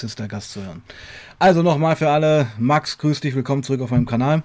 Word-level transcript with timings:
Sister 0.00 0.28
Gast 0.28 0.52
zu 0.52 0.64
hören. 0.64 0.82
Also 1.38 1.62
nochmal 1.62 1.94
für 1.96 2.10
alle, 2.10 2.48
Max, 2.58 2.98
grüß 2.98 3.20
dich, 3.20 3.34
willkommen 3.34 3.62
zurück 3.62 3.82
auf 3.82 3.90
meinem 3.90 4.06
Kanal. 4.06 4.42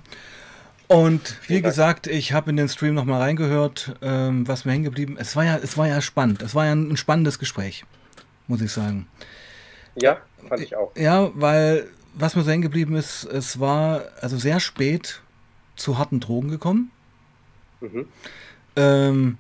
Und 0.88 1.38
wie 1.48 1.62
gesagt, 1.62 2.08
ich 2.08 2.34
habe 2.34 2.52
in 2.52 2.58
den 2.58 2.70
Stream 2.70 2.94
nochmal 2.94 3.22
reingehört, 3.22 3.96
ähm, 4.02 4.48
was 4.48 4.66
mir 4.66 4.74
hängen 4.74 4.84
geblieben. 4.84 5.16
Es 5.20 5.36
war 5.36 5.44
ja, 5.44 5.58
es 5.58 5.78
war 5.78 5.88
ja 5.88 6.02
spannend. 6.02 6.42
Es 6.42 6.54
war 6.54 6.66
ja 6.66 6.74
ein 6.74 6.98
spannendes 6.98 7.40
Gespräch, 7.40 7.86
muss 8.48 8.62
ich 8.62 8.72
sagen. 8.72 9.08
Ja, 9.96 10.18
fand 10.48 10.62
ich 10.62 10.76
auch. 10.76 10.96
Ja, 10.96 11.32
weil 11.34 11.88
was 12.14 12.36
mir 12.36 12.44
so 12.44 12.52
hängen 12.52 12.62
geblieben 12.62 12.96
ist, 12.96 13.24
es 13.24 13.60
war 13.60 14.04
also 14.22 14.38
sehr 14.38 14.60
spät 14.60 15.22
zu 15.76 15.98
harten 15.98 16.20
Drogen 16.20 16.50
gekommen. 16.50 16.92
Mhm. 17.82 18.08
Ähm, 18.76 19.38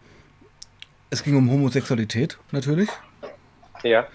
es 1.10 1.24
ging 1.24 1.36
um 1.36 1.50
Homosexualität 1.52 2.38
natürlich. 2.52 2.90
Ja. 3.84 4.08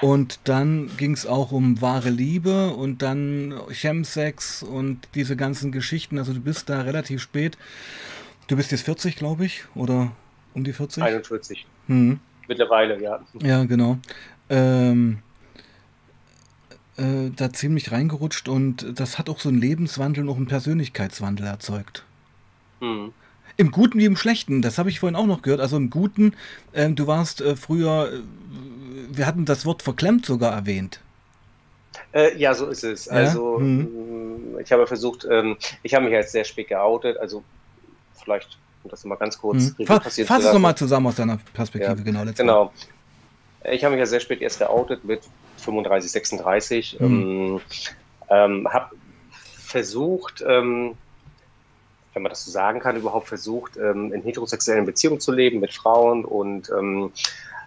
Und 0.00 0.40
dann 0.44 0.90
ging 0.96 1.12
es 1.12 1.26
auch 1.26 1.52
um 1.52 1.80
wahre 1.80 2.10
Liebe 2.10 2.70
und 2.70 3.02
dann 3.02 3.54
Chemsex 3.70 4.62
und 4.62 5.08
diese 5.14 5.36
ganzen 5.36 5.70
Geschichten. 5.70 6.18
Also 6.18 6.32
du 6.32 6.40
bist 6.40 6.68
da 6.68 6.80
relativ 6.80 7.20
spät. 7.20 7.58
Du 8.48 8.56
bist 8.56 8.72
jetzt 8.72 8.82
40, 8.82 9.16
glaube 9.16 9.44
ich, 9.44 9.64
oder 9.74 10.12
um 10.54 10.64
die 10.64 10.72
40? 10.72 11.02
41. 11.02 11.66
Hm. 11.86 12.20
Mittlerweile, 12.48 13.00
ja. 13.00 13.20
Ja, 13.40 13.64
genau. 13.64 13.98
Ähm, 14.50 15.18
äh, 16.96 17.30
da 17.34 17.52
ziemlich 17.52 17.92
reingerutscht 17.92 18.48
und 18.48 18.98
das 18.98 19.18
hat 19.18 19.28
auch 19.30 19.38
so 19.38 19.48
einen 19.48 19.60
Lebenswandel 19.60 20.24
und 20.24 20.30
auch 20.30 20.36
einen 20.36 20.46
Persönlichkeitswandel 20.46 21.46
erzeugt. 21.46 22.04
Hm. 22.80 23.12
Im 23.56 23.70
Guten 23.70 23.98
wie 23.98 24.06
im 24.06 24.16
Schlechten, 24.16 24.62
das 24.62 24.78
habe 24.78 24.90
ich 24.90 25.00
vorhin 25.00 25.16
auch 25.16 25.26
noch 25.26 25.42
gehört. 25.42 25.60
Also 25.60 25.76
im 25.76 25.90
Guten, 25.90 26.34
äh, 26.72 26.90
du 26.90 27.06
warst 27.06 27.40
äh, 27.40 27.56
früher, 27.56 28.12
äh, 28.12 28.20
wir 29.10 29.26
hatten 29.26 29.44
das 29.44 29.66
Wort 29.66 29.82
verklemmt 29.82 30.26
sogar 30.26 30.52
erwähnt. 30.52 31.00
Äh, 32.12 32.36
ja, 32.36 32.54
so 32.54 32.66
ist 32.66 32.84
es. 32.84 33.06
Ja? 33.06 33.12
Also 33.12 33.58
hm. 33.58 34.58
ich 34.62 34.70
habe 34.72 34.86
versucht, 34.86 35.26
ähm, 35.30 35.56
ich 35.82 35.94
habe 35.94 36.04
mich 36.04 36.12
jetzt 36.12 36.32
sehr 36.32 36.44
spät 36.44 36.68
geoutet, 36.68 37.16
also 37.18 37.42
vielleicht, 38.22 38.58
um 38.82 38.90
das 38.90 39.04
mal 39.04 39.16
ganz 39.16 39.38
kurz 39.38 39.74
hm. 39.76 39.86
Fass, 39.86 40.20
fass 40.20 40.44
es 40.44 40.52
nochmal 40.52 40.74
zusammen 40.74 41.06
aus 41.06 41.16
deiner 41.16 41.38
Perspektive, 41.54 41.98
ja, 41.98 42.04
genau. 42.04 42.24
Genau. 42.36 42.72
Ich 43.70 43.84
habe 43.84 43.94
mich 43.94 44.00
ja 44.00 44.06
sehr 44.06 44.20
spät 44.20 44.42
erst 44.42 44.58
geoutet 44.58 45.04
mit 45.04 45.20
35, 45.58 46.10
36. 46.10 46.96
Hm. 46.98 47.06
Ähm, 47.06 47.60
ähm, 48.28 48.68
habe 48.72 48.96
versucht, 49.72 50.44
ähm, 50.46 50.96
wenn 52.12 52.22
man 52.22 52.30
das 52.30 52.44
so 52.44 52.50
sagen 52.50 52.80
kann, 52.80 52.96
überhaupt 52.96 53.28
versucht, 53.28 53.76
ähm, 53.76 54.12
in 54.12 54.22
heterosexuellen 54.22 54.84
Beziehungen 54.84 55.20
zu 55.20 55.32
leben 55.32 55.60
mit 55.60 55.72
Frauen 55.72 56.24
und 56.24 56.70
ähm, 56.70 57.12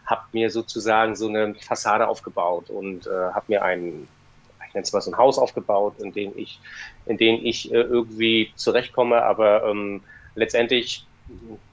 habe 0.06 0.22
mir 0.32 0.50
sozusagen 0.50 1.16
so 1.16 1.28
eine 1.28 1.56
Fassade 1.56 2.08
aufgebaut 2.08 2.70
und 2.70 3.08
äh, 3.08 3.10
habe 3.10 3.46
mir 3.48 3.64
ein, 3.64 4.08
ich 4.68 4.74
nenne 4.74 4.84
es 4.84 4.94
mal 4.94 5.02
so 5.02 5.12
ein 5.12 5.18
Haus 5.18 5.38
aufgebaut, 5.38 5.96
in 6.00 6.14
dem 6.14 6.38
ich, 6.38 6.60
in 7.06 7.18
dem 7.18 7.44
ich 7.44 7.72
äh, 7.72 7.82
irgendwie 7.82 8.52
zurechtkomme, 8.56 9.24
aber 9.24 9.64
ähm, 9.66 10.04
letztendlich 10.36 11.06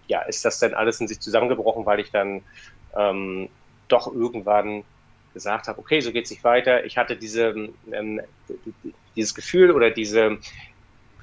ja, 0.06 0.22
ist 0.22 0.44
das 0.44 0.58
dann 0.58 0.74
alles 0.74 1.00
in 1.00 1.08
sich 1.08 1.20
zusammengebrochen, 1.20 1.86
weil 1.86 2.00
ich 2.00 2.11
dann 2.11 2.42
ähm, 2.97 3.48
doch 3.89 4.12
irgendwann 4.12 4.84
gesagt 5.34 5.69
habe, 5.69 5.78
okay, 5.78 6.00
so 6.00 6.12
geht 6.12 6.24
es 6.24 6.30
nicht 6.30 6.44
weiter. 6.44 6.84
Ich 6.84 6.96
hatte 6.96 7.17
diese, 7.17 7.70
ähm, 7.91 8.20
dieses 9.17 9.34
Gefühl 9.34 9.70
oder 9.70 9.91
diese, 9.91 10.39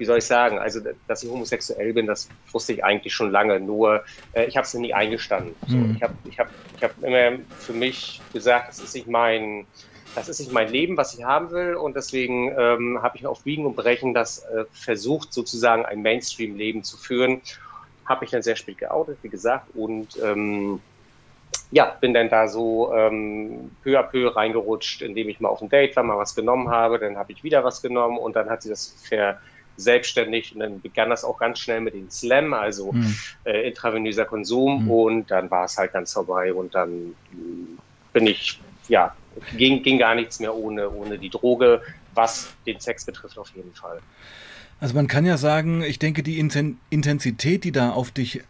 wie 0.00 0.06
soll 0.06 0.18
ich 0.18 0.24
sagen, 0.24 0.58
also 0.58 0.80
dass 1.06 1.22
ich 1.22 1.30
homosexuell 1.30 1.92
bin, 1.92 2.06
das 2.06 2.28
wusste 2.50 2.72
ich 2.72 2.82
eigentlich 2.82 3.12
schon 3.12 3.30
lange, 3.30 3.60
nur 3.60 4.02
äh, 4.32 4.46
ich 4.46 4.56
habe 4.56 4.64
es 4.64 4.72
nie 4.72 4.94
eingestanden. 4.94 5.54
So, 5.68 5.76
mhm. 5.76 5.94
Ich 5.94 6.02
habe 6.02 6.14
ich 6.24 6.38
hab, 6.38 6.48
ich 6.74 6.82
hab 6.82 7.02
immer 7.02 7.38
für 7.58 7.74
mich 7.74 8.22
gesagt, 8.32 8.70
das 8.70 8.80
ist 8.80 8.94
nicht 8.94 9.06
mein, 9.06 9.66
das 10.14 10.30
ist 10.30 10.40
nicht 10.40 10.52
mein 10.52 10.70
Leben, 10.70 10.96
was 10.96 11.16
ich 11.16 11.22
haben 11.22 11.50
will 11.50 11.74
und 11.74 11.96
deswegen 11.96 12.50
ähm, 12.58 13.02
habe 13.02 13.18
ich 13.18 13.26
auf 13.26 13.42
Biegen 13.42 13.66
und 13.66 13.76
Brechen 13.76 14.14
das 14.14 14.38
äh, 14.44 14.64
versucht, 14.72 15.34
sozusagen 15.34 15.84
ein 15.84 16.00
Mainstream-Leben 16.00 16.82
zu 16.82 16.96
führen. 16.96 17.42
Habe 18.06 18.22
mich 18.22 18.30
dann 18.30 18.42
sehr 18.42 18.56
spät 18.56 18.78
geoutet, 18.78 19.18
wie 19.20 19.28
gesagt, 19.28 19.66
und 19.74 20.18
ähm, 20.24 20.80
ja, 21.70 21.94
bin 22.00 22.14
dann 22.14 22.30
da 22.30 22.48
so 22.48 22.92
ähm, 22.94 23.70
peu 23.84 23.98
à 23.98 24.02
peu 24.02 24.34
reingerutscht, 24.34 25.02
indem 25.02 25.28
ich 25.28 25.40
mal 25.40 25.50
auf 25.50 25.60
ein 25.60 25.68
Date 25.68 25.94
war, 25.94 26.02
mal 26.02 26.16
was 26.16 26.34
genommen 26.34 26.70
habe, 26.70 26.98
dann 26.98 27.18
habe 27.18 27.32
ich 27.32 27.44
wieder 27.44 27.62
was 27.64 27.82
genommen 27.82 28.16
und 28.16 28.34
dann 28.34 28.48
hat 28.48 28.62
sie 28.62 28.70
das 28.70 28.96
ver 29.06 29.38
selbstständig 29.76 30.54
und 30.54 30.60
dann 30.60 30.80
begann 30.80 31.10
das 31.10 31.24
auch 31.24 31.38
ganz 31.38 31.58
schnell 31.58 31.80
mit 31.80 31.94
dem 31.94 32.10
Slam, 32.10 32.52
also 32.52 32.92
mhm. 32.92 33.14
äh, 33.44 33.68
intravenöser 33.68 34.24
Konsum 34.24 34.84
mhm. 34.84 34.90
und 34.90 35.30
dann 35.30 35.50
war 35.50 35.64
es 35.64 35.76
halt 35.78 35.92
ganz 35.92 36.12
vorbei 36.12 36.52
und 36.52 36.74
dann 36.74 37.14
bin 38.12 38.26
ich, 38.26 38.60
ja, 38.88 39.14
ging, 39.56 39.82
ging 39.82 39.98
gar 39.98 40.14
nichts 40.14 40.40
mehr 40.40 40.54
ohne, 40.54 40.90
ohne 40.90 41.18
die 41.18 41.30
Droge, 41.30 41.82
was 42.14 42.52
den 42.66 42.80
Sex 42.80 43.04
betrifft 43.04 43.38
auf 43.38 43.50
jeden 43.54 43.72
Fall. 43.72 44.00
Also 44.80 44.94
man 44.94 45.06
kann 45.06 45.26
ja 45.26 45.36
sagen, 45.36 45.82
ich 45.82 45.98
denke, 45.98 46.22
die 46.22 46.38
Intensität, 46.38 47.64
die 47.64 47.72
da 47.72 47.90
auf 47.90 48.10
dich 48.10 48.42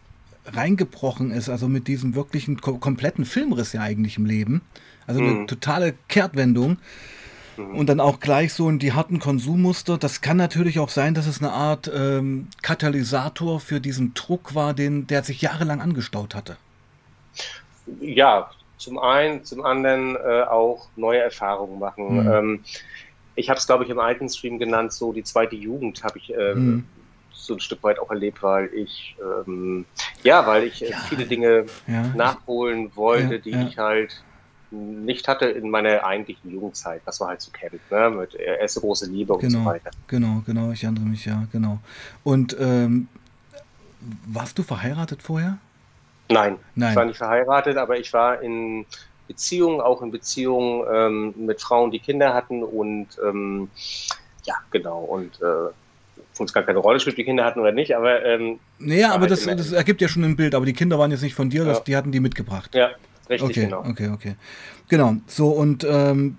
reingebrochen 0.45 1.31
ist, 1.31 1.49
also 1.49 1.67
mit 1.67 1.87
diesem 1.87 2.15
wirklichen 2.15 2.59
kompletten 2.61 3.25
Filmriss 3.25 3.73
ja 3.73 3.81
eigentlich 3.81 4.17
im 4.17 4.25
Leben, 4.25 4.61
also 5.07 5.19
eine 5.19 5.31
mhm. 5.31 5.47
totale 5.47 5.93
Kehrtwendung. 6.07 6.77
Und 7.57 7.87
dann 7.87 7.99
auch 7.99 8.19
gleich 8.19 8.53
so 8.53 8.69
in 8.69 8.79
die 8.79 8.93
harten 8.93 9.19
Konsummuster. 9.19 9.97
Das 9.97 10.21
kann 10.21 10.37
natürlich 10.37 10.79
auch 10.79 10.89
sein, 10.89 11.13
dass 11.13 11.27
es 11.27 11.39
eine 11.39 11.51
Art 11.51 11.91
ähm, 11.93 12.47
Katalysator 12.61 13.59
für 13.59 13.79
diesen 13.79 14.13
Druck 14.13 14.55
war, 14.55 14.73
den, 14.73 15.07
der 15.07 15.23
sich 15.23 15.41
jahrelang 15.41 15.81
angestaut 15.81 16.33
hatte. 16.35 16.57
Ja, 17.99 18.51
zum 18.77 18.97
einen, 18.97 19.43
zum 19.43 19.63
anderen 19.63 20.15
äh, 20.15 20.43
auch 20.43 20.87
neue 20.95 21.19
Erfahrungen 21.19 21.79
machen. 21.79 22.23
Mhm. 22.23 22.31
Ähm, 22.31 22.63
ich 23.35 23.49
habe 23.49 23.59
es, 23.59 23.65
glaube 23.65 23.83
ich, 23.83 23.89
im 23.89 23.99
alten 23.99 24.27
Stream 24.29 24.59
genannt, 24.59 24.91
so 24.93 25.13
die 25.13 25.23
zweite 25.23 25.55
Jugend 25.55 26.03
habe 26.03 26.17
ich 26.17 26.33
ähm, 26.33 26.65
mhm. 26.65 26.85
so 27.31 27.53
ein 27.53 27.59
Stück 27.59 27.83
weit 27.83 27.99
auch 27.99 28.09
erlebt, 28.09 28.41
weil 28.43 28.73
ich, 28.73 29.15
ähm, 29.21 29.85
ja, 30.23 30.45
weil 30.47 30.63
ich 30.63 30.83
äh, 30.83 30.91
ja. 30.91 30.97
viele 31.07 31.25
Dinge 31.25 31.65
ja. 31.87 32.07
nachholen 32.15 32.95
wollte, 32.95 33.35
ja, 33.35 33.41
die 33.41 33.67
ich 33.67 33.77
halt 33.77 34.23
nicht 34.71 35.27
hatte 35.27 35.45
in 35.45 35.69
meiner 35.69 36.03
eigentlichen 36.03 36.51
Jugendzeit, 36.51 37.01
was 37.05 37.19
man 37.19 37.29
halt 37.29 37.41
so 37.41 37.51
kennt, 37.51 37.91
ne? 37.91 38.09
mit 38.09 38.35
erste 38.35 38.79
große 38.79 39.05
Liebe 39.09 39.33
und 39.33 39.41
so 39.41 39.47
genau, 39.47 39.65
weiter. 39.65 39.91
Genau, 40.07 40.41
genau, 40.45 40.71
ich 40.71 40.83
erinnere 40.83 41.03
mich, 41.03 41.25
ja, 41.25 41.45
genau. 41.51 41.79
Und 42.23 42.55
ähm, 42.59 43.07
warst 44.25 44.57
du 44.57 44.63
verheiratet 44.63 45.21
vorher? 45.21 45.57
Nein, 46.29 46.57
Nein, 46.75 46.91
ich 46.91 46.95
war 46.95 47.05
nicht 47.05 47.17
verheiratet, 47.17 47.77
aber 47.77 47.99
ich 47.99 48.13
war 48.13 48.41
in 48.41 48.85
Beziehungen, 49.27 49.81
auch 49.81 50.01
in 50.01 50.11
Beziehungen 50.11 50.85
ähm, 50.91 51.33
mit 51.45 51.61
Frauen, 51.61 51.91
die 51.91 51.99
Kinder 51.99 52.33
hatten 52.33 52.63
und 52.63 53.07
ähm, 53.25 53.69
ja, 54.45 54.55
genau, 54.71 54.99
und 54.99 55.35
äh, 55.41 55.71
für 56.33 56.43
uns 56.43 56.53
gar 56.53 56.63
keine 56.63 56.79
Rolle 56.79 56.99
spielt, 56.99 57.17
die 57.17 57.25
Kinder 57.25 57.43
hatten 57.43 57.59
oder 57.59 57.71
nicht, 57.71 57.95
aber. 57.95 58.23
Ähm, 58.23 58.59
naja, 58.79 59.11
aber 59.11 59.21
halt 59.21 59.31
das, 59.31 59.45
das, 59.45 59.71
ergibt 59.73 60.01
ja 60.01 60.07
schon 60.07 60.23
ein 60.23 60.35
Bild, 60.35 60.55
aber 60.55 60.65
die 60.65 60.73
Kinder 60.73 60.97
waren 60.97 61.11
jetzt 61.11 61.21
nicht 61.21 61.35
von 61.35 61.49
dir, 61.49 61.65
das, 61.65 61.79
ja. 61.79 61.83
die 61.83 61.97
hatten 61.97 62.11
die 62.11 62.19
mitgebracht. 62.19 62.73
Ja, 62.73 62.91
Richtig, 63.31 63.49
okay, 63.49 63.65
genau. 63.65 63.79
Okay, 63.79 64.09
okay. 64.09 64.35
Genau. 64.89 65.15
So, 65.25 65.49
und 65.49 65.85
ähm, 65.89 66.37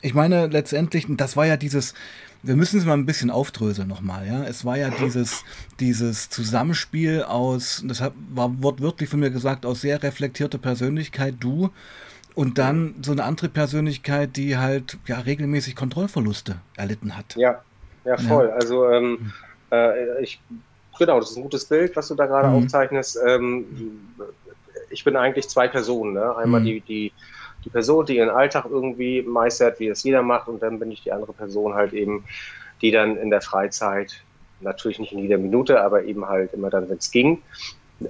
ich 0.00 0.14
meine, 0.14 0.46
letztendlich, 0.46 1.06
das 1.10 1.36
war 1.36 1.46
ja 1.46 1.56
dieses, 1.56 1.94
wir 2.42 2.56
müssen 2.56 2.78
es 2.78 2.86
mal 2.86 2.94
ein 2.94 3.06
bisschen 3.06 3.30
aufdröseln 3.30 3.88
nochmal, 3.88 4.26
ja. 4.26 4.44
Es 4.44 4.64
war 4.64 4.78
ja 4.78 4.90
dieses, 4.90 5.44
dieses 5.78 6.30
Zusammenspiel 6.30 7.22
aus, 7.22 7.82
das 7.86 8.00
war 8.00 8.62
wortwörtlich 8.62 9.10
von 9.10 9.20
mir 9.20 9.30
gesagt, 9.30 9.66
aus 9.66 9.82
sehr 9.82 10.02
reflektierter 10.02 10.58
Persönlichkeit, 10.58 11.34
du, 11.40 11.70
und 12.34 12.58
dann 12.58 12.94
so 13.02 13.12
eine 13.12 13.24
andere 13.24 13.48
Persönlichkeit, 13.48 14.36
die 14.36 14.56
halt 14.56 14.98
ja 15.06 15.18
regelmäßig 15.18 15.76
Kontrollverluste 15.76 16.56
erlitten 16.76 17.16
hat. 17.16 17.36
Ja, 17.36 17.60
ja, 18.04 18.16
voll. 18.16 18.46
Ja. 18.46 18.54
Also 18.54 18.88
ähm, 18.88 19.32
äh, 19.72 20.22
ich, 20.22 20.40
genau, 20.98 21.20
das 21.20 21.32
ist 21.32 21.36
ein 21.36 21.42
gutes 21.42 21.64
Bild, 21.64 21.94
was 21.96 22.08
du 22.08 22.14
da 22.14 22.26
gerade 22.26 22.48
mhm. 22.48 22.54
aufzeichnest. 22.54 23.18
Ähm, 23.26 23.64
ich 24.90 25.04
bin 25.04 25.16
eigentlich 25.16 25.48
zwei 25.48 25.68
Personen. 25.68 26.14
Ne? 26.14 26.36
Einmal 26.36 26.60
mhm. 26.60 26.64
die, 26.64 26.80
die, 26.80 27.12
die 27.64 27.70
Person, 27.70 28.06
die 28.06 28.16
ihren 28.16 28.30
Alltag 28.30 28.66
irgendwie 28.68 29.22
meistert, 29.22 29.80
wie 29.80 29.88
es 29.88 30.02
jeder 30.02 30.22
macht, 30.22 30.48
und 30.48 30.62
dann 30.62 30.78
bin 30.78 30.90
ich 30.90 31.02
die 31.02 31.12
andere 31.12 31.32
Person 31.32 31.74
halt 31.74 31.92
eben, 31.92 32.24
die 32.82 32.90
dann 32.90 33.16
in 33.16 33.30
der 33.30 33.40
Freizeit, 33.40 34.22
natürlich 34.60 34.98
nicht 34.98 35.12
in 35.12 35.20
jeder 35.20 35.38
Minute, 35.38 35.80
aber 35.80 36.04
eben 36.04 36.26
halt 36.26 36.52
immer 36.52 36.70
dann, 36.70 36.88
wenn 36.90 36.98
es 36.98 37.10
ging, 37.10 37.42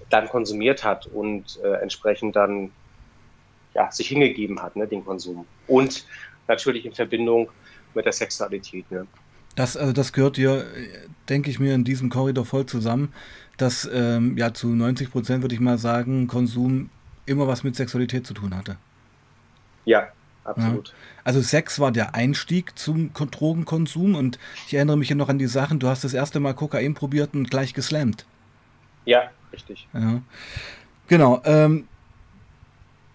dann 0.09 0.29
konsumiert 0.29 0.85
hat 0.85 1.06
und 1.06 1.61
äh, 1.62 1.75
entsprechend 1.75 2.37
dann 2.37 2.71
ja, 3.75 3.91
sich 3.91 4.09
hingegeben 4.09 4.62
hat, 4.62 4.77
ne, 4.77 4.87
den 4.87 5.05
Konsum. 5.05 5.47
Und 5.67 6.05
natürlich 6.49 6.85
in 6.85 6.93
Verbindung 6.93 7.50
mit 7.94 8.05
der 8.05 8.12
Sexualität. 8.12 8.91
Ne? 8.91 9.06
Das, 9.56 9.77
also 9.77 9.93
das 9.93 10.12
gehört 10.12 10.37
hier, 10.37 10.65
denke 11.29 11.50
ich 11.50 11.59
mir, 11.59 11.75
in 11.75 11.85
diesem 11.85 12.09
Korridor 12.11 12.44
voll 12.44 12.67
zusammen 12.67 13.12
dass 13.61 13.89
ähm, 13.93 14.37
ja 14.37 14.53
zu 14.53 14.69
90 14.69 15.11
Prozent 15.11 15.43
würde 15.43 15.55
ich 15.55 15.61
mal 15.61 15.79
sagen, 15.79 16.27
Konsum 16.27 16.91
immer 17.27 17.47
was 17.47 17.65
mit 17.65 17.77
Sexualität 17.77 18.27
zu 18.27 18.35
tun 18.35 18.57
hatte. 18.57 18.77
Ja, 19.85 20.09
absolut. 20.45 20.89
Ja. 20.89 20.95
Also 21.25 21.41
Sex 21.41 21.79
war 21.79 21.93
der 21.93 22.15
Einstieg 22.15 22.79
zum 22.79 23.12
Drogenkonsum 23.12 24.15
und 24.15 24.39
ich 24.67 24.75
erinnere 24.75 24.99
mich 24.99 25.09
ja 25.09 25.17
noch 25.17 25.29
an 25.29 25.39
die 25.39 25.47
Sachen, 25.47 25.79
du 25.79 25.89
hast 25.89 26.05
das 26.05 26.15
erste 26.15 26.41
Mal 26.41 26.55
Kokain 26.55 26.95
probiert 26.95 27.35
und 27.35 27.51
gleich 27.51 27.75
geslammt. 27.75 28.27
Ja, 29.05 29.31
richtig. 29.53 29.89
Ja. 29.93 30.21
Genau. 31.09 31.41
Ähm, 31.45 31.89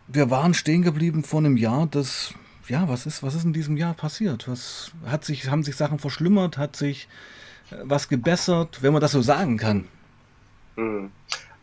wir 0.07 0.29
waren 0.29 0.53
stehen 0.53 0.81
geblieben 0.81 1.23
vor 1.23 1.39
einem 1.39 1.57
Jahr, 1.57 1.87
das 1.87 2.33
ja, 2.67 2.87
was 2.89 3.05
ist, 3.05 3.23
was 3.23 3.35
ist 3.35 3.45
in 3.45 3.53
diesem 3.53 3.77
Jahr 3.77 3.93
passiert? 3.93 4.47
Was 4.47 4.91
hat 5.05 5.23
sich, 5.23 5.49
haben 5.49 5.63
sich 5.63 5.75
Sachen 5.75 5.99
verschlimmert? 5.99 6.57
Hat 6.57 6.75
sich 6.75 7.07
äh, 7.71 7.75
was 7.83 8.09
gebessert, 8.09 8.81
wenn 8.81 8.93
man 8.93 9.01
das 9.01 9.11
so 9.11 9.21
sagen 9.21 9.57
kann? 9.57 9.87
Mhm. 10.75 11.11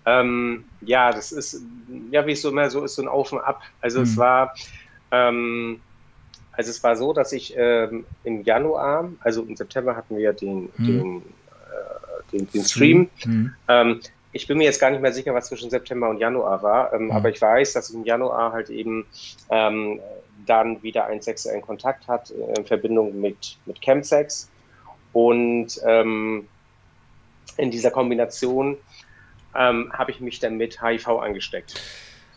Ähm, 0.04 0.64
ja, 0.80 1.12
das 1.12 1.32
ist, 1.32 1.62
ja, 2.10 2.26
wie 2.26 2.32
es 2.32 2.42
so 2.42 2.50
immer 2.50 2.68
so 2.70 2.84
ist, 2.84 2.96
so 2.96 3.02
ein 3.02 3.08
Auf 3.08 3.32
und 3.32 3.40
Ab. 3.40 3.62
Also 3.80 3.98
mhm. 3.98 4.04
es 4.04 4.16
war, 4.16 4.54
ähm, 5.10 5.80
also 6.52 6.70
es 6.70 6.82
war 6.82 6.96
so, 6.96 7.12
dass 7.12 7.32
ich 7.32 7.54
ähm, 7.56 8.04
im 8.24 8.42
Januar, 8.42 9.10
also 9.20 9.42
im 9.42 9.56
September 9.56 9.96
hatten 9.96 10.16
wir 10.16 10.32
den, 10.32 10.70
mhm. 10.76 10.86
den, 10.86 11.16
äh, 11.18 12.32
den, 12.32 12.50
den, 12.50 12.64
Stream. 12.64 13.08
Mhm. 13.24 13.54
Ähm, 13.68 14.00
ich 14.32 14.46
bin 14.46 14.58
mir 14.58 14.64
jetzt 14.64 14.80
gar 14.80 14.90
nicht 14.90 15.02
mehr 15.02 15.12
sicher, 15.12 15.34
was 15.34 15.48
zwischen 15.48 15.70
September 15.70 16.08
und 16.08 16.18
Januar 16.18 16.62
war, 16.62 16.92
ähm, 16.92 17.04
mhm. 17.04 17.10
aber 17.12 17.30
ich 17.30 17.40
weiß, 17.40 17.72
dass 17.74 17.90
ich 17.90 17.94
im 17.94 18.04
Januar 18.04 18.52
halt 18.52 18.70
eben 18.70 19.06
ähm, 19.50 20.00
dann 20.46 20.82
wieder 20.82 21.06
einen 21.06 21.22
sexuellen 21.22 21.62
Kontakt 21.62 22.08
hat 22.08 22.32
äh, 22.32 22.58
in 22.58 22.66
Verbindung 22.66 23.20
mit, 23.20 23.56
mit 23.66 23.80
Chemsex. 23.80 24.48
Und 25.14 25.76
in 27.58 27.70
dieser 27.70 27.90
Kombination 27.90 28.78
ähm, 29.56 29.92
habe 29.92 30.10
ich 30.10 30.20
mich 30.20 30.40
dann 30.40 30.56
mit 30.56 30.82
HIV 30.82 31.08
angesteckt. 31.08 31.80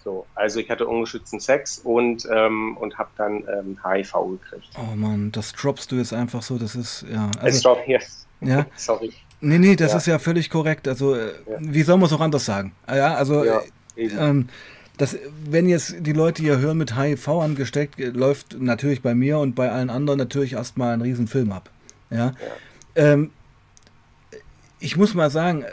So, 0.04 0.28
also 0.36 0.60
ich 0.60 0.70
hatte 0.70 0.86
ungeschützten 0.86 1.40
Sex 1.40 1.80
und, 1.80 2.28
ähm, 2.32 2.78
und 2.78 2.98
habe 2.98 3.10
dann 3.18 3.44
ähm, 3.52 3.80
HIV 3.84 4.14
gekriegt. 4.40 4.70
Oh 4.78 4.96
Mann, 4.96 5.32
das 5.32 5.52
droppst 5.54 5.92
du 5.92 5.96
jetzt 5.96 6.14
einfach 6.14 6.44
so, 6.44 6.60
das 6.60 6.76
ist, 6.76 7.06
ja. 7.12 7.32
Also, 7.40 7.70
drop, 7.70 7.88
yes. 7.88 8.28
Ja. 8.42 8.68
Sorry. 8.76 9.12
Nee, 9.42 9.58
nee, 9.58 9.76
das 9.76 9.92
ja. 9.92 9.98
ist 9.98 10.06
ja 10.06 10.20
völlig 10.20 10.50
korrekt. 10.50 10.88
Also, 10.88 11.16
äh, 11.16 11.34
ja. 11.50 11.58
wie 11.60 11.82
soll 11.82 11.98
man 11.98 12.06
es 12.06 12.14
auch 12.14 12.20
anders 12.20 12.46
sagen? 12.46 12.74
Ah, 12.86 12.96
ja, 12.96 13.16
also, 13.16 13.44
ja, 13.44 13.62
ähm, 13.96 14.50
das, 14.98 15.18
wenn 15.44 15.68
jetzt 15.68 15.96
die 16.00 16.14
Leute 16.14 16.44
hier 16.44 16.60
hören 16.60 16.78
mit 16.78 16.96
HIV 16.96 17.28
angesteckt, 17.28 17.98
läuft 17.98 18.60
natürlich 18.60 19.02
bei 19.02 19.16
mir 19.16 19.40
und 19.40 19.56
bei 19.56 19.72
allen 19.72 19.90
anderen 19.90 20.20
natürlich 20.20 20.54
erstmal 20.54 20.94
ein 20.94 21.02
Riesenfilm 21.02 21.52
ab. 21.52 21.70
Ja. 22.12 22.34
Ähm, 22.96 23.32
ich 24.80 24.98
muss 24.98 25.14
mal 25.14 25.32
sagen, 25.32 25.66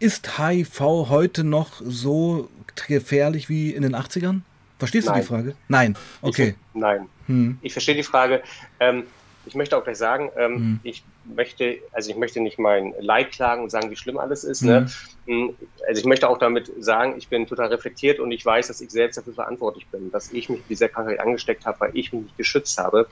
ist 0.00 0.38
HIV 0.38 0.80
heute 0.80 1.44
noch 1.44 1.80
so 1.80 2.48
gefährlich 2.86 3.48
wie 3.48 3.70
in 3.70 3.82
den 3.82 3.94
80ern? 3.94 4.40
Verstehst 4.78 5.08
Nein. 5.08 5.16
du 5.16 5.20
die 5.20 5.26
Frage? 5.26 5.54
Nein. 5.68 5.96
Okay. 6.22 6.54
Ich, 6.56 6.80
nein. 6.80 7.08
Hm. 7.26 7.58
Ich 7.62 7.72
verstehe 7.72 7.96
die 7.96 8.04
Frage. 8.04 8.42
Ähm, 8.78 9.04
ich 9.44 9.54
möchte 9.54 9.76
auch 9.76 9.82
gleich 9.82 9.98
sagen, 9.98 10.30
ähm, 10.36 10.54
hm. 10.54 10.80
ich 10.82 11.02
möchte, 11.24 11.78
also 11.92 12.10
ich 12.10 12.16
möchte 12.16 12.40
nicht 12.40 12.58
mein 12.58 12.94
Leid 13.00 13.32
klagen 13.32 13.62
und 13.62 13.70
sagen, 13.70 13.90
wie 13.90 13.96
schlimm 13.96 14.18
alles 14.18 14.44
ist. 14.44 14.62
Ne? 14.62 14.86
Hm. 15.26 15.46
Ne? 15.46 15.54
Also 15.88 16.00
ich 16.00 16.06
möchte 16.06 16.28
auch 16.28 16.38
damit 16.38 16.70
sagen, 16.78 17.14
ich 17.18 17.28
bin 17.28 17.46
total 17.46 17.68
reflektiert 17.68 18.20
und 18.20 18.30
ich 18.30 18.44
weiß, 18.44 18.68
dass 18.68 18.80
ich 18.80 18.90
selbst 18.90 19.16
dafür 19.16 19.34
verantwortlich 19.34 19.86
bin, 19.88 20.12
dass 20.12 20.32
ich 20.32 20.48
mich 20.48 20.60
mit 20.60 20.70
dieser 20.70 20.88
Krankheit 20.88 21.18
angesteckt 21.18 21.66
habe, 21.66 21.80
weil 21.80 21.90
ich 21.94 22.12
mich 22.12 22.22
nicht 22.22 22.36
geschützt 22.36 22.78
habe. 22.78 23.08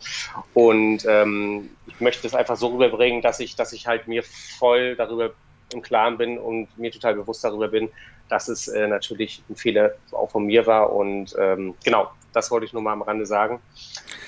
Und 0.55 1.05
ähm, 1.09 1.71
ich 1.87 2.01
möchte 2.01 2.23
das 2.23 2.35
einfach 2.35 2.57
so 2.57 2.69
rüberbringen, 2.69 3.23
dass 3.23 3.41
ich, 3.41 3.57
dass 3.57 3.73
ich 3.73 3.87
halt 3.87 4.07
mir 4.07 4.23
voll 4.23 4.95
darüber 4.95 5.33
im 5.73 5.83
Klaren 5.83 6.17
bin 6.19 6.39
und 6.39 6.69
mir 6.79 6.91
total 6.91 7.15
bewusst 7.15 7.45
darüber 7.45 7.69
bin, 7.69 7.89
dass 8.29 8.49
es 8.49 8.69
äh, 8.69 8.87
natürlich 8.87 9.43
ein 9.49 9.57
Fehler 9.57 9.93
auch 10.13 10.31
von 10.31 10.47
mir 10.47 10.67
war. 10.67 10.93
Und 10.93 11.35
ähm, 11.39 11.75
genau, 11.85 12.11
das 12.33 12.51
wollte 12.51 12.67
ich 12.67 12.73
nur 12.73 12.83
mal 12.83 12.93
am 12.93 13.03
Rande 13.03 13.27
sagen. 13.27 13.61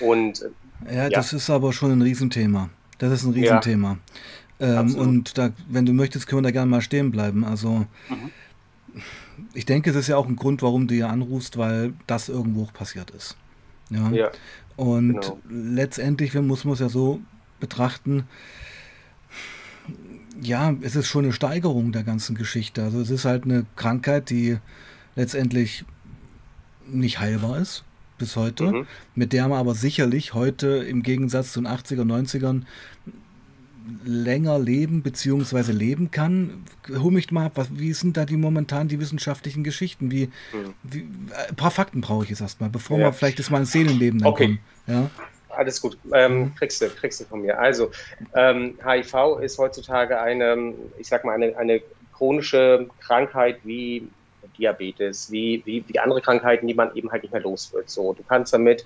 Und 0.00 0.42
äh, 0.42 0.94
ja, 0.94 1.02
ja, 1.04 1.08
das 1.08 1.32
ist 1.32 1.50
aber 1.50 1.72
schon 1.72 1.92
ein 1.92 2.02
Riesenthema. 2.02 2.70
Das 2.98 3.12
ist 3.12 3.24
ein 3.24 3.32
Riesenthema. 3.32 3.98
Ja, 4.58 4.80
ähm, 4.80 4.94
und 4.96 5.38
da, 5.38 5.50
wenn 5.68 5.86
du 5.86 5.92
möchtest, 5.92 6.26
können 6.26 6.42
wir 6.42 6.48
da 6.48 6.50
gerne 6.50 6.70
mal 6.70 6.80
stehen 6.80 7.10
bleiben. 7.10 7.44
Also 7.44 7.86
mhm. 8.08 8.30
ich 9.54 9.66
denke, 9.66 9.90
es 9.90 9.96
ist 9.96 10.08
ja 10.08 10.16
auch 10.16 10.26
ein 10.26 10.36
Grund, 10.36 10.62
warum 10.62 10.88
du 10.88 10.94
hier 10.94 11.08
anrufst, 11.08 11.58
weil 11.58 11.92
das 12.06 12.28
irgendwo 12.28 12.64
passiert 12.72 13.10
ist. 13.10 13.36
Ja. 13.90 14.10
ja 14.10 14.30
und 14.76 15.20
genau. 15.20 15.38
letztendlich 15.48 16.34
muss 16.34 16.64
man 16.64 16.74
es 16.74 16.80
ja 16.80 16.88
so 16.88 17.20
betrachten, 17.58 18.28
ja, 20.40 20.74
es 20.82 20.96
ist 20.96 21.06
schon 21.06 21.24
eine 21.24 21.32
Steigerung 21.32 21.92
der 21.92 22.02
ganzen 22.02 22.36
Geschichte. 22.36 22.82
Also 22.82 23.00
es 23.00 23.10
ist 23.10 23.24
halt 23.24 23.44
eine 23.44 23.66
Krankheit, 23.76 24.30
die 24.30 24.58
letztendlich 25.16 25.84
nicht 26.86 27.20
heilbar 27.20 27.58
ist 27.58 27.84
bis 28.18 28.36
heute, 28.36 28.72
mhm. 28.72 28.86
mit 29.14 29.32
der 29.32 29.48
man 29.48 29.58
aber 29.58 29.74
sicherlich 29.74 30.34
heute 30.34 30.68
im 30.68 31.02
Gegensatz 31.02 31.52
zu 31.52 31.60
den 31.60 31.68
80er, 31.68 32.02
90ern 32.02 32.62
länger 34.04 34.58
leben 34.58 35.02
bzw. 35.02 35.72
leben 35.72 36.10
kann. 36.10 36.64
Hol 36.88 37.10
mich 37.10 37.30
mal 37.30 37.46
ab, 37.46 37.52
was, 37.54 37.68
wie 37.78 37.92
sind 37.92 38.16
da 38.16 38.24
die 38.24 38.36
momentan 38.36 38.88
die 38.88 39.00
wissenschaftlichen 39.00 39.64
Geschichten? 39.64 40.10
Wie, 40.10 40.26
mhm. 40.26 40.74
wie 40.82 41.06
ein 41.48 41.56
paar 41.56 41.70
Fakten 41.70 42.00
brauche 42.00 42.24
ich 42.24 42.30
jetzt 42.30 42.40
erstmal, 42.40 42.70
bevor 42.70 42.98
ja. 42.98 43.06
wir 43.06 43.12
vielleicht 43.12 43.38
das 43.38 43.50
mal 43.50 43.60
ins 43.60 43.72
Seelenleben 43.72 44.20
dann 44.20 44.28
okay. 44.28 44.44
kommen. 44.44 44.58
Ja? 44.86 45.10
Alles 45.58 45.80
gut. 45.80 45.98
Ähm, 46.12 46.38
mhm. 46.38 46.54
kriegst, 46.54 46.80
du, 46.80 46.88
kriegst 46.88 47.20
du 47.20 47.24
von 47.24 47.42
mir. 47.42 47.58
Also, 47.58 47.90
ähm, 48.34 48.78
HIV 48.84 49.40
ist 49.40 49.58
heutzutage 49.58 50.20
eine, 50.20 50.74
ich 50.98 51.08
sag 51.08 51.24
mal, 51.24 51.34
eine, 51.34 51.56
eine 51.56 51.82
chronische 52.12 52.88
Krankheit 53.00 53.58
wie 53.64 54.08
Diabetes, 54.56 55.30
wie, 55.30 55.62
wie, 55.64 55.84
wie 55.86 55.98
andere 55.98 56.20
Krankheiten, 56.20 56.66
die 56.66 56.74
man 56.74 56.94
eben 56.94 57.10
halt 57.10 57.22
nicht 57.22 57.32
mehr 57.32 57.42
los 57.42 57.72
wird. 57.72 57.90
So, 57.90 58.12
du 58.12 58.22
kannst 58.22 58.52
damit 58.52 58.84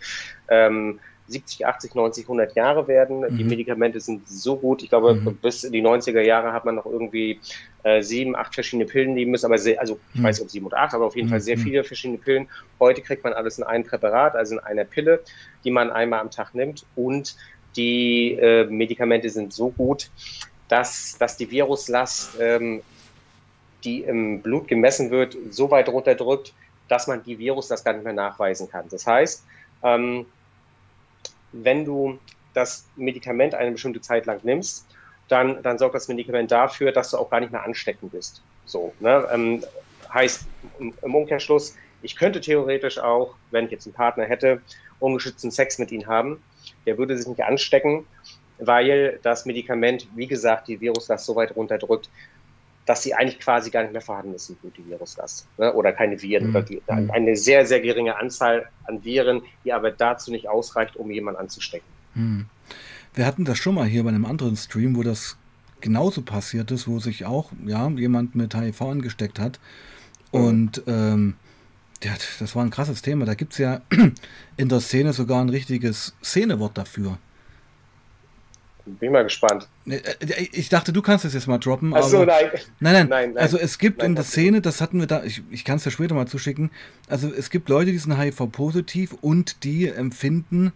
ähm, 0.49 1.01
70, 1.33 1.67
80, 1.67 1.95
90, 1.95 2.25
100 2.25 2.55
Jahre 2.55 2.87
werden. 2.89 3.21
Mhm. 3.21 3.37
Die 3.37 3.45
Medikamente 3.45 4.01
sind 4.01 4.29
so 4.29 4.57
gut. 4.57 4.83
Ich 4.83 4.89
glaube, 4.89 5.15
mhm. 5.15 5.37
bis 5.37 5.65
in 5.65 5.73
die 5.73 5.83
90er 5.83 6.21
Jahre 6.21 6.53
hat 6.53 6.65
man 6.65 6.77
noch 6.77 6.87
irgendwie 6.87 7.41
äh, 7.83 8.03
sieben, 8.03 8.37
acht 8.37 8.55
verschiedene 8.55 8.87
Pillen 8.87 9.15
nehmen 9.15 9.31
müssen. 9.31 9.47
Aber 9.47 9.59
sehr, 9.59 9.81
also 9.81 9.99
ich 10.15 10.21
mhm. 10.21 10.25
weiß 10.25 10.37
nicht, 10.37 10.45
ob 10.45 10.51
sieben 10.51 10.67
oder 10.67 10.79
acht, 10.79 10.95
aber 10.95 11.07
auf 11.07 11.17
jeden 11.17 11.29
Fall 11.29 11.41
sehr 11.41 11.57
mhm. 11.57 11.63
viele 11.63 11.85
verschiedene 11.85 12.19
Pillen. 12.19 12.49
Heute 12.79 13.03
kriegt 13.03 13.25
man 13.25 13.33
alles 13.33 13.59
in 13.59 13.65
einem 13.65 13.85
Präparat, 13.85 14.37
also 14.37 14.55
in 14.55 14.61
einer 14.61 14.85
Pille, 14.85 15.21
die 15.65 15.71
man 15.71 15.91
einmal 15.91 16.21
am 16.21 16.31
Tag 16.31 16.55
nimmt. 16.55 16.85
Und 16.95 17.37
die 17.77 18.33
äh, 18.35 18.65
Medikamente 18.65 19.31
sind 19.31 19.53
so 19.53 19.71
gut, 19.71 20.11
dass, 20.69 21.17
dass 21.19 21.37
die 21.37 21.51
Viruslast, 21.51 22.37
ähm, 22.41 22.83
die 23.85 24.03
im 24.03 24.43
Blut 24.43 24.69
gemessen 24.69 25.11
wird, 25.11 25.37
so 25.51 25.71
weit 25.71 25.89
runterdrückt, 25.89 26.53
dass 26.89 27.07
man 27.07 27.23
die 27.23 27.39
Viruslast 27.39 27.85
gar 27.85 27.95
nicht 27.95 28.05
mehr 28.05 28.13
nachweisen 28.13 28.69
kann. 28.69 28.87
Das 28.91 29.07
heißt, 29.07 29.45
ähm, 29.83 30.27
wenn 31.53 31.85
du 31.85 32.19
das 32.55 32.87
Medikament 32.97 33.55
eine 33.55 33.73
bestimmte 33.73 34.01
Zeit 34.01 34.27
lang 34.27 34.41
nimmst, 34.43 34.87
dann, 35.29 35.63
dann 35.63 35.79
sorgt 35.79 35.95
das 35.95 36.09
Medikament 36.09 36.51
dafür, 36.51 36.93
dass 36.93 37.11
du 37.11 37.19
auch 37.19 37.31
gar 37.31 37.41
nicht 37.41 37.53
mehr 37.53 37.63
ansteckend 37.63 38.13
bist. 38.13 38.43
So, 38.67 38.93
ne? 39.01 39.27
ähm, 39.33 39.65
heißt 40.13 40.47
im 40.79 41.15
Umkehrschluss, 41.15 41.77
ich 42.03 42.17
könnte 42.17 42.41
theoretisch 42.41 42.99
auch, 42.99 43.37
wenn 43.51 43.67
ich 43.67 43.71
jetzt 43.71 43.87
einen 43.87 43.95
Partner 43.95 44.25
hätte, 44.25 44.61
ungeschützten 44.99 45.51
Sex 45.51 45.79
mit 45.79 45.93
ihm 45.93 46.07
haben. 46.07 46.43
Der 46.85 46.99
würde 46.99 47.17
sich 47.17 47.27
nicht 47.27 47.43
anstecken, 47.43 48.07
weil 48.59 49.19
das 49.23 49.47
Medikament, 49.47 50.07
wie 50.15 50.27
gesagt, 50.27 50.69
die 50.69 50.81
Viruslast 50.81 51.27
so 51.27 51.37
weit 51.37 51.57
runterdrückt, 51.57 52.11
dass 52.87 53.03
sie 53.03 53.15
eigentlich 53.15 53.39
quasi 53.39 53.71
gar 53.71 53.83
nicht 53.83 53.93
mehr 53.93 54.01
vorhanden 54.01 54.35
ist 54.35 54.49
im 54.49 54.57
Blut, 54.57 54.77
die 54.77 54.87
Viruslast. 54.87 55.47
Ne? 55.59 55.73
Oder 55.73 55.93
keine 55.93 56.21
Viren. 56.21 56.49
Mhm. 56.49 56.57
Oder 56.57 56.65
die, 56.65 56.83
mhm. 56.91 57.11
eine 57.11 57.37
sehr, 57.37 57.65
sehr 57.67 57.81
geringe 57.81 58.17
Anzahl 58.17 58.69
an 58.85 59.05
Viren, 59.05 59.43
die 59.65 59.73
aber 59.73 59.91
dazu 59.91 60.31
nicht 60.31 60.49
ausreicht, 60.49 60.97
um 60.97 61.11
jemanden 61.11 61.41
anzustecken. 61.41 61.87
Mhm. 62.15 62.47
Wir 63.15 63.27
hatten 63.27 63.45
das 63.45 63.59
schon 63.59 63.75
mal 63.75 63.87
hier 63.87 64.03
bei 64.03 64.09
einem 64.09 64.25
anderen 64.25 64.57
Stream, 64.57 64.97
wo 64.97 65.03
das 65.03 65.37
genauso 65.81 66.23
passiert 66.23 66.71
ist, 66.71 66.89
wo 66.89 66.99
sich 66.99 67.27
auch 67.27 67.51
ja, 67.67 67.89
jemand 67.91 68.35
mit 68.35 68.55
HIV 68.55 68.83
angesteckt 68.83 69.39
hat. 69.39 69.61
Mhm. 70.33 70.41
Und 70.41 70.83
ähm, 70.87 71.35
ja, 72.03 72.13
das 72.41 72.57
war 72.57 72.65
ein 72.65 72.71
krasses 72.71 73.03
Thema. 73.03 73.27
Da 73.27 73.35
gibt 73.35 73.53
es 73.53 73.59
ja 73.59 73.81
in 74.57 74.69
der 74.69 74.81
Szene 74.81 75.13
sogar 75.13 75.41
ein 75.41 75.51
richtiges 75.51 76.15
Szenewort 76.23 76.77
dafür. 76.77 77.19
Bin 78.85 79.13
mal 79.13 79.23
gespannt. 79.23 79.69
Äh, 79.87 79.97
äh, 79.97 80.49
ich 80.53 80.69
dachte, 80.69 80.93
du 80.93 81.03
kannst 81.03 81.25
es 81.25 81.35
jetzt 81.35 81.47
mal 81.47 81.59
droppen. 81.59 81.95
Achso, 81.95 82.25
nein. 82.25 82.51
Nein, 82.81 82.93
nein. 82.93 83.09
nein, 83.09 83.39
Also 83.39 83.59
es 83.59 83.79
gibt 83.79 83.99
nein, 83.99 84.09
in 84.09 84.15
der 84.17 84.25
Szene, 84.25 84.61
das 84.61 84.81
hatten 84.81 84.99
wir 84.99 85.07
da, 85.07 85.23
ich, 85.23 85.43
ich 85.51 85.65
kann 85.65 85.77
es 85.77 85.85
ja 85.85 85.91
später 85.91 86.15
mal 86.15 86.27
zuschicken, 86.27 86.71
also 87.09 87.33
es 87.33 87.51
gibt 87.51 87.69
Leute, 87.69 87.93
die 87.93 87.99
sind 87.99 88.19
HIV-positiv 88.19 89.15
und 89.21 89.65
die 89.65 89.89
empfinden 89.89 90.73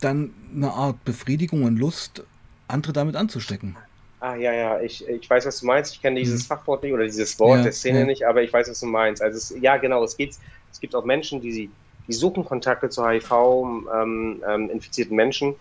dann 0.00 0.32
eine 0.54 0.70
Art 0.70 1.04
Befriedigung 1.04 1.64
und 1.64 1.78
Lust, 1.78 2.22
andere 2.66 2.92
damit 2.92 3.16
anzustecken. 3.16 3.76
Ah, 4.20 4.34
ja, 4.34 4.52
ja, 4.52 4.80
ich, 4.80 5.06
ich 5.06 5.30
weiß, 5.30 5.46
was 5.46 5.60
du 5.60 5.66
meinst. 5.66 5.94
Ich 5.94 6.02
kenne 6.02 6.18
dieses 6.18 6.44
mhm. 6.44 6.46
Fachwort 6.46 6.82
nicht 6.82 6.92
oder 6.92 7.04
dieses 7.04 7.38
Wort 7.38 7.58
ja, 7.58 7.64
der 7.64 7.72
Szene 7.72 8.00
ja. 8.00 8.06
nicht, 8.06 8.26
aber 8.26 8.42
ich 8.42 8.52
weiß, 8.52 8.68
was 8.68 8.80
du 8.80 8.86
meinst. 8.86 9.22
Also 9.22 9.36
es, 9.36 9.62
ja, 9.62 9.76
genau, 9.76 10.02
es 10.02 10.16
geht, 10.16 10.34
es 10.72 10.80
gibt 10.80 10.94
auch 10.94 11.04
Menschen, 11.04 11.40
die 11.40 11.52
sie, 11.52 11.70
die 12.08 12.12
suchen 12.12 12.44
Kontakte 12.44 12.88
zu 12.88 13.06
HIV-infizierten 13.06 15.10
ähm, 15.10 15.10
ähm, 15.10 15.16
Menschen 15.16 15.54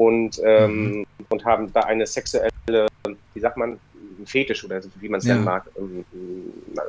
und, 0.00 0.40
ähm, 0.42 0.90
mhm. 0.90 1.06
und 1.28 1.44
haben 1.44 1.70
da 1.74 1.80
eine 1.80 2.06
sexuelle, 2.06 2.88
wie 3.34 3.40
sagt 3.40 3.58
man, 3.58 3.78
Fetisch 4.24 4.64
oder 4.64 4.80
wie 4.98 5.10
man 5.10 5.18
es 5.18 5.26
ja. 5.26 5.34
nennen 5.34 5.44
mag, 5.44 5.64
ähm, 5.78 6.04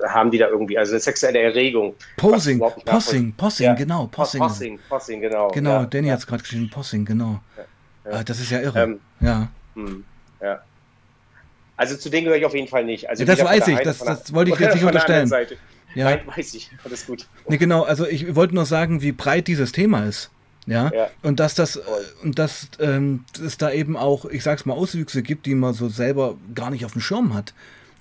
haben 0.08 0.32
die 0.32 0.38
da 0.38 0.48
irgendwie, 0.48 0.78
also 0.78 0.94
eine 0.94 1.02
sexuelle 1.02 1.40
Erregung. 1.40 1.94
Posing, 2.16 2.60
Possing, 2.86 3.34
Possing, 3.34 3.66
ja. 3.66 3.74
genau. 3.74 4.08
Possing, 4.08 4.40
Possing, 4.40 4.80
Possing 4.88 5.20
genau. 5.20 5.50
Genau, 5.50 5.82
ja, 5.82 5.86
Danny 5.86 6.08
hat 6.08 6.20
es 6.20 6.28
gerade 6.28 6.42
geschrieben, 6.42 6.70
Possing, 6.70 7.04
genau. 7.04 7.42
Ah, 8.06 8.24
das 8.24 8.40
ist 8.40 8.50
ja 8.50 8.62
irre. 8.62 8.82
Ähm, 8.82 9.00
ja. 9.20 9.50
Hm, 9.76 10.06
ja. 10.42 10.62
Also 11.76 11.98
zu 11.98 12.10
denen 12.10 12.24
gehöre 12.24 12.38
ich 12.38 12.46
auf 12.46 12.56
jeden 12.56 12.70
Fall 12.70 12.86
nicht. 12.86 13.10
Also 13.10 13.26
das 13.26 13.44
weiß 13.44 13.68
ich, 13.68 13.80
das, 13.80 14.00
das 14.00 14.34
wollte 14.34 14.52
ich 14.52 14.60
jetzt 14.60 14.76
nicht 14.76 14.86
unterstellen. 14.86 15.30
Ja. 15.96 16.06
Nein, 16.06 16.22
weiß 16.36 16.54
ich, 16.54 16.72
alles 16.86 17.06
gut. 17.06 17.28
Nee, 17.50 17.58
genau, 17.58 17.84
also 17.84 18.08
ich 18.08 18.36
wollte 18.36 18.56
nur 18.56 18.66
sagen, 18.66 19.02
wie 19.02 19.12
breit 19.12 19.48
dieses 19.48 19.74
Thema 19.74 20.06
ist. 20.06 20.32
Ja? 20.68 20.92
ja? 20.94 21.10
und 21.24 21.40
dass 21.40 21.56
das 21.56 21.80
und 22.24 22.38
dass 22.38 22.68
ähm, 22.80 23.26
es 23.44 23.58
da 23.58 23.72
eben 23.72 23.98
auch, 23.98 24.26
ich 24.26 24.44
sag's 24.44 24.66
mal, 24.66 24.74
Auswüchse 24.74 25.24
gibt, 25.24 25.46
die 25.46 25.56
man 25.56 25.74
so 25.74 25.90
selber 25.90 26.36
gar 26.54 26.70
nicht 26.70 26.86
auf 26.86 26.94
dem 26.94 27.02
Schirm 27.02 27.34
hat. 27.34 27.54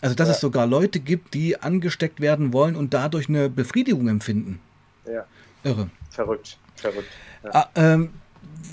Also 0.03 0.15
dass 0.15 0.29
ja. 0.29 0.35
es 0.35 0.41
sogar 0.41 0.67
Leute 0.67 1.01
gibt, 1.01 1.35
die 1.35 1.61
angesteckt 1.61 2.21
werden 2.21 2.53
wollen 2.53 2.77
und 2.77 2.95
dadurch 2.95 3.29
eine 3.29 3.49
Befriedigung 3.49 4.09
empfinden. 4.09 4.61
Ja. 5.07 5.25
Irre. 5.65 5.91
Verrückt, 6.11 6.59
verrückt. 6.77 7.09
Ja. 7.45 7.51
Ah, 7.55 7.69
ähm, 7.75 8.11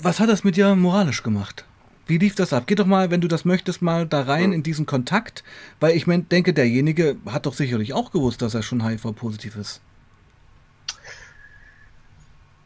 was 0.02 0.20
hat 0.20 0.28
das 0.28 0.44
mit 0.44 0.56
dir 0.56 0.74
moralisch 0.74 1.22
gemacht? 1.22 1.64
Wie 2.06 2.18
lief 2.18 2.34
das 2.34 2.54
ab? 2.54 2.64
Geh 2.66 2.74
doch 2.74 2.86
mal, 2.86 3.10
wenn 3.10 3.20
du 3.20 3.28
das 3.28 3.44
möchtest, 3.44 3.82
mal 3.82 4.06
da 4.06 4.22
rein 4.22 4.46
hm. 4.46 4.52
in 4.54 4.62
diesen 4.62 4.86
Kontakt, 4.86 5.44
weil 5.80 5.94
ich 5.94 6.06
mein, 6.06 6.28
denke, 6.28 6.54
derjenige 6.54 7.16
hat 7.26 7.44
doch 7.44 7.54
sicherlich 7.54 7.92
auch 7.92 8.10
gewusst, 8.10 8.40
dass 8.40 8.54
er 8.54 8.62
schon 8.62 8.86
HIV-positiv 8.86 9.56
ist. 9.56 9.82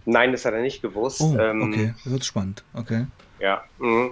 Nein, 0.05 0.33
das 0.33 0.45
hat 0.45 0.55
er 0.55 0.63
nicht 0.63 0.83
gewusst. 0.83 1.21
Oh, 1.21 1.37
ähm, 1.39 1.63
okay, 1.63 1.95
das 2.03 2.13
wird 2.13 2.25
spannend. 2.25 2.65
Okay. 2.75 3.07
Ja, 3.39 3.63
mhm. 3.79 4.11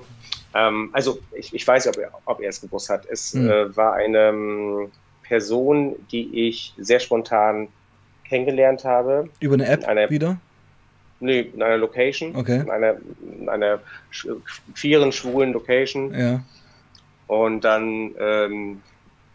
ähm, 0.55 0.91
also 0.93 1.19
ich, 1.33 1.55
ich 1.55 1.67
weiß, 1.67 1.87
ob 1.89 1.97
er, 1.99 2.11
ob 2.25 2.41
er 2.41 2.49
es 2.49 2.61
gewusst 2.61 2.89
hat. 2.89 3.07
Es 3.07 3.35
mhm. 3.35 3.49
äh, 3.49 3.77
war 3.77 3.95
eine 3.95 4.29
ähm, 4.29 4.91
Person, 5.23 5.97
die 6.11 6.49
ich 6.49 6.75
sehr 6.79 7.01
spontan 7.01 7.69
kennengelernt 8.25 8.85
habe. 8.85 9.29
Über 9.41 9.55
eine 9.55 9.67
App 9.67 9.85
eine, 9.87 10.11
wieder? 10.11 10.39
Nee, 11.21 11.41
in 11.55 11.63
einer 11.63 11.77
Location. 11.77 12.35
Okay. 12.35 12.61
In 12.61 12.71
einer, 12.71 12.97
in 13.39 13.49
einer 13.49 13.81
queeren, 14.75 15.13
schwulen 15.13 15.53
Location. 15.53 16.15
Ja. 16.15 16.43
Und 17.27 17.63
dann 17.63 18.13
ähm, 18.19 18.83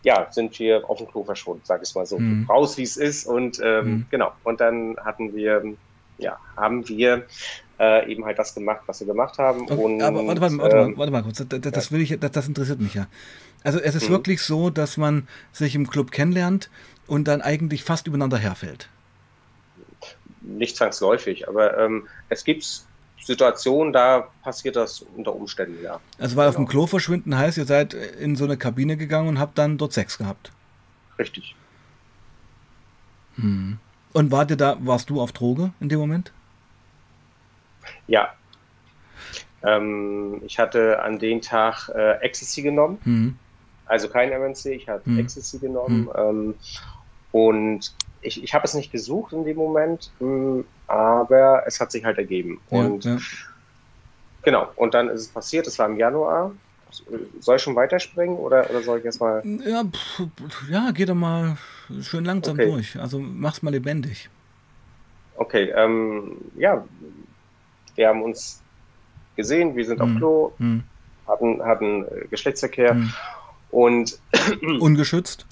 ja, 0.04 0.28
sind 0.32 0.58
wir 0.60 0.90
auf 0.90 0.98
dem 0.98 1.08
Klo 1.08 1.24
verschwunden, 1.24 1.62
sag 1.64 1.82
ich 1.82 1.96
mal 1.96 2.06
so. 2.06 2.20
Mhm. 2.20 2.46
Raus, 2.50 2.78
wie 2.78 2.84
es 2.84 2.98
ist. 2.98 3.26
Und 3.26 3.62
ähm, 3.64 3.86
mhm. 3.86 4.06
genau. 4.12 4.32
Und 4.44 4.60
dann 4.62 4.98
hatten 4.98 5.34
wir 5.34 5.64
ja, 6.18 6.38
haben 6.56 6.88
wir 6.88 7.26
äh, 7.80 8.12
eben 8.12 8.26
halt 8.26 8.40
das 8.40 8.56
gemacht, 8.56 8.82
was 8.86 9.00
wir 9.00 9.08
gemacht 9.08 9.38
haben. 9.38 9.68
Und, 9.68 10.02
aber 10.02 10.26
warte, 10.26 10.42
warte, 10.42 10.58
warte, 10.58 10.78
ähm, 10.78 10.98
warte, 10.98 11.12
mal 11.12 11.24
kurz, 11.24 11.44
das, 11.48 11.60
das 11.62 11.92
will 11.92 12.02
ich, 12.02 12.18
das, 12.20 12.32
das, 12.32 12.48
interessiert 12.48 12.80
mich 12.80 12.94
ja. 12.94 13.08
Also 13.64 13.80
es 13.80 13.96
ist 13.96 14.10
mhm. 14.10 14.14
wirklich 14.14 14.42
so, 14.42 14.70
dass 14.70 14.98
man 14.98 15.28
sich 15.52 15.76
im 15.76 15.88
Club 15.88 16.12
kennenlernt 16.12 16.70
und 17.08 17.28
dann 17.28 17.42
eigentlich 17.42 17.84
fast 17.84 18.08
übereinander 18.08 18.38
herfällt. 18.38 18.90
Nicht 20.42 20.78
zwangsläufig, 20.78 21.48
aber 21.48 21.78
ähm, 21.78 22.08
es 22.30 22.44
gibt 22.44 22.86
Situationen, 23.26 23.92
da 23.92 24.30
passiert 24.44 24.76
das 24.76 25.04
unter 25.16 25.36
Umständen, 25.36 25.84
ja. 25.84 26.00
Also 26.20 26.36
weil 26.36 26.46
genau. 26.46 26.50
auf 26.50 26.56
dem 26.56 26.68
Klo 26.68 26.86
verschwinden 26.86 27.36
heißt, 27.36 27.58
ihr 27.58 27.66
seid 27.66 27.96
in 27.96 28.36
so 28.36 28.46
eine 28.46 28.56
Kabine 28.56 28.98
gegangen 28.98 29.28
und 29.28 29.40
habt 29.40 29.58
dann 29.58 29.80
dort 29.80 29.94
Sex 29.94 30.20
gehabt. 30.20 30.52
Richtig. 31.18 31.56
Hm. 33.38 33.80
Und 34.16 34.32
wart 34.32 34.50
ihr 34.50 34.56
da, 34.56 34.78
warst 34.80 35.10
du 35.10 35.20
auf 35.20 35.34
Droge 35.34 35.74
in 35.82 35.90
dem 35.90 36.00
Moment? 36.00 36.32
Ja. 38.08 38.30
Ähm, 39.62 40.42
ich 40.46 40.58
hatte 40.58 41.04
an 41.04 41.20
dem 41.20 41.42
Tag 41.42 41.90
äh, 41.94 42.22
Ecstasy 42.22 42.62
genommen. 42.62 42.98
Mhm. 43.04 43.36
Also 43.86 44.08
kein 44.08 44.30
MNC, 44.30 44.68
ich 44.68 44.88
hatte 44.88 45.10
mhm. 45.10 45.20
Ecstasy 45.20 45.60
genommen. 45.60 46.04
Mhm. 46.04 46.12
Ähm, 46.18 46.56
und 47.34 47.94
ich, 48.22 48.42
ich 48.42 48.54
habe 48.54 48.64
es 48.64 48.74
nicht 48.74 48.94
gesucht 48.94 49.34
in 49.34 49.44
dem 49.44 49.58
Moment, 49.58 50.10
mh, 50.22 50.28
hm, 50.28 50.66
aber 50.88 51.64
es 51.68 51.82
hat 51.82 51.92
sich 51.92 52.06
halt 52.06 52.18
ergeben. 52.18 52.62
Ja, 52.72 52.80
und 52.80 53.04
ja. 53.04 53.18
genau, 54.44 54.70
und 54.78 54.94
dann 54.94 55.10
ist 55.10 55.24
es 55.24 55.28
passiert, 55.28 55.68
es 55.68 55.78
war 55.78 55.88
im 55.88 55.98
Januar. 55.98 56.54
Soll 57.40 57.56
ich 57.56 57.62
schon 57.62 57.76
weiterspringen 57.76 58.38
oder, 58.38 58.70
oder 58.70 58.82
soll 58.82 59.00
ich 59.00 59.06
erstmal. 59.06 59.44
Ja, 59.46 59.84
ja, 60.70 60.92
geh 60.92 61.06
doch 61.06 61.16
mal 61.16 61.58
schön 62.02 62.26
langsam 62.26 62.56
okay. 62.56 62.70
durch. 62.70 63.00
Also 63.00 63.20
mach's 63.20 63.62
mal 63.62 63.72
lebendig. 63.72 64.30
Okay, 65.38 65.72
ähm, 65.76 66.38
ja, 66.56 66.86
wir 67.96 68.08
haben 68.08 68.24
uns 68.24 68.62
gesehen, 69.36 69.76
wir 69.76 69.86
sind 69.86 70.00
hm. 70.00 70.12
auf 70.12 70.18
Klo, 70.18 70.52
hm. 70.58 70.84
hatten, 71.28 71.64
hatten 71.64 72.06
äh, 72.06 72.28
Geschlechtsverkehr 72.30 72.94
hm. 72.94 73.14
und 73.72 74.20
ungeschützt. 74.80 75.46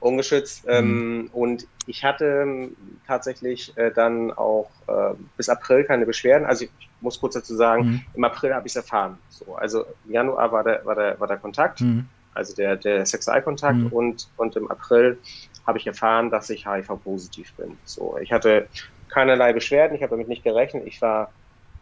Ungeschützt. 0.00 0.64
Hm. 0.66 0.70
Ähm, 0.70 1.30
und 1.32 1.66
ich 1.86 2.04
hatte 2.04 2.24
ähm, 2.24 2.76
tatsächlich 3.06 3.76
äh, 3.76 3.90
dann 3.92 4.32
auch 4.32 4.70
äh, 4.86 5.14
bis 5.36 5.48
April 5.48 5.84
keine 5.84 6.06
Beschwerden. 6.06 6.46
Also 6.46 6.64
ich 6.64 6.70
muss 7.00 7.20
kurz 7.20 7.34
dazu 7.34 7.54
sagen, 7.54 7.82
hm. 7.82 8.02
im 8.14 8.24
April 8.24 8.54
habe 8.54 8.66
ich 8.66 8.72
es 8.72 8.76
erfahren. 8.76 9.18
So, 9.28 9.54
also 9.54 9.84
im 10.06 10.12
Januar 10.12 10.52
war 10.52 10.64
der, 10.64 10.84
war 10.84 10.94
der, 10.94 11.20
war 11.20 11.26
der 11.26 11.36
Kontakt. 11.36 11.80
Hm 11.80 12.06
also 12.34 12.54
der, 12.54 12.76
der 12.76 13.04
Sexualkontakt 13.06 13.76
mhm. 13.76 13.88
und, 13.88 14.28
und 14.36 14.56
im 14.56 14.70
April 14.70 15.18
habe 15.66 15.78
ich 15.78 15.86
erfahren, 15.86 16.30
dass 16.30 16.50
ich 16.50 16.66
HIV-positiv 16.66 17.52
bin. 17.54 17.76
So, 17.84 18.16
ich 18.18 18.32
hatte 18.32 18.68
keinerlei 19.08 19.52
Beschwerden, 19.52 19.96
ich 19.96 20.02
habe 20.02 20.10
damit 20.10 20.28
nicht 20.28 20.44
gerechnet. 20.44 20.86
Ich 20.86 21.02
war, 21.02 21.32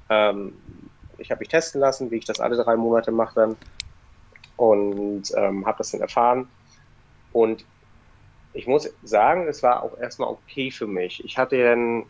ähm, 0.08 0.54
ich 1.18 1.30
habe 1.30 1.40
mich 1.40 1.48
testen 1.48 1.80
lassen, 1.80 2.10
wie 2.10 2.16
ich 2.16 2.25
das 2.25 2.40
alle 2.40 2.56
drei 2.56 2.76
Monate 2.76 3.12
mache 3.12 3.34
dann 3.34 3.56
und 4.56 5.25
ähm, 5.37 5.66
habe 5.66 5.78
das 5.78 5.90
dann 5.90 6.00
erfahren. 6.00 6.48
Und 7.32 7.64
ich 8.59 8.67
muss 8.67 8.93
sagen, 9.05 9.47
es 9.47 9.62
war 9.62 9.85
auch 9.85 9.97
erstmal 9.99 10.31
okay 10.31 10.73
für 10.73 10.88
mich. 10.88 11.25
Ich 11.25 11.38
hatte 11.38 11.62
dann, 11.62 12.07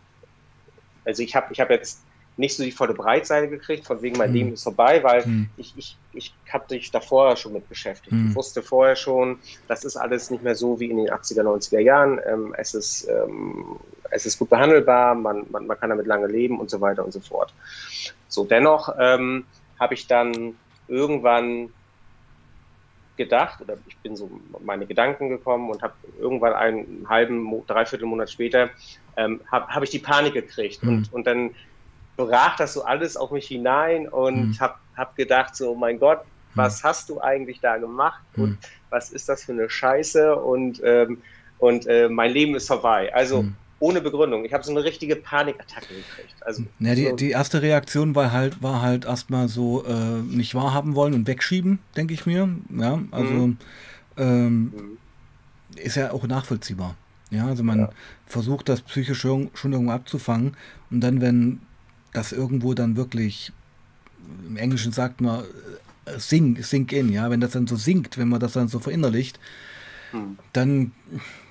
also 1.05 1.23
ich 1.23 1.37
habe 1.37 1.53
ich 1.53 1.61
hab 1.61 1.69
jetzt 1.69 2.03
nicht 2.39 2.57
so 2.57 2.63
die 2.63 2.73
volle 2.73 2.95
Breitseite 2.95 3.51
gekriegt, 3.51 3.87
von 3.87 4.01
wegen 4.01 4.17
mein 4.17 4.31
mhm. 4.31 4.37
Leben 4.37 4.53
ist 4.55 4.63
vorbei, 4.63 5.03
weil 5.03 5.27
mhm. 5.27 5.51
ich, 5.59 5.75
ich, 5.77 5.99
ich 6.15 6.33
habe 6.51 6.67
dich 6.69 6.91
da 6.91 7.01
vorher 7.01 7.37
schon 7.37 7.53
mit 7.53 7.69
beschäftigt. 7.69 8.13
Mhm. 8.13 8.31
Ich 8.31 8.35
wusste 8.35 8.63
vorher 8.63 8.97
schon, 8.97 9.41
das 9.67 9.85
ist 9.85 9.97
alles 9.97 10.31
nicht 10.31 10.43
mehr 10.43 10.55
so 10.55 10.81
wie 10.81 10.91
in 10.91 10.97
den 10.97 11.11
80er, 11.11 11.43
90er 11.43 11.81
Jahren. 11.81 12.19
Ähm, 12.27 12.55
es, 12.57 12.73
ist, 12.73 13.07
ähm, 13.09 13.79
es 14.11 14.25
ist 14.25 14.39
gut 14.39 14.49
behandelbar, 14.49 15.15
man, 15.15 15.45
man, 15.51 15.67
man 15.67 15.79
kann 15.79 15.91
damit 15.91 16.07
lange 16.07 16.29
leben 16.29 16.59
und 16.59 16.71
so 16.71 16.81
weiter 16.81 17.05
und 17.05 17.13
so 17.13 17.21
fort. 17.21 17.53
So, 18.29 18.47
dennoch 18.47 18.95
ähm, 18.99 19.45
habe 19.79 19.93
ich 19.93 20.07
dann 20.07 20.57
irgendwann 20.87 21.75
gedacht, 23.19 23.61
oder 23.61 23.77
ich 23.87 23.97
bin 23.99 24.17
so 24.17 24.31
meine 24.65 24.87
Gedanken 24.87 25.29
gekommen 25.29 25.69
und 25.69 25.83
habe 25.83 25.93
irgendwann 26.19 26.55
einen 26.55 27.07
halben, 27.07 27.67
dreiviertel 27.67 28.07
Monat 28.07 28.31
später, 28.31 28.71
ähm, 29.19 29.43
habe 29.53 29.67
hab 29.69 29.83
ich 29.83 29.91
die 29.91 29.99
Panik 29.99 30.33
gekriegt. 30.33 30.83
Mhm. 30.83 30.89
Und, 30.89 31.13
und 31.13 31.27
dann 31.27 31.51
brach 32.17 32.57
das 32.57 32.73
so 32.73 32.85
alles 32.85 33.17
auf 33.17 33.31
mich 33.31 33.47
hinein 33.47 34.09
und 34.09 34.51
mhm. 34.51 34.61
habe 34.61 34.75
hab 34.97 35.17
gedacht, 35.17 35.55
so, 35.55 35.75
mein 35.75 35.99
Gott, 35.99 36.21
was 36.55 36.83
mhm. 36.83 36.89
hast 36.89 37.09
du 37.11 37.21
eigentlich 37.21 37.61
da 37.61 37.77
gemacht 37.77 38.23
mhm. 38.37 38.43
und 38.43 38.59
was 38.89 39.11
ist 39.11 39.29
das 39.29 39.45
für 39.45 39.53
eine 39.53 39.69
Scheiße 39.69 40.35
und, 40.35 40.81
ähm, 40.83 41.23
und 41.59 41.87
äh, 41.87 42.09
mein 42.09 42.33
Leben 42.33 42.55
ist 42.55 42.69
vorbei. 42.69 43.13
Also 43.15 43.43
mhm. 43.43 43.57
Ohne 43.81 44.01
Begründung. 44.01 44.45
Ich 44.45 44.53
habe 44.53 44.65
so 44.65 44.71
eine 44.71 44.83
richtige 44.83 45.17
Panikattacke 45.17 45.87
gekriegt. 45.89 46.35
Also, 46.41 46.65
ja, 46.81 46.95
die, 46.95 47.07
so 47.07 47.17
die 47.17 47.31
erste 47.31 47.63
Reaktion 47.63 48.15
war 48.15 48.33
halt, 48.33 48.63
war 48.63 48.83
halt 48.83 49.05
erstmal 49.05 49.49
so 49.49 49.85
äh, 49.85 50.21
nicht 50.23 50.55
wahrhaben 50.55 50.95
wollen 50.95 51.15
und 51.15 51.27
wegschieben, 51.27 51.79
denke 51.97 52.15
ich 52.15 52.27
mir. 52.27 52.49
Ja, 52.77 53.01
also 53.11 53.33
mhm. 53.33 53.57
ähm, 54.17 54.61
mhm. 54.63 54.99
ist 55.77 55.97
ja 55.97 56.13
auch 56.13 56.27
nachvollziehbar. 56.27 56.97
Ja, 57.31 57.47
also 57.47 57.63
man 57.63 57.81
ja. 57.81 57.91
versucht 58.27 58.69
das 58.69 58.81
psychisch 58.81 59.21
schon 59.21 59.51
irgendwo 59.63 59.93
abzufangen 59.93 60.57
und 60.91 61.01
dann, 61.01 61.21
wenn 61.21 61.61
das 62.13 62.33
irgendwo 62.33 62.75
dann 62.75 62.97
wirklich, 62.97 63.53
im 64.47 64.57
Englischen 64.57 64.93
sagt 64.93 65.21
man, 65.21 65.45
äh, 66.07 66.19
sink, 66.19 66.65
sink 66.65 66.93
in, 66.93 67.13
ja, 67.13 67.31
wenn 67.31 67.41
das 67.41 67.53
dann 67.53 67.67
so 67.67 67.77
sinkt, 67.77 68.17
wenn 68.17 68.29
man 68.29 68.41
das 68.41 68.53
dann 68.53 68.69
so 68.69 68.79
verinnerlicht, 68.79 69.39
hm. 70.13 70.39
dann, 70.55 70.93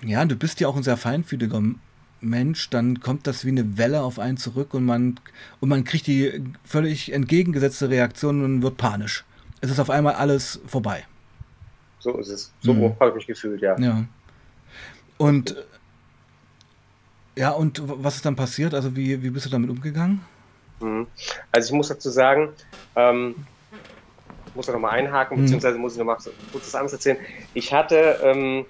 ja, 0.02 0.26
du 0.26 0.36
bist 0.36 0.60
ja 0.60 0.68
auch 0.68 0.76
ein 0.76 0.84
sehr 0.84 0.98
feinfühliger 0.98 1.62
Mensch, 2.22 2.70
dann 2.70 3.00
kommt 3.00 3.28
das 3.28 3.46
wie 3.46 3.50
eine 3.50 3.78
Welle 3.78 4.02
auf 4.02 4.20
einen 4.20 4.38
zurück 4.38 4.74
und 4.74 4.86
man, 4.86 5.20
und 5.60 5.70
man 5.70 5.84
kriegt 5.84 6.08
die 6.08 6.44
völlig 6.64 7.14
entgegengesetzte 7.14 7.90
Reaktion 7.90 8.44
und 8.44 8.62
wird 8.62 8.78
panisch. 8.78 9.24
Es 9.62 9.70
ist 9.70 9.80
auf 9.80 9.90
einmal 9.90 10.16
alles 10.16 10.60
vorbei. 10.68 11.06
So 12.00 12.18
ist 12.18 12.30
es. 12.30 12.54
So 12.62 12.74
mhm. 12.74 12.96
habe 13.00 13.10
ich 13.10 13.16
mich 13.16 13.28
gefühlt, 13.28 13.62
ja. 13.62 13.78
Ja. 13.80 14.06
Und 15.18 15.56
ja, 17.36 17.52
und 17.52 17.82
was 17.86 18.16
ist 18.16 18.26
dann 18.26 18.36
passiert? 18.36 18.74
Also 18.74 18.96
wie, 18.96 19.22
wie 19.22 19.30
bist 19.30 19.46
du 19.46 19.50
damit 19.50 19.70
umgegangen? 19.70 20.22
Mhm. 20.80 21.08
Also 21.52 21.68
ich 21.68 21.74
muss 21.74 21.88
dazu 21.90 22.10
sagen, 22.10 22.50
ähm, 22.96 23.36
ich 24.48 24.56
muss 24.56 24.66
da 24.66 24.74
nochmal 24.74 24.92
einhaken, 24.92 25.38
mhm. 25.38 25.42
beziehungsweise 25.44 25.78
muss 25.78 25.94
ich 25.94 26.00
nochmal 26.00 26.18
kurz 26.52 26.66
was 26.66 26.76
anderes 26.76 26.94
erzählen. 26.94 27.18
Ich 27.54 27.72
hatte, 27.72 28.20
ähm, 28.24 28.66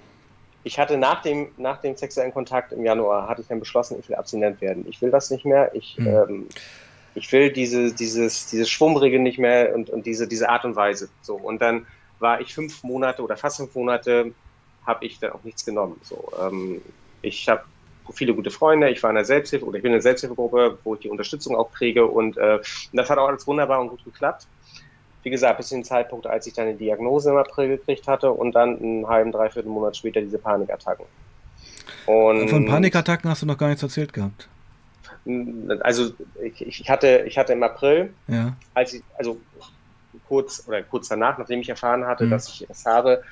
ich 0.64 0.78
hatte 0.78 0.96
nach 0.96 1.22
dem, 1.22 1.48
nach 1.56 1.80
dem 1.80 1.96
sexuellen 1.96 2.32
Kontakt 2.32 2.72
im 2.72 2.84
Januar, 2.84 3.28
hatte 3.28 3.42
ich 3.42 3.48
dann 3.48 3.60
beschlossen, 3.60 3.98
ich 4.00 4.08
will 4.08 4.16
abstinent 4.16 4.60
werden. 4.60 4.86
Ich 4.88 5.00
will 5.00 5.10
das 5.10 5.30
nicht 5.30 5.44
mehr. 5.44 5.74
Ich, 5.74 5.96
mhm. 5.98 6.06
ähm, 6.06 6.48
ich 7.14 7.30
will 7.32 7.50
diese, 7.50 7.92
dieses, 7.92 8.46
dieses 8.46 8.68
Schwummrige 8.68 9.18
nicht 9.18 9.38
mehr 9.38 9.74
und, 9.74 9.90
und 9.90 10.06
diese, 10.06 10.28
diese 10.28 10.48
Art 10.48 10.64
und 10.64 10.76
Weise. 10.76 11.08
So. 11.22 11.36
Und 11.36 11.62
dann 11.62 11.86
war 12.18 12.40
ich 12.40 12.54
fünf 12.54 12.82
Monate 12.82 13.22
oder 13.22 13.36
fast 13.36 13.58
fünf 13.58 13.74
Monate, 13.74 14.32
habe 14.86 15.06
ich 15.06 15.18
dann 15.18 15.32
auch 15.32 15.44
nichts 15.44 15.64
genommen. 15.64 16.00
So. 16.02 16.32
Ähm, 16.40 16.82
ich 17.22 17.48
habe 17.48 17.62
viele 18.12 18.34
gute 18.34 18.50
Freunde. 18.50 18.90
Ich 18.90 19.02
war 19.02 19.10
in 19.10 19.16
der 19.16 19.24
Selbsthilfe 19.24 19.66
oder 19.66 19.76
ich 19.76 19.82
bin 19.82 19.92
in 19.92 19.96
der 19.96 20.02
Selbsthilfegruppe, 20.02 20.78
wo 20.84 20.94
ich 20.94 21.00
die 21.00 21.10
Unterstützung 21.10 21.56
auch 21.56 21.72
kriege 21.72 22.06
und 22.06 22.36
äh, 22.36 22.58
das 22.92 23.10
hat 23.10 23.18
auch 23.18 23.28
alles 23.28 23.46
wunderbar 23.46 23.80
und 23.80 23.88
gut 23.90 24.04
geklappt. 24.04 24.46
Wie 25.22 25.30
gesagt, 25.30 25.58
bis 25.58 25.68
zu 25.68 25.74
dem 25.74 25.84
Zeitpunkt, 25.84 26.26
als 26.26 26.46
ich 26.46 26.54
dann 26.54 26.68
die 26.68 26.84
Diagnose 26.84 27.30
im 27.30 27.36
April 27.36 27.68
gekriegt 27.68 28.06
hatte 28.06 28.30
und 28.30 28.52
dann 28.52 28.78
einen 28.78 29.08
halben, 29.08 29.32
dreiviertel 29.32 29.70
Monat 29.70 29.96
später 29.96 30.20
diese 30.20 30.38
Panikattacken. 30.38 31.04
Und 32.06 32.48
Von 32.48 32.66
Panikattacken 32.66 33.28
hast 33.28 33.42
du 33.42 33.46
noch 33.46 33.58
gar 33.58 33.68
nichts 33.68 33.82
erzählt 33.82 34.12
gehabt. 34.12 34.48
also 35.80 36.10
ich, 36.42 36.66
ich, 36.66 36.90
hatte, 36.90 37.24
ich 37.26 37.36
hatte 37.36 37.52
im 37.52 37.62
April, 37.62 38.14
ja. 38.28 38.56
als 38.74 38.94
ich, 38.94 39.02
also 39.18 39.38
kurz 40.26 40.64
oder 40.66 40.82
kurz 40.82 41.08
danach, 41.08 41.38
nachdem 41.38 41.60
ich 41.60 41.68
erfahren 41.68 42.06
hatte, 42.06 42.24
mhm. 42.24 42.30
dass 42.30 42.48
ich 42.48 42.66
es 42.70 42.86
habe, 42.86 43.22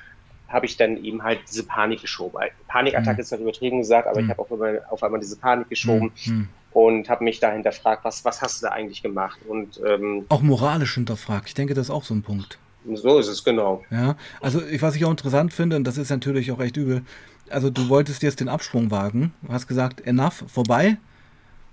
habe 0.47 0.65
ich 0.65 0.77
dann 0.77 1.03
eben 1.03 1.23
halt 1.23 1.39
diese 1.49 1.65
Panik 1.65 2.01
geschoben. 2.01 2.39
Panikattacke 2.67 3.17
mhm. 3.17 3.21
ist 3.21 3.31
nicht 3.31 3.41
übertrieben 3.41 3.79
gesagt, 3.79 4.07
aber 4.07 4.21
mhm. 4.21 4.25
ich 4.25 4.37
habe 4.37 4.41
auch 4.41 4.91
auf 4.91 5.03
einmal 5.03 5.19
diese 5.19 5.37
Panik 5.37 5.69
geschoben 5.69 6.11
mhm. 6.25 6.49
Mhm. 6.73 6.81
und 6.81 7.09
habe 7.09 7.23
mich 7.23 7.39
da 7.39 7.51
hinterfragt, 7.51 8.03
was, 8.03 8.25
was 8.25 8.41
hast 8.41 8.61
du 8.61 8.67
da 8.67 8.73
eigentlich 8.73 9.01
gemacht? 9.01 9.39
Und 9.47 9.79
ähm, 9.85 10.25
auch 10.29 10.41
moralisch 10.41 10.95
hinterfragt. 10.95 11.47
Ich 11.47 11.53
denke, 11.53 11.73
das 11.73 11.87
ist 11.87 11.91
auch 11.91 12.03
so 12.03 12.13
ein 12.13 12.23
Punkt. 12.23 12.57
So 12.93 13.19
ist 13.19 13.27
es, 13.27 13.43
genau. 13.43 13.83
Ja, 13.91 14.15
also 14.39 14.61
was 14.79 14.95
ich 14.95 15.03
auch 15.03 15.11
interessant 15.11 15.53
finde, 15.53 15.75
und 15.75 15.83
das 15.83 15.97
ist 15.97 16.09
natürlich 16.09 16.51
auch 16.51 16.59
recht 16.59 16.77
übel, 16.77 17.03
also 17.49 17.69
du 17.69 17.89
wolltest 17.89 18.23
jetzt 18.23 18.39
den 18.39 18.49
Absprung 18.49 18.91
wagen, 18.91 19.33
hast 19.49 19.67
gesagt, 19.67 20.05
enough, 20.05 20.43
vorbei. 20.47 20.97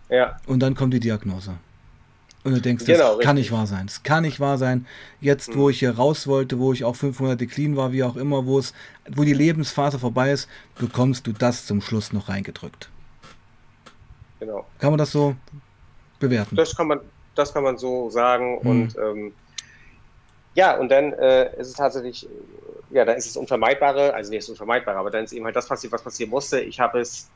Ja. 0.09 0.37
Und 0.47 0.61
dann 0.61 0.75
kommt 0.75 0.95
die 0.95 1.01
Diagnose. 1.01 1.55
Und 2.45 2.53
du 2.53 2.61
denkst, 2.61 2.85
das 2.85 2.99
genau, 2.99 3.17
kann 3.19 3.37
nicht 3.37 3.53
wahr 3.53 3.67
sein. 3.67 3.87
Das 3.87 4.03
kann 4.03 4.23
nicht 4.23 4.39
wahr 4.39 4.59
sein. 4.59 4.87
Jetzt, 5.21 5.55
mhm. 5.55 5.59
wo 5.59 5.71
ich 5.71 5.79
hier 5.79 5.97
raus 5.97 6.27
wollte, 6.27 6.59
wo 6.59 6.75
ich 6.75 6.85
auch 6.85 6.95
fünf 6.95 7.19
Monate 7.21 7.47
clean 7.47 7.75
war, 7.75 7.93
wie 7.93 8.05
auch 8.05 8.17
immer, 8.17 8.45
wo 8.45 8.59
es, 8.59 8.75
wo 9.11 9.25
die 9.25 9.33
Lebensphase 9.33 9.99
vorbei 9.99 10.31
ist, 10.31 10.49
bekommst 10.79 11.27
du 11.27 11.33
das 11.33 11.65
zum 11.65 11.81
Schluss 11.81 12.13
noch 12.13 12.29
reingedrückt. 12.29 12.91
Genau. 14.45 14.67
Kann 14.79 14.91
man 14.91 14.99
das 14.99 15.11
so 15.11 15.35
bewerten? 16.19 16.57
Das 16.57 16.77
kann 16.77 16.89
man, 16.89 17.01
das 17.35 17.53
kann 17.53 17.65
man 17.65 17.79
so 17.79 18.11
sagen. 18.11 18.59
Mhm. 18.63 18.71
Und 18.71 18.97
ähm, 18.99 19.33
ja, 20.55 20.77
und 20.77 20.91
dann 20.91 21.13
äh, 21.15 21.59
ist 21.59 21.69
es 21.69 21.73
tatsächlich, 21.75 22.29
ja, 22.91 23.05
dann 23.05 23.17
ist 23.17 23.27
es 23.27 23.37
Unvermeidbare, 23.37 24.15
also 24.15 24.31
nicht 24.31 24.43
das 24.43 24.51
Unvermeidbare, 24.51 24.99
aber 24.99 25.11
dann 25.11 25.25
ist 25.25 25.33
eben 25.33 25.45
halt 25.45 25.57
das 25.57 25.67
passiert, 25.67 25.93
was 25.93 26.03
passieren 26.03 26.31
musste. 26.31 26.61
Ich 26.61 26.79
habe 26.79 27.01
es, 27.01 27.31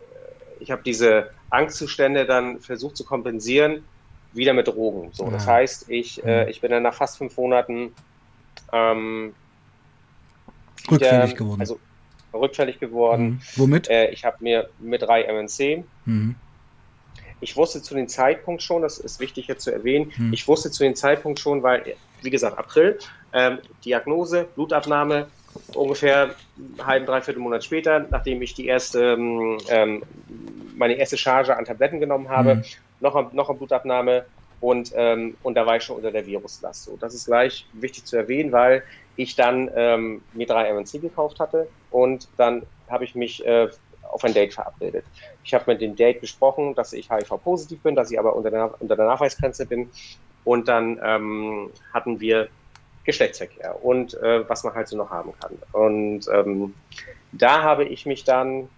äh, 0.00 0.62
ich 0.62 0.70
habe 0.70 0.82
diese 0.82 1.30
Angstzustände 1.50 2.24
dann 2.24 2.60
versucht 2.60 2.96
zu 2.96 3.04
kompensieren 3.04 3.84
wieder 4.32 4.52
mit 4.52 4.66
Drogen. 4.68 5.10
So, 5.12 5.24
ja. 5.24 5.30
das 5.30 5.46
heißt, 5.46 5.90
ich, 5.90 6.24
äh, 6.24 6.50
ich 6.50 6.60
bin 6.60 6.70
dann 6.70 6.82
nach 6.82 6.94
fast 6.94 7.18
fünf 7.18 7.36
Monaten 7.36 7.92
ähm, 8.72 9.34
rückfällig 10.90 11.30
wieder, 11.30 11.36
geworden. 11.36 11.60
Also 11.60 11.78
rückfällig 12.32 12.80
geworden. 12.80 13.24
Mhm. 13.24 13.40
Womit? 13.56 13.88
Äh, 13.88 14.10
ich 14.10 14.24
habe 14.24 14.36
mir 14.40 14.68
mit 14.78 15.02
drei 15.02 15.24
MNC. 15.24 15.84
Mhm. 16.06 16.34
Ich 17.44 17.56
wusste 17.56 17.80
zu 17.80 17.94
dem 17.94 18.08
Zeitpunkt 18.08 18.62
schon, 18.62 18.82
das 18.82 18.98
ist 18.98 19.20
wichtig 19.20 19.46
jetzt 19.46 19.62
zu 19.62 19.72
erwähnen, 19.72 20.12
mhm. 20.16 20.32
ich 20.32 20.46
wusste 20.48 20.70
zu 20.70 20.82
dem 20.82 20.94
Zeitpunkt 20.96 21.38
schon, 21.38 21.62
weil, 21.62 21.94
wie 22.22 22.30
gesagt, 22.30 22.58
April, 22.58 22.98
ähm, 23.32 23.58
Diagnose, 23.84 24.46
Blutabnahme, 24.54 25.28
ungefähr 25.74 26.34
einen 26.56 26.86
halben, 26.86 27.06
dreiviertel 27.06 27.40
Monat 27.40 27.62
später, 27.64 28.06
nachdem 28.10 28.42
ich 28.42 28.54
die 28.54 28.66
erste, 28.66 29.12
ähm, 29.12 29.58
ähm 29.68 30.02
meine 30.76 30.94
erste 30.94 31.16
Charge 31.16 31.56
an 31.56 31.64
Tabletten 31.64 32.00
genommen 32.00 32.28
habe, 32.28 32.56
mhm 32.56 32.64
noch, 33.04 33.32
noch 33.32 33.48
eine 33.48 33.58
Blutabnahme 33.58 34.24
und, 34.60 34.92
ähm, 34.96 35.36
und 35.42 35.54
da 35.54 35.66
war 35.66 35.76
ich 35.76 35.84
schon 35.84 35.96
unter 35.96 36.10
der 36.10 36.26
Viruslast. 36.26 36.84
So, 36.84 36.96
das 36.96 37.14
ist 37.14 37.26
gleich 37.26 37.66
wichtig 37.72 38.04
zu 38.04 38.16
erwähnen, 38.16 38.50
weil 38.50 38.82
ich 39.16 39.36
dann 39.36 39.70
ähm, 39.76 40.22
mir 40.32 40.46
drei 40.46 40.72
MNC 40.72 41.00
gekauft 41.00 41.38
hatte 41.38 41.68
und 41.90 42.28
dann 42.36 42.62
habe 42.88 43.04
ich 43.04 43.14
mich 43.14 43.46
äh, 43.46 43.68
auf 44.14 44.24
ein 44.24 44.32
Date 44.32 44.54
verabredet. 44.54 45.04
Ich 45.42 45.52
habe 45.52 45.64
mit 45.66 45.80
dem 45.80 45.96
Date 45.96 46.20
besprochen, 46.20 46.74
dass 46.74 46.92
ich 46.92 47.10
HIV-positiv 47.10 47.80
bin, 47.80 47.96
dass 47.96 48.10
ich 48.10 48.18
aber 48.18 48.36
unter 48.36 48.50
der, 48.50 48.80
unter 48.80 48.96
der 48.96 49.06
Nachweisgrenze 49.06 49.66
bin 49.66 49.90
und 50.44 50.68
dann 50.68 51.00
ähm, 51.04 51.70
hatten 51.92 52.20
wir 52.20 52.48
Geschlechtsverkehr 53.04 53.84
und 53.84 54.14
äh, 54.14 54.48
was 54.48 54.62
man 54.64 54.74
halt 54.74 54.88
so 54.88 54.96
noch 54.96 55.10
haben 55.10 55.32
kann. 55.40 55.58
Und 55.72 56.26
ähm, 56.32 56.74
da 57.32 57.62
habe 57.62 57.84
ich 57.84 58.06
mich 58.06 58.24
dann 58.24 58.68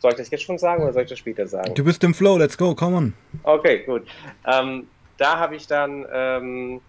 soll 0.00 0.10
ich 0.10 0.18
das 0.18 0.30
jetzt 0.30 0.42
schon 0.42 0.58
sagen 0.58 0.82
oder 0.82 0.92
soll 0.92 1.04
ich 1.04 1.08
das 1.08 1.18
später 1.18 1.46
sagen? 1.46 1.74
Du 1.74 1.82
bist 1.82 2.04
im 2.04 2.12
Flow, 2.12 2.36
let's 2.36 2.58
go, 2.58 2.74
come 2.74 2.94
on. 2.94 3.14
Okay, 3.42 3.84
gut. 3.86 4.06
Ähm, 4.46 4.86
da 5.16 5.38
habe 5.38 5.56
ich 5.56 5.66
dann 5.66 6.04
ähm, 6.12 6.80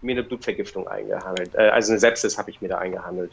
mir 0.00 0.12
eine 0.12 0.22
Blutvergiftung 0.22 0.86
eingehandelt. 0.86 1.54
Äh, 1.56 1.70
also 1.70 1.90
eine 1.90 1.98
Sepsis 1.98 2.38
habe 2.38 2.50
ich 2.50 2.60
mir 2.60 2.68
da 2.68 2.78
eingehandelt. 2.78 3.32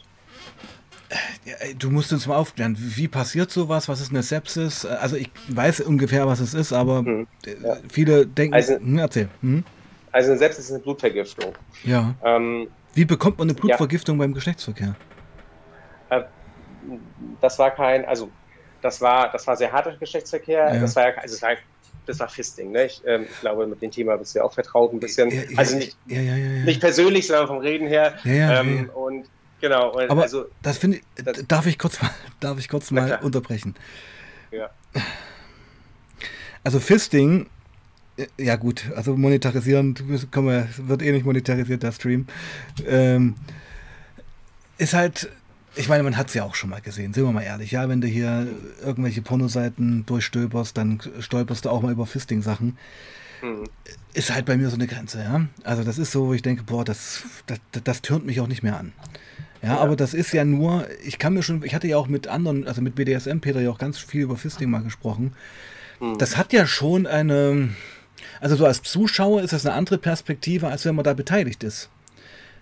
Du 1.78 1.90
musst 1.90 2.12
uns 2.12 2.26
mal 2.26 2.36
aufklären, 2.36 2.76
wie 2.78 3.08
passiert 3.08 3.50
sowas? 3.50 3.88
Was 3.88 4.00
ist 4.00 4.10
eine 4.10 4.22
Sepsis? 4.22 4.84
Also 4.84 5.16
ich 5.16 5.30
weiß 5.48 5.80
ungefähr, 5.80 6.26
was 6.26 6.40
es 6.40 6.52
ist, 6.52 6.72
aber 6.72 6.98
hm, 6.98 7.26
ja. 7.46 7.76
viele 7.90 8.26
denken, 8.26 8.54
also, 8.54 8.74
hm, 8.74 8.98
erzähl. 8.98 9.28
Hm? 9.40 9.64
Also 10.12 10.30
eine 10.30 10.38
Sepsis 10.38 10.66
ist 10.66 10.72
eine 10.72 10.80
Blutvergiftung. 10.80 11.54
Ja. 11.84 12.14
Ähm, 12.22 12.68
wie 12.94 13.04
bekommt 13.04 13.38
man 13.38 13.48
eine 13.48 13.54
Blutvergiftung 13.54 14.16
ja. 14.16 14.24
beim 14.24 14.34
Geschlechtsverkehr? 14.34 14.96
Äh, 16.10 16.22
das 17.40 17.58
war 17.58 17.70
kein, 17.70 18.04
also 18.04 18.30
das 18.82 19.00
war, 19.00 19.32
das 19.32 19.46
war 19.46 19.56
sehr 19.56 19.72
harter 19.72 19.96
Geschlechtsverkehr. 19.96 20.74
Ja. 20.74 20.80
Das 20.80 20.94
war 20.94 21.06
also 21.16 21.34
das 21.34 21.42
war, 21.42 21.56
das 22.06 22.20
war 22.20 22.28
Fisting. 22.28 22.72
Ne? 22.72 22.86
Ich, 22.86 23.02
ähm, 23.06 23.26
ich, 23.30 23.40
glaube, 23.40 23.66
mit 23.66 23.80
dem 23.80 23.90
Thema 23.90 24.16
bist 24.16 24.34
du 24.34 24.40
ja 24.40 24.44
auch 24.44 24.52
vertraut 24.52 24.92
ein 24.92 25.00
bisschen. 25.00 25.32
Also 25.56 25.76
nicht, 25.76 25.96
nicht 26.06 26.80
persönlich, 26.80 27.26
sondern 27.26 27.46
vom 27.46 27.58
Reden 27.58 27.86
her. 27.86 28.14
Ähm, 28.24 28.90
und 28.94 29.26
genau. 29.60 29.98
Aber 30.08 30.22
also, 30.22 30.46
das 30.62 30.78
finde 30.78 30.98
ich, 30.98 31.24
das, 31.24 31.44
darf 31.46 31.66
ich 31.66 31.78
kurz 31.78 32.00
mal, 32.00 32.10
darf 32.40 32.58
ich 32.58 32.68
kurz 32.68 32.90
mal 32.90 33.18
unterbrechen? 33.22 33.74
Ja. 34.50 34.70
Also 36.64 36.80
Fisting 36.80 37.46
äh, 38.16 38.26
ja 38.36 38.56
gut, 38.56 38.84
also 38.94 39.16
monetarisieren 39.16 39.94
wird 39.98 41.02
eh 41.02 41.12
nicht 41.12 41.24
monetarisiert, 41.24 41.82
der 41.82 41.92
Stream. 41.92 42.26
Ähm, 42.86 43.36
ist 44.78 44.94
halt 44.94 45.30
ich 45.78 45.88
meine, 45.88 46.02
man 46.02 46.16
hat 46.16 46.28
es 46.28 46.34
ja 46.34 46.42
auch 46.42 46.56
schon 46.56 46.70
mal 46.70 46.80
gesehen, 46.80 47.14
sind 47.14 47.24
wir 47.24 47.30
mal 47.30 47.42
ehrlich. 47.42 47.70
Ja, 47.70 47.88
wenn 47.88 48.00
du 48.00 48.08
hier 48.08 48.48
irgendwelche 48.82 49.22
Pornoseiten 49.22 50.04
durchstöberst, 50.06 50.76
dann 50.76 51.00
stolperst 51.20 51.64
du 51.64 51.70
auch 51.70 51.82
mal 51.82 51.92
über 51.92 52.04
Fisting-Sachen. 52.04 52.76
Mhm. 53.42 53.64
Ist 54.12 54.34
halt 54.34 54.44
bei 54.44 54.56
mir 54.56 54.70
so 54.70 54.74
eine 54.74 54.88
Grenze, 54.88 55.20
ja. 55.20 55.46
Also 55.62 55.84
das 55.84 55.98
ist 55.98 56.10
so, 56.10 56.26
wo 56.26 56.34
ich 56.34 56.42
denke, 56.42 56.64
boah, 56.64 56.84
das, 56.84 57.22
das, 57.46 57.60
das 57.84 58.02
türnt 58.02 58.26
mich 58.26 58.40
auch 58.40 58.48
nicht 58.48 58.64
mehr 58.64 58.76
an. 58.76 58.92
Ja, 59.62 59.68
ja, 59.70 59.78
aber 59.78 59.96
das 59.96 60.14
ist 60.14 60.32
ja 60.32 60.44
nur, 60.44 60.86
ich 61.04 61.18
kann 61.18 61.34
mir 61.34 61.42
schon, 61.42 61.62
ich 61.64 61.74
hatte 61.74 61.88
ja 61.88 61.96
auch 61.96 62.08
mit 62.08 62.28
anderen, 62.28 62.66
also 62.66 62.80
mit 62.80 62.94
BDSM 62.94 63.40
Peter 63.40 63.60
ja 63.60 63.70
auch 63.70 63.78
ganz 63.78 63.98
viel 63.98 64.22
über 64.22 64.36
Fisting 64.36 64.70
mal 64.70 64.82
gesprochen. 64.82 65.32
Mhm. 66.00 66.18
Das 66.18 66.36
hat 66.36 66.52
ja 66.52 66.66
schon 66.66 67.06
eine, 67.06 67.70
also 68.40 68.56
so 68.56 68.66
als 68.66 68.82
Zuschauer 68.82 69.42
ist 69.42 69.52
das 69.52 69.66
eine 69.66 69.74
andere 69.74 69.98
Perspektive, 69.98 70.68
als 70.68 70.84
wenn 70.84 70.94
man 70.94 71.04
da 71.04 71.14
beteiligt 71.14 71.64
ist. 71.64 71.90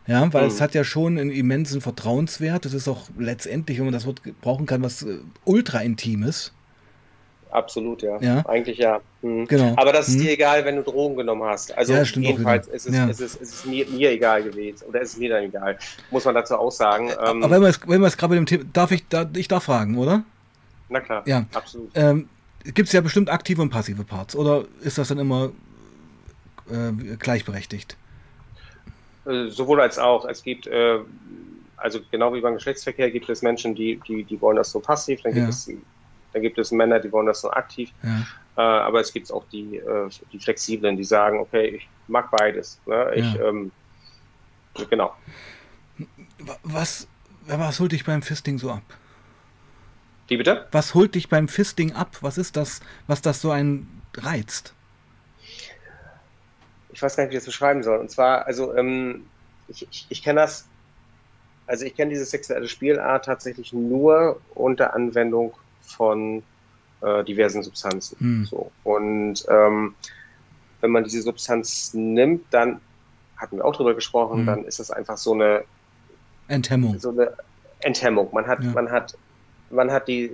Ja, 0.07 0.33
weil 0.33 0.45
mhm. 0.45 0.49
es 0.49 0.61
hat 0.61 0.75
ja 0.75 0.85
schon 0.85 1.19
einen 1.19 1.31
immensen 1.31 1.81
Vertrauenswert. 1.81 2.65
Es 2.65 2.75
ist 2.75 2.89
auch 2.89 3.09
letztendlich, 3.19 3.79
wenn 3.79 3.87
man 3.87 3.95
das 3.95 4.07
Wort 4.07 4.23
brauchen 4.41 4.67
kann, 4.67 4.83
was 4.83 5.03
äh, 5.03 5.19
ultra 5.45 5.81
intimes. 5.81 6.53
Absolut, 7.57 8.03
ja. 8.03 8.19
ja. 8.21 8.45
Eigentlich 8.47 8.77
ja. 8.77 9.01
Mhm. 9.23 9.47
Genau. 9.47 9.73
Aber 9.79 9.91
das 9.91 10.09
ist 10.09 10.17
mhm. 10.17 10.25
dir 10.25 10.33
egal, 10.33 10.67
wenn 10.67 10.77
du 10.77 10.83
Drogen 10.83 11.17
genommen 11.17 11.45
hast. 11.45 11.77
Also 11.77 11.95
ja, 11.95 12.03
jedenfalls 12.03 12.69
ist 12.69 12.87
es, 12.87 12.95
ja. 12.95 13.07
ist 13.07 13.21
es, 13.23 13.35
ist 13.37 13.55
es 13.55 13.65
mir, 13.65 13.87
mir, 13.87 14.11
egal 14.11 14.43
gewesen. 14.43 14.85
Oder 14.87 15.01
ist 15.01 15.15
es 15.15 15.17
mir 15.17 15.31
dann 15.31 15.45
egal. 15.45 15.79
Muss 16.11 16.27
man 16.27 16.35
dazu 16.35 16.55
auch 16.57 16.71
sagen. 16.71 17.09
Ähm, 17.09 17.43
Aber 17.43 17.51
wenn 17.51 17.63
wir 17.63 17.69
es, 17.69 17.81
wenn 17.87 18.03
wir 18.03 18.09
es 18.09 18.19
gerade 18.19 18.35
mit 18.35 18.41
dem 18.41 18.47
Thema, 18.47 18.71
darf 18.75 18.91
ich, 18.91 19.09
da, 19.09 19.27
ich 19.35 19.49
darf 19.49 19.65
fragen, 19.65 19.97
oder? 19.97 20.23
Na 20.91 21.01
klar, 21.01 21.23
ja. 21.27 21.47
absolut. 21.55 21.91
Ähm, 21.95 22.29
Gibt 22.63 22.89
es 22.89 22.93
ja 22.93 23.01
bestimmt 23.01 23.31
aktive 23.31 23.63
und 23.63 23.71
passive 23.71 24.05
Parts, 24.05 24.37
oder 24.37 24.67
ist 24.83 24.99
das 24.99 25.09
dann 25.09 25.19
immer 25.19 25.53
äh, 26.71 27.17
gleichberechtigt? 27.17 27.97
Äh, 29.25 29.49
sowohl 29.49 29.81
als 29.81 29.99
auch. 29.99 30.27
Es 30.27 30.43
gibt, 30.43 30.67
äh, 30.67 30.99
also 31.79 32.01
genau 32.11 32.35
wie 32.35 32.43
beim 32.43 32.55
Geschlechtsverkehr 32.55 33.11
gibt 33.11 33.31
es 33.31 33.41
Menschen, 33.41 33.75
die, 33.75 33.99
die, 34.07 34.25
die 34.25 34.41
wollen 34.43 34.57
das 34.57 34.71
so 34.73 34.81
passiv, 34.81 35.23
dann 35.23 35.33
gibt, 35.33 35.45
ja. 35.45 35.49
es, 35.49 35.71
dann 36.33 36.43
gibt 36.43 36.59
es 36.59 36.71
Männer, 36.71 37.01
die 37.01 37.11
wollen 37.13 37.27
das 37.27 37.41
so 37.41 37.51
aktiv. 37.51 37.91
Ja. 38.03 38.27
Äh, 38.57 38.61
aber 38.61 39.01
es 39.01 39.13
gibt 39.13 39.31
auch 39.33 39.45
die, 39.53 39.77
äh, 39.77 40.09
die 40.33 40.39
Flexiblen, 40.39 40.97
die 40.97 41.05
sagen, 41.05 41.39
okay, 41.39 41.77
ich 41.77 41.89
mag 42.09 42.31
beides. 42.31 42.81
Ne? 42.87 43.13
Ich, 43.15 43.35
ja. 43.35 43.49
ähm, 43.49 43.71
genau. 44.91 45.15
Was, 46.63 47.09
was 47.47 47.81
holt 47.81 47.93
dich 47.93 48.05
beim 48.05 48.23
Fisting 48.23 48.59
so 48.59 48.71
ab? 48.71 48.83
Wie 50.29 50.37
bitte? 50.37 50.67
Was 50.73 50.95
holt 50.95 51.15
dich 51.15 51.29
beim 51.29 51.49
Fisting 51.49 51.93
ab? 51.93 52.17
Was 52.21 52.39
ist 52.39 52.57
das, 52.57 52.81
was 53.07 53.23
das 53.23 53.41
so 53.41 53.51
ein 53.51 54.03
reizt? 54.17 54.75
ich 56.97 57.03
weiß 57.03 57.15
gar 57.15 57.25
nicht, 57.25 57.33
wie 57.33 57.37
ich 57.37 57.41
das 57.41 57.47
beschreiben 57.47 57.83
soll. 57.83 57.99
Und 57.99 58.11
zwar, 58.11 58.47
also 58.47 58.75
ähm, 58.75 59.27
ich, 59.69 59.87
ich, 59.91 60.07
ich 60.09 60.23
kenne 60.23 60.41
das, 60.41 60.67
also 61.67 61.85
ich 61.85 61.95
kenne 61.95 62.11
diese 62.11 62.25
sexuelle 62.25 62.69
Spielart 62.69 63.27
tatsächlich 63.27 63.75
nur 63.75 64.41
unter 64.55 64.95
Anwendung 64.95 65.53
von 65.87 66.43
äh, 67.01 67.25
diversen 67.25 67.63
Substanzen. 67.63 68.19
Hm. 68.19 68.45
So. 68.47 68.71
Und 68.85 69.45
ähm, 69.49 69.95
wenn 70.81 70.91
man 70.91 71.05
diese 71.05 71.23
Substanz 71.23 71.93
nimmt, 71.95 72.45
dann 72.51 72.81
hatten 73.37 73.57
wir 73.57 73.65
auch 73.65 73.77
drüber 73.77 73.95
gesprochen, 73.95 74.41
hm. 74.41 74.47
dann 74.47 74.65
ist 74.65 74.79
das 74.79 74.91
einfach 74.91 75.17
so 75.17 75.35
eine 75.35 75.65
Enthemmung. 76.49 76.99
So 76.99 77.11
eine 77.11 77.33
Enthemmung. 77.81 78.29
Man 78.33 78.47
hat, 78.47 78.63
ja. 78.63 78.71
man 78.71 78.91
hat 78.91 79.17
man 79.71 79.91
hat 79.91 80.09
die 80.09 80.31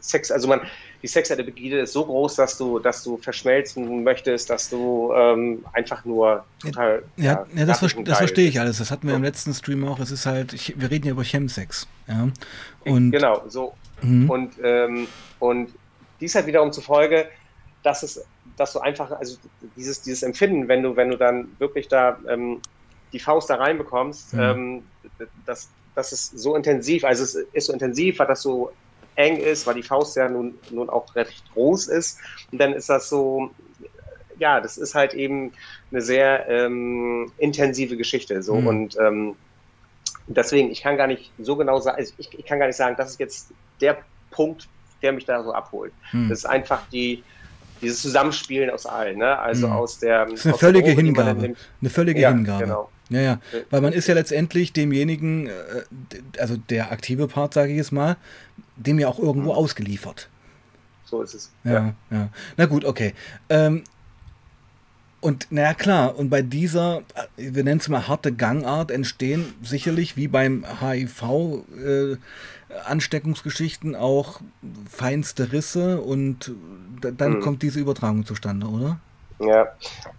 Sex, 0.00 0.30
also 0.30 0.48
man, 0.48 0.60
die 1.02 1.06
sexuelle 1.06 1.44
Begierde 1.44 1.80
ist 1.80 1.92
so 1.92 2.04
groß, 2.04 2.36
dass 2.36 2.58
du, 2.58 2.78
dass 2.78 3.02
du 3.02 3.16
verschmelzen 3.16 4.02
möchtest, 4.02 4.50
dass 4.50 4.68
du 4.68 5.12
ähm, 5.14 5.64
einfach 5.72 6.04
nur 6.04 6.44
total. 6.60 7.02
Ja, 7.16 7.24
ja, 7.24 7.46
ja 7.54 7.66
das, 7.66 7.78
ver 7.80 8.02
das 8.02 8.18
verstehe 8.18 8.48
ich 8.48 8.60
alles. 8.60 8.78
Das 8.78 8.90
hatten 8.90 9.08
wir 9.08 9.14
im 9.14 9.22
letzten 9.22 9.54
Stream 9.54 9.86
auch. 9.86 9.98
Es 9.98 10.10
ist 10.10 10.26
halt, 10.26 10.52
ich, 10.52 10.78
wir 10.78 10.90
reden 10.90 11.06
ja 11.06 11.12
über 11.12 11.24
Chemsex. 11.24 11.86
Ja? 12.06 12.28
Und, 12.84 13.10
genau, 13.10 13.42
so. 13.48 13.74
Mhm. 14.02 14.30
Und, 14.30 14.54
ähm, 14.62 15.08
und 15.38 15.70
dies 16.20 16.34
hat 16.34 16.46
wiederum 16.46 16.72
zufolge, 16.72 17.28
dass 17.82 18.02
es, 18.02 18.24
dass 18.56 18.72
du 18.72 18.80
einfach, 18.80 19.10
also 19.12 19.36
dieses, 19.76 20.02
dieses 20.02 20.22
Empfinden, 20.22 20.68
wenn 20.68 20.82
du, 20.82 20.96
wenn 20.96 21.10
du 21.10 21.16
dann 21.16 21.48
wirklich 21.58 21.88
da 21.88 22.18
ähm, 22.28 22.60
die 23.12 23.18
Faust 23.18 23.50
da 23.50 23.56
reinbekommst, 23.56 24.34
mhm. 24.34 24.40
ähm, 24.40 24.82
das, 25.46 25.70
das 25.94 26.12
ist 26.12 26.38
so 26.38 26.54
intensiv, 26.56 27.04
also 27.04 27.24
es 27.24 27.34
ist 27.34 27.66
so 27.66 27.72
intensiv, 27.72 28.18
weil 28.18 28.26
das 28.26 28.42
so 28.42 28.72
eng 29.16 29.38
ist, 29.38 29.66
weil 29.66 29.74
die 29.74 29.82
Faust 29.82 30.16
ja 30.16 30.28
nun, 30.28 30.54
nun 30.70 30.88
auch 30.88 31.14
recht 31.14 31.44
groß 31.52 31.88
ist. 31.88 32.18
Und 32.52 32.60
dann 32.60 32.72
ist 32.72 32.88
das 32.88 33.08
so, 33.08 33.50
ja, 34.38 34.60
das 34.60 34.78
ist 34.78 34.94
halt 34.94 35.14
eben 35.14 35.52
eine 35.90 36.00
sehr 36.00 36.48
ähm, 36.48 37.30
intensive 37.38 37.96
Geschichte. 37.96 38.42
So 38.42 38.56
mhm. 38.56 38.66
und 38.66 38.98
ähm, 38.98 39.36
deswegen, 40.36 40.70
ich 40.70 40.82
kann 40.82 40.96
gar 40.96 41.06
nicht 41.06 41.30
so 41.38 41.56
genau 41.56 41.80
sagen, 41.80 41.98
also 41.98 42.12
ich, 42.18 42.28
ich, 42.38 42.44
kann 42.44 42.58
gar 42.58 42.66
nicht 42.66 42.76
sagen, 42.76 42.94
das 42.96 43.10
ist 43.10 43.20
jetzt 43.20 43.52
der 43.80 43.98
Punkt, 44.30 44.68
der 45.02 45.12
mich 45.12 45.24
da 45.24 45.42
so 45.42 45.52
abholt. 45.52 45.92
Mhm. 46.12 46.28
Das 46.28 46.40
ist 46.40 46.44
einfach 46.44 46.82
die, 46.92 47.22
dieses 47.80 48.02
Zusammenspielen 48.02 48.70
aus 48.70 48.86
allen, 48.86 49.18
ne? 49.18 49.38
Also 49.38 49.66
mhm. 49.66 49.72
aus 49.74 49.98
der. 49.98 50.26
Das 50.26 50.34
ist 50.34 50.46
eine 50.46 50.54
völlige 50.54 50.90
Droge, 50.90 51.02
Hingabe. 51.02 51.54
Eine 51.80 51.90
völlige 51.90 52.20
ja, 52.20 52.28
Hingabe. 52.30 52.64
Genau. 52.64 52.90
Ja, 53.08 53.20
ja. 53.20 53.40
Weil 53.70 53.80
man 53.80 53.92
ist 53.92 54.06
ja 54.06 54.14
letztendlich 54.14 54.72
demjenigen, 54.72 55.48
äh, 55.48 55.50
also 56.38 56.56
der 56.56 56.92
aktive 56.92 57.26
Part, 57.26 57.54
sage 57.54 57.72
ich 57.72 57.78
jetzt 57.78 57.90
mal, 57.90 58.16
dem 58.76 58.98
ja 58.98 59.08
auch 59.08 59.18
irgendwo 59.18 59.50
mhm. 59.50 59.58
ausgeliefert. 59.58 60.28
So 61.04 61.22
ist 61.22 61.34
es. 61.34 61.50
Ja, 61.64 61.72
ja. 61.72 61.94
ja. 62.10 62.28
Na 62.56 62.66
gut, 62.66 62.84
okay. 62.84 63.14
Ähm, 63.48 63.82
und 65.20 65.48
naja, 65.50 65.74
klar, 65.74 66.18
und 66.18 66.30
bei 66.30 66.42
dieser, 66.42 67.02
wir 67.36 67.64
nennen 67.64 67.80
es 67.80 67.88
mal 67.88 68.08
harte 68.08 68.32
Gangart, 68.32 68.90
entstehen 68.90 69.54
sicherlich 69.62 70.16
wie 70.16 70.28
beim 70.28 70.64
HIV 70.80 71.22
äh, 71.76 72.16
Ansteckungsgeschichten 72.86 73.94
auch 73.96 74.40
feinste 74.88 75.52
Risse 75.52 76.00
und 76.00 76.52
dann 77.02 77.34
hm. 77.34 77.40
kommt 77.40 77.62
diese 77.62 77.80
Übertragung 77.80 78.24
zustande, 78.24 78.66
oder? 78.66 78.98
Ja, 79.40 79.68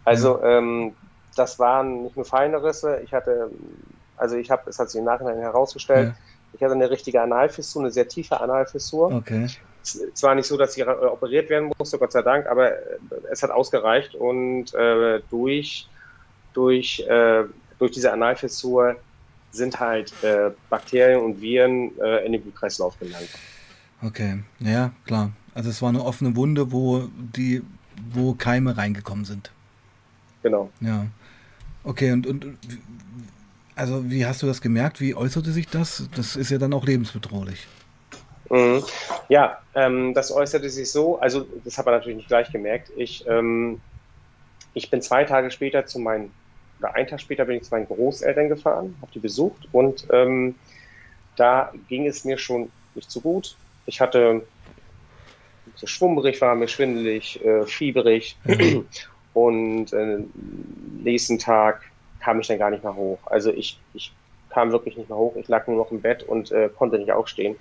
also 0.05 0.39
ja. 0.41 0.57
Ähm, 0.57 0.93
das 1.35 1.57
waren 1.57 2.03
nicht 2.03 2.15
nur 2.15 2.25
feine 2.25 2.63
Risse, 2.63 3.01
ich 3.03 3.13
hatte, 3.13 3.49
also 4.17 4.35
ich 4.35 4.51
habe, 4.51 4.69
es 4.69 4.77
hat 4.77 4.91
sich 4.91 4.99
im 4.99 5.05
Nachhinein 5.05 5.39
herausgestellt, 5.39 6.09
ja. 6.09 6.15
ich 6.53 6.61
hatte 6.61 6.73
eine 6.73 6.89
richtige 6.89 7.21
Analfissur, 7.21 7.83
eine 7.83 7.91
sehr 7.91 8.07
tiefe 8.07 8.39
Analfissur. 8.39 9.11
Okay 9.11 9.47
es 9.83 10.21
war 10.23 10.35
nicht 10.35 10.47
so, 10.47 10.57
dass 10.57 10.73
sie 10.73 10.85
operiert 10.85 11.49
werden 11.49 11.71
musste, 11.77 11.97
Gott 11.97 12.11
sei 12.11 12.21
Dank, 12.21 12.45
aber 12.47 12.71
es 13.31 13.41
hat 13.41 13.51
ausgereicht 13.51 14.15
und 14.15 14.73
äh, 14.73 15.21
durch, 15.29 15.87
durch, 16.53 16.99
äh, 17.07 17.43
durch 17.79 17.91
diese 17.91 18.11
Analfissur 18.11 18.95
sind 19.51 19.79
halt 19.79 20.13
äh, 20.23 20.51
Bakterien 20.69 21.21
und 21.21 21.41
Viren 21.41 21.91
äh, 21.99 22.25
in 22.25 22.31
den 22.31 22.41
Blutkreislauf 22.41 22.97
gelangt. 22.99 23.29
Okay, 24.01 24.43
ja, 24.59 24.91
klar. 25.05 25.31
Also 25.53 25.69
es 25.69 25.81
war 25.81 25.89
eine 25.89 26.03
offene 26.03 26.35
Wunde, 26.35 26.71
wo 26.71 27.07
die, 27.35 27.61
wo 28.13 28.33
Keime 28.33 28.77
reingekommen 28.77 29.25
sind. 29.25 29.51
Genau. 30.43 30.69
Ja. 30.79 31.07
Okay, 31.83 32.11
und, 32.11 32.25
und 32.25 32.57
also 33.75 34.09
wie 34.09 34.25
hast 34.25 34.41
du 34.41 34.47
das 34.47 34.61
gemerkt? 34.61 35.01
Wie 35.01 35.15
äußerte 35.15 35.51
sich 35.51 35.67
das? 35.67 36.07
Das 36.15 36.35
ist 36.35 36.51
ja 36.51 36.57
dann 36.57 36.73
auch 36.73 36.85
lebensbedrohlich. 36.85 37.67
Mhm. 38.51 38.83
Ja, 39.29 39.59
ähm, 39.75 40.13
das 40.13 40.29
äußerte 40.31 40.69
sich 40.69 40.91
so, 40.91 41.17
also 41.19 41.45
das 41.63 41.77
hat 41.77 41.85
man 41.85 41.95
natürlich 41.95 42.17
nicht 42.17 42.27
gleich 42.27 42.51
gemerkt. 42.51 42.91
Ich, 42.97 43.25
ähm, 43.25 43.79
ich 44.73 44.91
bin 44.91 45.01
zwei 45.01 45.23
Tage 45.23 45.49
später 45.51 45.85
zu 45.85 45.99
meinen, 45.99 46.33
oder 46.79 46.93
einen 46.93 47.07
Tag 47.07 47.21
später 47.21 47.45
bin 47.45 47.57
ich 47.57 47.63
zu 47.63 47.73
meinen 47.73 47.87
Großeltern 47.87 48.49
gefahren, 48.49 48.97
habe 49.01 49.11
die 49.13 49.19
besucht 49.19 49.69
und 49.71 50.05
ähm, 50.11 50.55
da 51.37 51.71
ging 51.87 52.05
es 52.07 52.25
mir 52.25 52.37
schon 52.37 52.69
nicht 52.93 53.09
so 53.09 53.21
gut. 53.21 53.55
Ich 53.85 54.01
hatte 54.01 54.45
so 55.75 55.87
schwummerig 55.87 56.41
war 56.41 56.53
mir 56.55 56.67
schwindelig, 56.67 57.43
äh, 57.45 57.65
fieberig 57.65 58.35
mhm. 58.43 58.85
und 59.33 59.93
äh, 59.93 60.17
nächsten 61.01 61.39
Tag 61.39 61.83
kam 62.19 62.41
ich 62.41 62.47
dann 62.47 62.59
gar 62.59 62.69
nicht 62.69 62.83
mehr 62.83 62.95
hoch. 62.95 63.19
Also 63.27 63.53
ich, 63.53 63.79
ich 63.93 64.11
kam 64.49 64.73
wirklich 64.73 64.97
nicht 64.97 65.07
mehr 65.07 65.17
hoch. 65.17 65.37
Ich 65.37 65.47
lag 65.47 65.67
nur 65.67 65.77
noch 65.77 65.91
im 65.91 66.01
Bett 66.01 66.23
und 66.23 66.51
äh, 66.51 66.69
konnte 66.75 66.99
nicht 66.99 67.13
aufstehen 67.13 67.55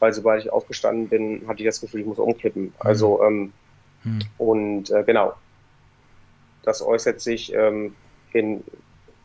weil 0.00 0.12
sobald 0.12 0.44
ich 0.44 0.50
aufgestanden 0.50 1.08
bin, 1.08 1.46
hatte 1.46 1.60
ich 1.60 1.66
das 1.66 1.80
Gefühl, 1.80 2.00
ich 2.00 2.06
muss 2.06 2.18
umkippen. 2.18 2.64
Mhm. 2.64 2.72
Also, 2.78 3.22
ähm, 3.22 3.52
hm. 4.02 4.18
und 4.38 4.90
äh, 4.90 5.04
genau, 5.04 5.34
das 6.62 6.82
äußert 6.82 7.20
sich 7.20 7.52
ähm, 7.54 7.94
in, 8.32 8.64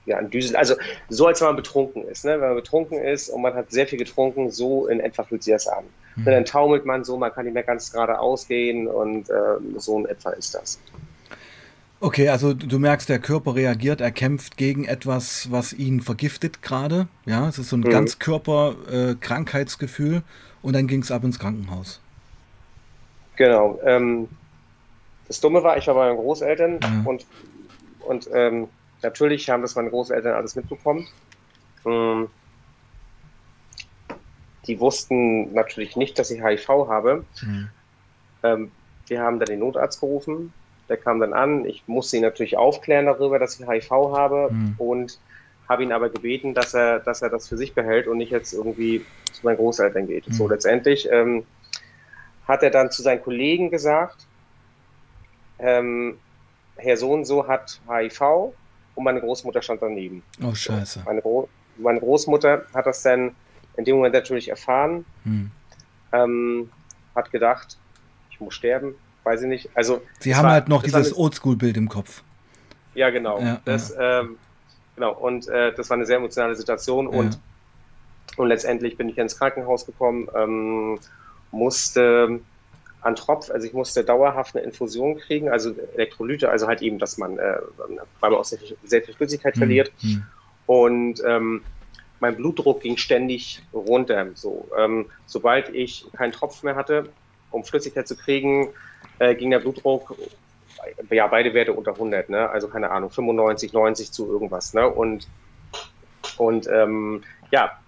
ja, 0.05 0.19
in 0.19 0.29
Düsel. 0.29 0.55
Also, 0.55 0.75
so 1.09 1.27
als 1.27 1.41
wenn 1.41 1.47
man 1.47 1.55
betrunken 1.55 2.07
ist. 2.07 2.25
Ne? 2.25 2.33
Wenn 2.33 2.49
man 2.49 2.55
betrunken 2.55 2.99
ist 2.99 3.29
und 3.29 3.41
man 3.41 3.53
hat 3.53 3.71
sehr 3.71 3.87
viel 3.87 3.99
getrunken, 3.99 4.51
so 4.51 4.87
in 4.87 4.99
etwa 4.99 5.23
fühlt 5.23 5.43
sich 5.43 5.53
das 5.53 5.67
an. 5.67 5.85
Hm. 6.15 6.25
dann 6.25 6.45
taumelt 6.45 6.85
man 6.85 7.03
so, 7.03 7.17
man 7.17 7.33
kann 7.33 7.45
nicht 7.45 7.53
mehr 7.53 7.63
ganz 7.63 7.91
gerade 7.91 8.19
ausgehen 8.19 8.87
und 8.87 9.29
äh, 9.29 9.33
so 9.77 9.99
in 9.99 10.05
etwa 10.05 10.29
ist 10.31 10.55
das. 10.55 10.79
Okay, 12.01 12.27
also 12.29 12.53
du 12.53 12.77
merkst, 12.77 13.07
der 13.09 13.19
Körper 13.19 13.55
reagiert, 13.55 14.01
er 14.01 14.11
kämpft 14.11 14.57
gegen 14.57 14.85
etwas, 14.85 15.49
was 15.49 15.73
ihn 15.73 16.01
vergiftet 16.01 16.61
gerade. 16.61 17.07
Ja, 17.25 17.47
es 17.47 17.57
ist 17.57 17.69
so 17.69 17.77
ein 17.77 17.81
mhm. 17.81 17.89
Ganzkörper-Krankheitsgefühl. 17.89 20.17
Äh, 20.17 20.21
und 20.65 20.73
dann 20.73 20.87
ging 20.87 21.03
es 21.03 21.11
ab 21.11 21.23
ins 21.23 21.37
Krankenhaus. 21.37 22.01
Genau. 23.35 23.79
Ähm, 23.83 24.27
das 25.27 25.39
Dumme 25.39 25.61
war, 25.61 25.77
ich 25.77 25.85
war 25.85 25.93
bei 25.93 26.07
meinen 26.07 26.17
Großeltern 26.17 26.79
ja. 26.81 27.03
und, 27.05 27.25
und 27.99 28.27
ähm, 28.33 28.67
natürlich 29.03 29.47
haben 29.47 29.61
das 29.61 29.75
meine 29.75 29.91
Großeltern 29.91 30.33
alles 30.33 30.55
mitbekommen. 30.55 31.07
Ähm, 31.85 32.29
die 34.65 34.79
wussten 34.79 35.53
natürlich 35.53 35.95
nicht, 35.95 36.17
dass 36.17 36.31
ich 36.31 36.43
HIV 36.43 36.67
habe. 36.67 37.23
Mhm. 37.43 38.71
Wir 39.07 39.21
haben 39.21 39.39
dann 39.39 39.45
den 39.45 39.59
Notarzt 39.59 39.99
gerufen. 39.99 40.51
Der 40.89 40.97
kam 40.97 41.19
dann 41.19 41.33
an. 41.33 41.65
Ich 41.65 41.83
musste 41.87 42.17
ihn 42.17 42.23
natürlich 42.23 42.57
aufklären 42.57 43.05
darüber, 43.05 43.37
dass 43.37 43.59
ich 43.59 43.67
HIV 43.67 43.91
habe 43.91 44.49
mhm. 44.51 44.75
und 44.79 45.19
habe 45.67 45.83
ihn 45.83 45.91
aber 45.91 46.09
gebeten, 46.09 46.53
dass 46.53 46.73
er, 46.73 46.99
dass 46.99 47.21
er 47.21 47.29
das 47.29 47.47
für 47.47 47.57
sich 47.57 47.73
behält 47.73 48.07
und 48.07 48.17
nicht 48.17 48.31
jetzt 48.31 48.53
irgendwie 48.53 49.05
zu 49.31 49.45
meinen 49.45 49.57
Großeltern 49.57 50.07
geht. 50.07 50.27
Mhm. 50.27 50.33
So 50.33 50.47
letztendlich 50.47 51.09
ähm, 51.11 51.45
hat 52.47 52.63
er 52.63 52.69
dann 52.69 52.91
zu 52.91 53.01
seinen 53.01 53.21
Kollegen 53.21 53.71
gesagt, 53.71 54.27
ähm, 55.59 56.17
Herr 56.77 56.97
so 56.97 57.11
und 57.11 57.25
so 57.25 57.47
hat 57.47 57.79
HIV 57.87 58.53
und 58.95 59.03
meine 59.03 59.21
Großmutter 59.21 59.61
stand 59.61 59.81
daneben. 59.81 60.23
Oh 60.43 60.53
Scheiße. 60.53 60.99
So, 60.99 61.05
meine, 61.05 61.21
Gro 61.21 61.49
meine, 61.77 61.99
Großmutter 61.99 62.65
hat 62.73 62.85
das 62.85 63.01
dann 63.01 63.35
in 63.77 63.85
dem 63.85 63.97
Moment 63.97 64.13
natürlich 64.13 64.49
erfahren, 64.49 65.05
mhm. 65.23 65.51
ähm, 66.13 66.69
hat 67.13 67.31
gedacht, 67.31 67.77
ich 68.29 68.39
muss 68.39 68.53
sterben, 68.53 68.95
weiß 69.23 69.41
ich 69.41 69.47
nicht. 69.47 69.69
Also 69.73 70.01
Sie 70.19 70.35
haben 70.35 70.45
war, 70.45 70.51
halt 70.51 70.69
noch 70.69 70.83
dieses 70.83 71.15
Oldschool-Bild 71.15 71.77
im 71.77 71.89
Kopf. 71.89 72.23
Ja, 72.93 73.09
genau. 73.09 73.39
Ja, 73.41 73.61
das, 73.65 73.93
ja. 73.93 74.21
Ähm, 74.21 74.37
Genau, 74.95 75.13
und 75.13 75.47
äh, 75.47 75.73
das 75.73 75.89
war 75.89 75.95
eine 75.95 76.05
sehr 76.05 76.17
emotionale 76.17 76.55
Situation 76.55 77.11
ja. 77.11 77.19
und, 77.19 77.39
und 78.37 78.47
letztendlich 78.47 78.97
bin 78.97 79.09
ich 79.09 79.17
ins 79.17 79.37
Krankenhaus 79.37 79.85
gekommen, 79.85 80.27
ähm, 80.35 80.99
musste 81.51 82.39
an 83.01 83.15
Tropf, 83.15 83.51
also 83.51 83.67
ich 83.67 83.73
musste 83.73 84.03
dauerhaft 84.03 84.55
eine 84.55 84.65
Infusion 84.65 85.17
kriegen, 85.17 85.49
also 85.49 85.75
Elektrolyte, 85.93 86.49
also 86.49 86.67
halt 86.67 86.81
eben, 86.81 86.97
dass 86.97 87.17
man, 87.17 87.37
äh, 87.37 87.57
weil 87.77 88.31
man 88.31 88.33
auch 88.33 88.45
sehr 88.45 88.57
viel, 88.57 88.75
sehr 88.83 89.03
viel 89.03 89.13
Flüssigkeit 89.13 89.55
mhm. 89.55 89.59
verliert. 89.59 89.91
Mhm. 90.01 90.23
Und 90.65 91.23
ähm, 91.23 91.61
mein 92.19 92.35
Blutdruck 92.35 92.81
ging 92.81 92.97
ständig 92.97 93.61
runter. 93.73 94.27
So, 94.33 94.67
ähm, 94.75 95.05
sobald 95.27 95.69
ich 95.69 96.07
keinen 96.17 96.31
Tropf 96.31 96.63
mehr 96.63 96.75
hatte, 96.75 97.09
um 97.51 97.63
Flüssigkeit 97.63 98.07
zu 98.07 98.15
kriegen, 98.15 98.69
äh, 99.19 99.35
ging 99.35 99.51
der 99.51 99.59
Blutdruck 99.59 100.15
ja, 101.09 101.27
beide 101.27 101.53
Werte 101.53 101.73
unter 101.73 101.91
100, 101.91 102.29
ne? 102.29 102.49
also 102.49 102.67
keine 102.67 102.91
Ahnung, 102.91 103.09
95, 103.09 103.73
90 103.73 104.11
zu 104.11 104.31
irgendwas. 104.31 104.73
Ne? 104.73 104.87
Und, 104.87 105.27
und 106.37 106.67
ähm, 106.67 107.23
ja, 107.51 107.79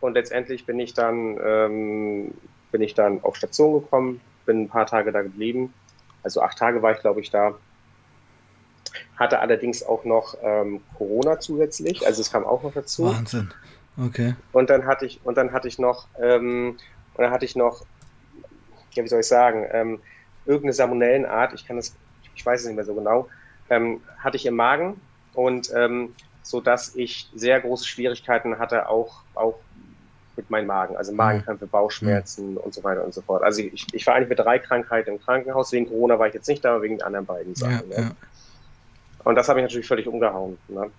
und 0.00 0.14
letztendlich 0.14 0.66
bin 0.66 0.78
ich 0.78 0.94
dann, 0.94 1.38
ähm, 1.42 2.34
bin 2.70 2.82
ich 2.82 2.94
dann 2.94 3.22
auf 3.22 3.36
Station 3.36 3.80
gekommen, 3.80 4.20
bin 4.44 4.62
ein 4.62 4.68
paar 4.68 4.86
Tage 4.86 5.12
da 5.12 5.22
geblieben. 5.22 5.72
Also 6.22 6.42
acht 6.42 6.58
Tage 6.58 6.82
war 6.82 6.92
ich, 6.92 7.00
glaube 7.00 7.20
ich, 7.20 7.30
da. 7.30 7.54
Hatte 9.16 9.40
allerdings 9.40 9.82
auch 9.82 10.04
noch 10.04 10.36
ähm, 10.42 10.82
Corona 10.96 11.40
zusätzlich, 11.40 12.06
also 12.06 12.20
es 12.20 12.30
kam 12.30 12.44
auch 12.44 12.62
noch 12.62 12.72
dazu. 12.72 13.06
Wahnsinn. 13.06 13.52
Okay. 13.98 14.34
Und 14.52 14.70
dann 14.70 14.86
hatte 14.86 15.06
ich, 15.06 15.20
und 15.24 15.36
dann 15.36 15.52
hatte 15.52 15.68
ich 15.68 15.78
noch, 15.78 16.06
ähm, 16.20 16.76
und 17.14 17.22
dann 17.22 17.30
hatte 17.30 17.44
ich 17.44 17.56
noch, 17.56 17.84
ja, 18.92 19.02
wie 19.02 19.08
soll 19.08 19.20
ich 19.20 19.26
sagen, 19.26 19.66
ähm, 19.72 20.00
irgendeine 20.44 20.74
Salmonellenart, 20.74 21.54
ich 21.54 21.66
kann 21.66 21.76
das 21.76 21.94
ich 22.36 22.44
weiß 22.44 22.60
es 22.60 22.66
nicht 22.66 22.76
mehr 22.76 22.84
so 22.84 22.94
genau, 22.94 23.28
ähm, 23.70 24.00
hatte 24.18 24.36
ich 24.36 24.46
im 24.46 24.54
Magen 24.54 25.00
und 25.34 25.72
ähm, 25.74 26.14
so 26.42 26.60
dass 26.60 26.94
ich 26.94 27.28
sehr 27.34 27.60
große 27.60 27.86
Schwierigkeiten 27.86 28.58
hatte, 28.58 28.88
auch, 28.88 29.22
auch 29.34 29.58
mit 30.36 30.50
meinem 30.50 30.66
Magen, 30.66 30.96
also 30.96 31.12
Magenkrämpfe, 31.12 31.66
Bauchschmerzen 31.66 32.52
mhm. 32.52 32.56
und 32.58 32.74
so 32.74 32.84
weiter 32.84 33.04
und 33.04 33.14
so 33.14 33.22
fort. 33.22 33.42
Also 33.42 33.62
ich, 33.62 33.86
ich 33.92 34.06
war 34.06 34.14
eigentlich 34.14 34.28
mit 34.28 34.38
drei 34.38 34.58
Krankheiten 34.58 35.10
im 35.10 35.20
Krankenhaus. 35.20 35.72
Wegen 35.72 35.88
Corona 35.88 36.18
war 36.18 36.28
ich 36.28 36.34
jetzt 36.34 36.46
nicht 36.46 36.64
da, 36.64 36.74
aber 36.74 36.82
wegen 36.82 36.98
den 36.98 37.02
anderen 37.02 37.26
beiden 37.26 37.54
Sachen. 37.54 37.90
Ja, 37.90 38.00
ne? 38.00 38.02
ja. 38.02 38.10
Und 39.24 39.34
das 39.34 39.48
habe 39.48 39.60
ich 39.60 39.64
natürlich 39.64 39.88
völlig 39.88 40.06
umgehauen. 40.06 40.58
Ne? 40.68 40.90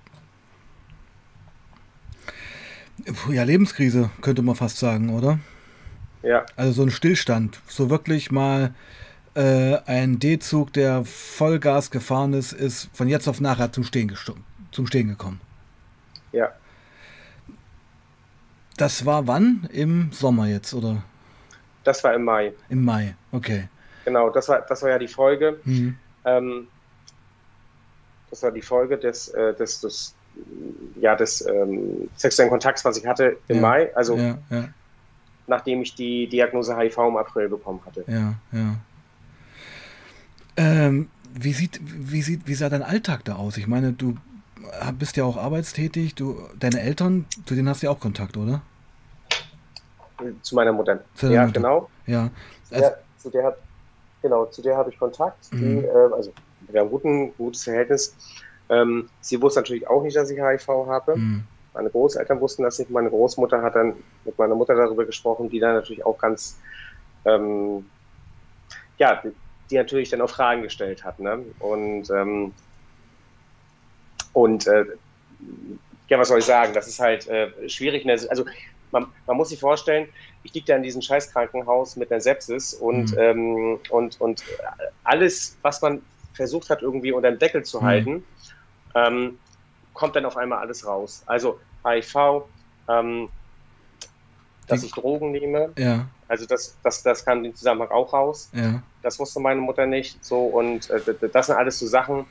Ja, 3.29 3.43
Lebenskrise 3.43 4.09
könnte 4.21 4.41
man 4.41 4.55
fast 4.55 4.79
sagen, 4.79 5.15
oder? 5.15 5.39
Ja. 6.23 6.45
Also 6.55 6.71
so 6.71 6.83
ein 6.83 6.91
Stillstand, 6.91 7.61
so 7.67 7.89
wirklich 7.89 8.31
mal 8.31 8.73
äh, 9.37 9.79
ein 9.85 10.17
D-Zug, 10.17 10.73
der 10.73 11.05
Vollgas 11.05 11.91
gefahren 11.91 12.33
ist, 12.33 12.53
ist 12.53 12.89
von 12.93 13.07
jetzt 13.07 13.27
auf 13.27 13.39
nachher 13.39 13.71
zum 13.71 13.83
Stehen, 13.83 14.11
zum 14.71 14.87
Stehen 14.87 15.09
gekommen. 15.09 15.39
Ja. 16.31 16.51
Das 18.77 19.05
war 19.05 19.27
wann? 19.27 19.69
Im 19.71 20.11
Sommer 20.11 20.47
jetzt, 20.47 20.73
oder? 20.73 21.03
Das 21.83 22.03
war 22.03 22.15
im 22.15 22.23
Mai. 22.23 22.53
Im 22.69 22.83
Mai, 22.83 23.15
okay. 23.31 23.69
Genau, 24.05 24.29
das 24.29 24.49
war, 24.49 24.61
das 24.61 24.81
war 24.81 24.89
ja 24.89 24.97
die 24.97 25.07
Folge. 25.07 25.59
Mhm. 25.63 25.97
Ähm, 26.25 26.67
das 28.31 28.41
war 28.41 28.51
die 28.51 28.61
Folge 28.61 28.97
des, 28.97 29.29
äh, 29.29 29.53
des, 29.53 29.81
des, 29.81 30.15
ja, 30.99 31.15
des 31.15 31.45
ähm, 31.45 32.09
sexuellen 32.15 32.49
Kontakts, 32.49 32.83
was 32.83 32.97
ich 32.97 33.05
hatte 33.05 33.37
im 33.47 33.57
ja, 33.57 33.61
Mai. 33.61 33.95
Also 33.95 34.15
ja, 34.17 34.37
ja. 34.49 34.69
nachdem 35.45 35.83
ich 35.83 35.93
die 35.93 36.27
Diagnose 36.27 36.75
HIV 36.75 36.97
im 36.97 37.17
April 37.17 37.49
bekommen 37.49 37.81
hatte. 37.85 38.03
Ja, 38.07 38.33
ja. 38.51 38.75
Ähm, 40.57 41.09
wie, 41.33 41.53
sieht, 41.53 41.79
wie, 41.83 42.21
sieht, 42.21 42.47
wie 42.47 42.55
sah 42.55 42.69
dein 42.69 42.83
Alltag 42.83 43.23
da 43.25 43.35
aus? 43.35 43.57
Ich 43.57 43.67
meine, 43.67 43.93
du 43.93 44.17
bist 44.97 45.17
ja 45.17 45.23
auch 45.23 45.37
arbeitstätig. 45.37 46.15
Du, 46.15 46.41
deine 46.59 46.81
Eltern, 46.81 47.25
zu 47.45 47.55
denen 47.55 47.69
hast 47.69 47.81
du 47.81 47.87
ja 47.87 47.91
auch 47.91 47.99
Kontakt, 47.99 48.37
oder? 48.37 48.61
Zu 50.41 50.55
meiner 50.55 50.73
Mutter. 50.73 50.99
Zu 51.15 51.27
ja, 51.27 51.45
Mutter. 51.45 51.53
genau. 51.53 51.89
Ja. 52.07 52.29
Also, 52.71 52.83
ja, 52.83 52.91
zu 53.17 53.29
der 53.29 53.43
hat, 53.45 53.57
genau, 54.21 54.45
zu 54.45 54.61
der 54.61 54.75
habe 54.75 54.89
ich 54.89 54.97
Kontakt. 54.97 55.53
Mhm. 55.53 55.59
Die, 55.59 55.85
äh, 55.85 56.13
also 56.13 56.33
wir 56.67 56.79
haben 56.79 56.87
ein 56.87 56.91
guten, 56.91 57.33
gutes 57.37 57.63
Verhältnis. 57.63 58.15
Ähm, 58.69 59.09
sie 59.21 59.41
wusste 59.41 59.61
natürlich 59.61 59.87
auch 59.87 60.01
nicht, 60.03 60.15
dass 60.15 60.29
ich 60.29 60.39
HIV 60.39 60.67
habe. 60.67 61.15
Mhm. 61.15 61.43
Meine 61.73 61.89
Großeltern 61.89 62.41
wussten 62.41 62.63
das 62.63 62.79
nicht. 62.79 62.89
Meine 62.89 63.09
Großmutter 63.09 63.61
hat 63.61 63.75
dann 63.75 63.93
mit 64.25 64.37
meiner 64.37 64.55
Mutter 64.55 64.75
darüber 64.75 65.05
gesprochen, 65.05 65.49
die 65.49 65.59
dann 65.59 65.75
natürlich 65.75 66.05
auch 66.05 66.17
ganz, 66.17 66.57
ähm, 67.23 67.85
ja, 68.97 69.21
die 69.69 69.75
natürlich 69.75 70.09
dann 70.09 70.21
auch 70.21 70.29
Fragen 70.29 70.61
gestellt 70.61 71.03
hat. 71.03 71.19
Ne? 71.19 71.45
Und, 71.59 72.09
ähm, 72.09 72.53
und 74.33 74.67
äh, 74.67 74.85
ja, 76.09 76.19
was 76.19 76.29
soll 76.29 76.39
ich 76.39 76.45
sagen? 76.45 76.73
Das 76.73 76.87
ist 76.87 76.99
halt 76.99 77.27
äh, 77.27 77.69
schwierig. 77.69 78.05
Ne? 78.05 78.13
Also 78.29 78.45
man, 78.91 79.07
man, 79.25 79.37
muss 79.37 79.49
sich 79.49 79.59
vorstellen, 79.59 80.07
ich 80.43 80.53
liege 80.53 80.65
da 80.67 80.75
in 80.75 80.83
diesem 80.83 81.01
Scheißkrankenhaus 81.01 81.97
mit 81.97 82.11
einer 82.11 82.21
Sepsis 82.21 82.73
und, 82.73 83.11
mhm. 83.11 83.17
ähm, 83.19 83.79
und, 83.89 84.19
und 84.21 84.43
alles, 85.03 85.57
was 85.61 85.81
man 85.81 86.01
versucht 86.33 86.69
hat, 86.69 86.81
irgendwie 86.81 87.11
unter 87.11 87.29
dem 87.29 87.39
Deckel 87.39 87.63
zu 87.63 87.81
mhm. 87.81 87.85
halten, 87.85 88.23
ähm, 88.95 89.37
kommt 89.93 90.15
dann 90.15 90.25
auf 90.25 90.37
einmal 90.37 90.59
alles 90.59 90.85
raus. 90.85 91.23
Also 91.25 91.59
HIV, 91.85 92.43
ähm, 92.87 93.29
dass 94.67 94.83
ich 94.83 94.91
Drogen 94.91 95.31
nehme. 95.31 95.73
Ja. 95.77 96.07
Also 96.27 96.45
das, 96.45 96.77
das, 96.83 97.03
das 97.03 97.23
kam 97.23 97.43
im 97.45 97.55
Zusammenhang 97.55 97.89
auch 97.89 98.13
raus. 98.13 98.49
Ja. 98.53 98.81
Das 99.01 99.19
wusste 99.19 99.39
meine 99.39 99.61
Mutter 99.61 99.85
nicht. 99.85 100.23
So 100.23 100.45
und 100.45 100.89
äh, 100.89 101.01
das 101.31 101.47
sind 101.47 101.55
alles 101.55 101.79
so 101.79 101.87
Sachen, 101.87 102.25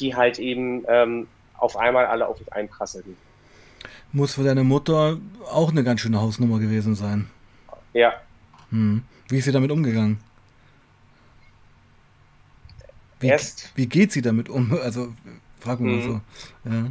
die 0.00 0.14
halt 0.14 0.38
eben 0.38 0.84
ähm, 0.88 1.26
auf 1.58 1.76
einmal 1.76 2.06
alle 2.06 2.26
auf 2.26 2.38
mich 2.38 2.52
einprasseln. 2.52 3.16
Muss 4.12 4.34
für 4.34 4.44
deine 4.44 4.64
Mutter 4.64 5.18
auch 5.50 5.70
eine 5.70 5.84
ganz 5.84 6.00
schöne 6.00 6.20
Hausnummer 6.20 6.58
gewesen 6.58 6.94
sein. 6.94 7.28
Ja. 7.92 8.14
Hm. 8.70 9.02
Wie 9.28 9.38
ist 9.38 9.44
sie 9.44 9.52
damit 9.52 9.70
umgegangen? 9.70 10.20
Wie, 13.20 13.28
Erst, 13.28 13.72
wie 13.74 13.86
geht 13.86 14.12
sie 14.12 14.22
damit 14.22 14.48
um? 14.48 14.78
Also 14.82 15.14
frag 15.60 15.80
mal 15.80 16.00
so. 16.02 16.20
Ja. 16.64 16.86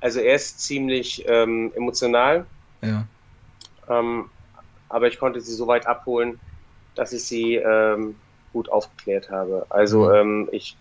Also 0.00 0.20
er 0.20 0.34
ist 0.34 0.60
ziemlich 0.60 1.24
ähm, 1.26 1.72
emotional. 1.74 2.46
Ja. 2.82 3.06
Ähm, 3.88 4.26
aber 4.88 5.08
ich 5.08 5.18
konnte 5.18 5.40
sie 5.40 5.54
so 5.54 5.66
weit 5.66 5.86
abholen, 5.86 6.38
dass 6.94 7.12
ich 7.12 7.24
sie 7.24 7.56
ähm, 7.56 8.16
gut 8.52 8.68
aufgeklärt 8.68 9.30
habe. 9.30 9.66
Also 9.68 10.08
mhm. 10.08 10.14
ähm, 10.14 10.48
ich 10.52 10.76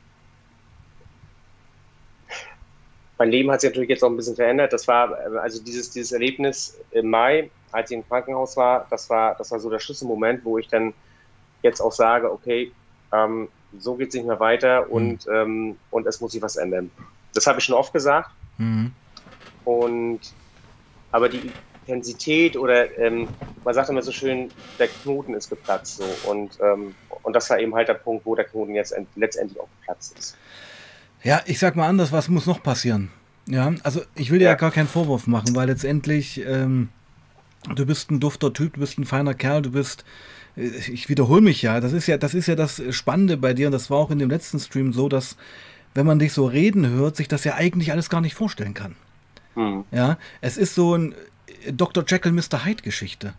mein 3.17 3.29
Leben 3.29 3.51
hat 3.51 3.61
sich 3.61 3.69
natürlich 3.69 3.89
jetzt 3.89 4.03
auch 4.03 4.09
ein 4.09 4.17
bisschen 4.17 4.35
verändert. 4.35 4.73
Das 4.73 4.87
war 4.87 5.17
also 5.41 5.63
dieses 5.63 5.91
dieses 5.91 6.11
Erlebnis 6.11 6.79
im 6.91 7.09
Mai, 7.09 7.49
als 7.71 7.91
ich 7.91 7.97
im 7.97 8.07
Krankenhaus 8.07 8.57
war, 8.57 8.87
das 8.89 9.09
war 9.09 9.35
das 9.35 9.51
war 9.51 9.59
so 9.59 9.69
der 9.69 9.79
Schlüsselmoment, 9.79 10.43
wo 10.45 10.57
ich 10.57 10.67
dann 10.67 10.93
jetzt 11.61 11.79
auch 11.79 11.91
sage, 11.91 12.31
okay, 12.31 12.71
ähm, 13.11 13.47
so 13.79 13.95
geht 13.95 14.09
es 14.09 14.15
nicht 14.15 14.27
mehr 14.27 14.39
weiter 14.39 14.91
und 14.91 15.25
mhm. 15.25 15.33
ähm, 15.33 15.77
und 15.91 16.05
es 16.07 16.21
muss 16.21 16.33
sich 16.33 16.41
was 16.41 16.55
ändern. 16.55 16.91
Das 17.33 17.47
habe 17.47 17.59
ich 17.59 17.65
schon 17.65 17.75
oft 17.75 17.93
gesagt. 17.93 18.29
Mhm. 18.57 18.91
Und 19.65 20.19
aber 21.11 21.29
die 21.29 21.51
Intensität 21.85 22.57
oder 22.57 22.97
ähm, 22.97 23.27
man 23.63 23.73
sagt 23.73 23.89
immer 23.89 24.01
so 24.01 24.11
schön, 24.11 24.49
der 24.79 24.87
Knoten 24.87 25.33
ist 25.33 25.49
geplatzt 25.49 25.97
so 25.97 26.29
und 26.29 26.57
ähm, 26.61 26.95
und 27.23 27.33
das 27.33 27.49
war 27.49 27.59
eben 27.59 27.73
halt 27.73 27.87
der 27.87 27.93
Punkt, 27.95 28.25
wo 28.25 28.35
der 28.35 28.45
Knoten 28.45 28.75
jetzt 28.75 28.93
letztendlich 29.15 29.59
auch 29.59 29.69
geplatzt 29.79 30.17
ist. 30.17 30.37
Ja, 31.23 31.41
ich 31.45 31.59
sag 31.59 31.75
mal 31.75 31.87
anders, 31.87 32.11
was 32.11 32.27
muss 32.27 32.45
noch 32.45 32.61
passieren? 32.61 33.11
Ja, 33.47 33.73
also 33.83 34.01
ich 34.15 34.31
will 34.31 34.39
dir 34.39 34.45
ja, 34.45 34.51
ja 34.51 34.55
gar 34.55 34.71
keinen 34.71 34.87
Vorwurf 34.87 35.27
machen, 35.27 35.55
weil 35.55 35.67
letztendlich 35.67 36.41
ähm, 36.45 36.89
du 37.75 37.85
bist 37.85 38.11
ein 38.11 38.19
dufter 38.19 38.53
Typ, 38.53 38.73
du 38.73 38.81
bist 38.81 38.97
ein 38.97 39.05
feiner 39.05 39.33
Kerl, 39.33 39.61
du 39.61 39.71
bist 39.71 40.05
äh, 40.57 40.67
ich 40.67 41.09
wiederhole 41.09 41.41
mich 41.41 41.61
ja, 41.61 41.79
das 41.79 41.93
ist 41.93 42.07
ja, 42.07 42.17
das 42.17 42.33
ist 42.33 42.47
ja 42.47 42.55
das 42.55 42.81
Spannende 42.91 43.37
bei 43.37 43.53
dir 43.53 43.67
und 43.67 43.73
das 43.73 43.89
war 43.89 43.97
auch 43.97 44.11
in 44.11 44.19
dem 44.19 44.29
letzten 44.29 44.59
Stream 44.59 44.93
so, 44.93 45.09
dass 45.09 45.37
wenn 45.93 46.05
man 46.05 46.19
dich 46.19 46.33
so 46.33 46.45
reden 46.45 46.89
hört, 46.89 47.15
sich 47.15 47.27
das 47.27 47.43
ja 47.43 47.55
eigentlich 47.55 47.91
alles 47.91 48.09
gar 48.09 48.21
nicht 48.21 48.33
vorstellen 48.35 48.73
kann. 48.73 48.95
Hm. 49.55 49.85
Ja, 49.91 50.17
es 50.41 50.57
ist 50.57 50.75
so 50.75 50.95
ein 50.95 51.13
Dr. 51.71 52.03
Jekyll, 52.07 52.31
Mr. 52.31 52.65
Hyde 52.65 52.83
Geschichte. 52.83 53.33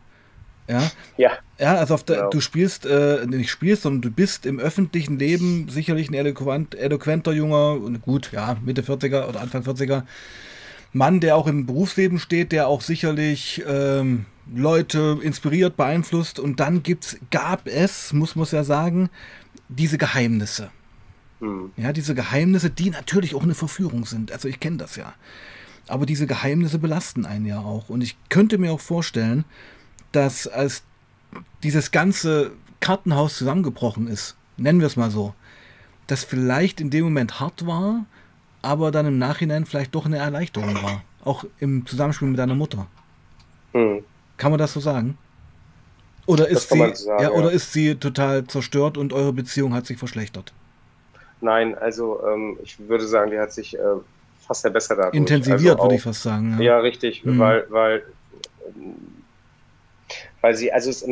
Ja. 0.68 0.90
Ja. 1.16 1.32
Ja, 1.58 1.74
also 1.76 1.96
der, 1.98 2.16
genau. 2.16 2.30
du 2.30 2.40
spielst, 2.40 2.86
äh, 2.86 3.26
nicht 3.26 3.50
spielst, 3.50 3.82
sondern 3.82 4.02
du 4.02 4.10
bist 4.10 4.46
im 4.46 4.58
öffentlichen 4.58 5.18
Leben 5.18 5.68
sicherlich 5.68 6.08
ein 6.08 6.14
eloquent, 6.14 6.74
eloquenter 6.74 7.32
junger, 7.32 7.78
gut, 8.00 8.32
ja, 8.32 8.56
Mitte 8.64 8.82
40er 8.82 9.28
oder 9.28 9.40
Anfang 9.40 9.62
40er 9.62 10.04
Mann, 10.92 11.20
der 11.20 11.36
auch 11.36 11.46
im 11.46 11.66
Berufsleben 11.66 12.18
steht, 12.18 12.52
der 12.52 12.68
auch 12.68 12.80
sicherlich 12.80 13.62
ähm, 13.68 14.26
Leute 14.52 15.18
inspiriert, 15.22 15.76
beeinflusst. 15.76 16.38
Und 16.38 16.60
dann 16.60 16.82
gibt's, 16.82 17.16
gab 17.30 17.66
es, 17.66 18.12
muss 18.12 18.36
man 18.36 18.46
ja 18.50 18.64
sagen, 18.64 19.10
diese 19.68 19.98
Geheimnisse. 19.98 20.70
Hm. 21.40 21.72
Ja, 21.76 21.92
diese 21.92 22.14
Geheimnisse, 22.14 22.70
die 22.70 22.90
natürlich 22.90 23.34
auch 23.34 23.42
eine 23.42 23.54
Verführung 23.54 24.06
sind. 24.06 24.32
Also 24.32 24.48
ich 24.48 24.60
kenne 24.60 24.76
das 24.76 24.96
ja. 24.96 25.14
Aber 25.86 26.06
diese 26.06 26.26
Geheimnisse 26.26 26.78
belasten 26.78 27.26
einen 27.26 27.46
ja 27.46 27.60
auch. 27.60 27.88
Und 27.88 28.02
ich 28.02 28.16
könnte 28.28 28.58
mir 28.58 28.72
auch 28.72 28.80
vorstellen, 28.80 29.44
dass 30.12 30.46
als 30.46 30.82
dieses 31.62 31.90
ganze 31.90 32.52
Kartenhaus 32.80 33.36
zusammengebrochen 33.36 34.06
ist, 34.06 34.36
nennen 34.56 34.80
wir 34.80 34.86
es 34.86 34.96
mal 34.96 35.10
so, 35.10 35.34
das 36.06 36.24
vielleicht 36.24 36.80
in 36.80 36.90
dem 36.90 37.04
Moment 37.04 37.40
hart 37.40 37.66
war, 37.66 38.04
aber 38.62 38.90
dann 38.90 39.06
im 39.06 39.18
Nachhinein 39.18 39.66
vielleicht 39.66 39.94
doch 39.94 40.06
eine 40.06 40.18
Erleichterung 40.18 40.74
war. 40.82 41.02
Auch 41.24 41.44
im 41.58 41.86
Zusammenspiel 41.86 42.28
mit 42.28 42.38
deiner 42.38 42.54
Mutter. 42.54 42.86
Hm. 43.72 44.04
Kann 44.36 44.52
man 44.52 44.58
das 44.58 44.72
so 44.72 44.80
sagen? 44.80 45.18
Oder 46.26 46.48
ist, 46.48 46.70
sie, 46.70 46.78
sagen, 46.78 47.22
ja, 47.22 47.30
oder 47.30 47.50
ist 47.50 47.72
sie 47.72 47.96
total 47.96 48.44
zerstört 48.46 48.96
und 48.96 49.12
eure 49.12 49.32
Beziehung 49.32 49.74
hat 49.74 49.86
sich 49.86 49.98
verschlechtert? 49.98 50.54
Nein, 51.40 51.76
also 51.76 52.22
ähm, 52.26 52.58
ich 52.62 52.78
würde 52.78 53.06
sagen, 53.06 53.30
die 53.30 53.38
hat 53.38 53.52
sich 53.52 53.78
äh, 53.78 53.80
fast 54.46 54.62
verbessert 54.62 54.98
dadurch. 54.98 55.14
Intensiviert, 55.14 55.74
also 55.74 55.84
würde 55.84 55.94
ich 55.96 56.02
fast 56.02 56.22
sagen. 56.22 56.56
Ja, 56.58 56.64
ja 56.64 56.78
richtig, 56.78 57.24
mhm. 57.24 57.38
weil, 57.38 57.66
weil, 57.70 58.02
weil 60.40 60.54
sie, 60.54 60.72
also 60.72 60.90
es, 60.90 61.04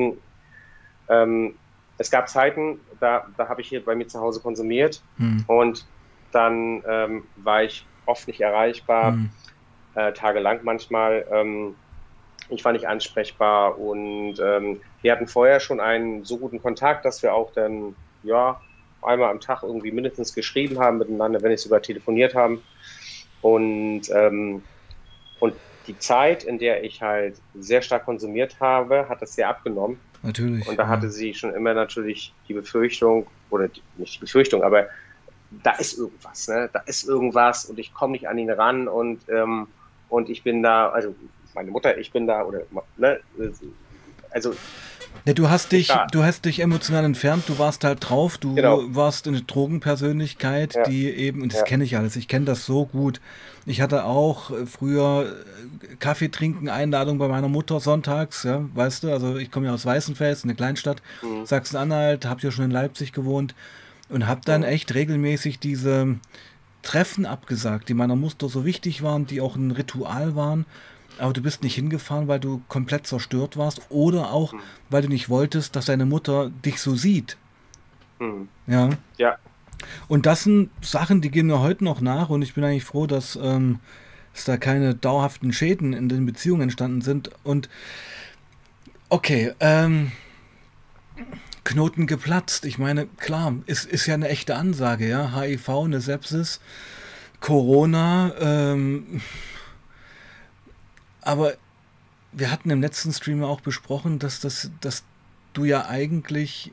ähm, 1.08 1.54
es 1.98 2.10
gab 2.10 2.28
Zeiten, 2.28 2.80
da, 3.00 3.26
da 3.36 3.48
habe 3.48 3.60
ich 3.60 3.68
hier 3.68 3.84
bei 3.84 3.94
mir 3.94 4.06
zu 4.08 4.20
Hause 4.20 4.40
konsumiert 4.40 5.02
mhm. 5.18 5.44
und 5.46 5.86
dann 6.32 6.82
ähm, 6.86 7.24
war 7.36 7.62
ich 7.62 7.86
oft 8.06 8.26
nicht 8.26 8.40
erreichbar, 8.40 9.12
mhm. 9.12 9.30
äh, 9.94 10.12
tagelang 10.12 10.60
manchmal. 10.62 11.26
Ähm, 11.30 11.74
ich 12.48 12.64
war 12.64 12.72
nicht 12.72 12.88
ansprechbar 12.88 13.78
und 13.78 14.34
ähm, 14.40 14.80
wir 15.00 15.12
hatten 15.12 15.26
vorher 15.26 15.60
schon 15.60 15.80
einen 15.80 16.24
so 16.24 16.38
guten 16.38 16.60
Kontakt, 16.60 17.04
dass 17.04 17.22
wir 17.22 17.34
auch 17.34 17.52
dann, 17.52 17.94
ja, 18.22 18.60
einmal 19.02 19.30
am 19.30 19.40
Tag 19.40 19.62
irgendwie 19.62 19.90
mindestens 19.90 20.34
geschrieben 20.34 20.78
haben 20.78 20.98
miteinander, 20.98 21.42
wenn 21.42 21.50
nicht 21.50 21.62
sogar 21.62 21.82
telefoniert 21.82 22.34
haben. 22.34 22.62
Und, 23.42 24.02
ähm, 24.14 24.62
und 25.40 25.54
die 25.86 25.98
Zeit, 25.98 26.44
in 26.44 26.58
der 26.58 26.84
ich 26.84 27.02
halt 27.02 27.36
sehr 27.54 27.82
stark 27.82 28.04
konsumiert 28.04 28.56
habe, 28.60 29.08
hat 29.08 29.20
das 29.20 29.34
sehr 29.34 29.48
abgenommen. 29.48 29.98
Natürlich. 30.22 30.66
Und 30.68 30.78
da 30.78 30.84
ja. 30.84 30.88
hatte 30.88 31.10
sie 31.10 31.34
schon 31.34 31.52
immer 31.54 31.74
natürlich 31.74 32.32
die 32.48 32.54
Befürchtung, 32.54 33.26
oder 33.50 33.68
die, 33.68 33.82
nicht 33.96 34.14
die 34.14 34.20
Befürchtung, 34.20 34.62
aber 34.62 34.86
da 35.62 35.72
ist 35.72 35.98
irgendwas, 35.98 36.48
ne? 36.48 36.70
Da 36.72 36.80
ist 36.86 37.06
irgendwas 37.06 37.66
und 37.66 37.78
ich 37.78 37.92
komme 37.92 38.12
nicht 38.12 38.28
an 38.28 38.38
ihn 38.38 38.50
ran 38.50 38.88
und, 38.88 39.28
ähm, 39.28 39.66
und 40.08 40.30
ich 40.30 40.42
bin 40.42 40.62
da, 40.62 40.88
also 40.88 41.14
meine 41.54 41.70
Mutter, 41.70 41.98
ich 41.98 42.12
bin 42.12 42.26
da, 42.26 42.44
oder 42.44 42.62
ne? 42.96 43.20
Also 44.30 44.54
Ja, 45.24 45.34
du 45.34 45.48
hast 45.48 45.72
dich, 45.72 45.88
ja. 45.88 46.06
du 46.10 46.24
hast 46.24 46.44
dich 46.44 46.60
emotional 46.60 47.04
entfernt, 47.04 47.44
du 47.46 47.58
warst 47.58 47.84
halt 47.84 48.08
drauf, 48.08 48.38
du 48.38 48.56
genau. 48.56 48.82
warst 48.88 49.28
eine 49.28 49.42
Drogenpersönlichkeit, 49.42 50.74
ja. 50.74 50.82
die 50.82 51.08
eben, 51.08 51.42
und 51.42 51.54
das 51.54 51.64
kenne 51.64 51.84
ich 51.84 51.96
alles, 51.96 52.16
ich 52.16 52.26
kenne 52.26 52.44
das 52.44 52.66
so 52.66 52.86
gut. 52.86 53.20
Ich 53.64 53.80
hatte 53.80 54.04
auch 54.04 54.50
äh, 54.50 54.66
früher 54.66 55.26
äh, 55.26 55.94
Kaffee 55.96 56.28
trinken, 56.28 56.68
Einladung 56.68 57.18
bei 57.18 57.28
meiner 57.28 57.48
Mutter 57.48 57.78
sonntags, 57.78 58.42
ja, 58.42 58.64
weißt 58.74 59.04
du, 59.04 59.12
also 59.12 59.36
ich 59.36 59.52
komme 59.52 59.66
ja 59.66 59.74
aus 59.74 59.86
Weißenfels, 59.86 60.42
eine 60.42 60.56
Kleinstadt, 60.56 61.02
mhm. 61.22 61.46
Sachsen-Anhalt, 61.46 62.26
hab 62.26 62.42
ja 62.42 62.50
schon 62.50 62.64
in 62.64 62.70
Leipzig 62.72 63.12
gewohnt 63.12 63.54
und 64.08 64.26
hab 64.26 64.44
dann 64.44 64.64
echt 64.64 64.92
regelmäßig 64.92 65.60
diese 65.60 66.16
Treffen 66.82 67.26
abgesagt, 67.26 67.88
die 67.88 67.94
meiner 67.94 68.16
Mutter 68.16 68.48
so 68.48 68.64
wichtig 68.64 69.02
waren, 69.02 69.26
die 69.26 69.40
auch 69.40 69.54
ein 69.54 69.70
Ritual 69.70 70.34
waren 70.34 70.66
aber 71.22 71.32
du 71.32 71.40
bist 71.40 71.62
nicht 71.62 71.76
hingefahren, 71.76 72.26
weil 72.26 72.40
du 72.40 72.62
komplett 72.68 73.06
zerstört 73.06 73.56
warst 73.56 73.80
oder 73.90 74.32
auch, 74.32 74.52
hm. 74.52 74.60
weil 74.90 75.02
du 75.02 75.08
nicht 75.08 75.28
wolltest, 75.28 75.76
dass 75.76 75.84
deine 75.84 76.04
Mutter 76.04 76.50
dich 76.64 76.80
so 76.80 76.96
sieht. 76.96 77.36
Hm. 78.18 78.48
Ja. 78.66 78.90
Ja. 79.18 79.36
Und 80.08 80.26
das 80.26 80.42
sind 80.42 80.70
Sachen, 80.80 81.20
die 81.20 81.30
gehen 81.30 81.46
mir 81.46 81.60
heute 81.60 81.84
noch 81.84 82.00
nach 82.00 82.28
und 82.28 82.42
ich 82.42 82.54
bin 82.54 82.64
eigentlich 82.64 82.84
froh, 82.84 83.06
dass, 83.06 83.36
ähm, 83.40 83.78
dass 84.34 84.44
da 84.44 84.56
keine 84.56 84.96
dauerhaften 84.96 85.52
Schäden 85.52 85.92
in 85.92 86.08
den 86.08 86.26
Beziehungen 86.26 86.62
entstanden 86.62 87.02
sind. 87.02 87.30
Und 87.44 87.68
okay, 89.08 89.52
ähm, 89.60 90.10
Knoten 91.62 92.08
geplatzt. 92.08 92.64
Ich 92.64 92.78
meine, 92.78 93.06
klar, 93.06 93.54
ist, 93.66 93.84
ist 93.84 94.06
ja 94.06 94.14
eine 94.14 94.28
echte 94.28 94.56
Ansage, 94.56 95.08
ja. 95.08 95.40
HIV, 95.40 95.68
eine 95.68 96.00
Sepsis, 96.00 96.60
Corona, 97.38 98.32
ähm, 98.40 99.20
aber 101.22 101.54
wir 102.32 102.50
hatten 102.50 102.70
im 102.70 102.80
letzten 102.80 103.12
Stream 103.12 103.42
auch 103.42 103.60
besprochen, 103.60 104.18
dass, 104.18 104.40
das, 104.40 104.70
dass 104.80 105.04
du 105.52 105.64
ja 105.64 105.86
eigentlich 105.86 106.70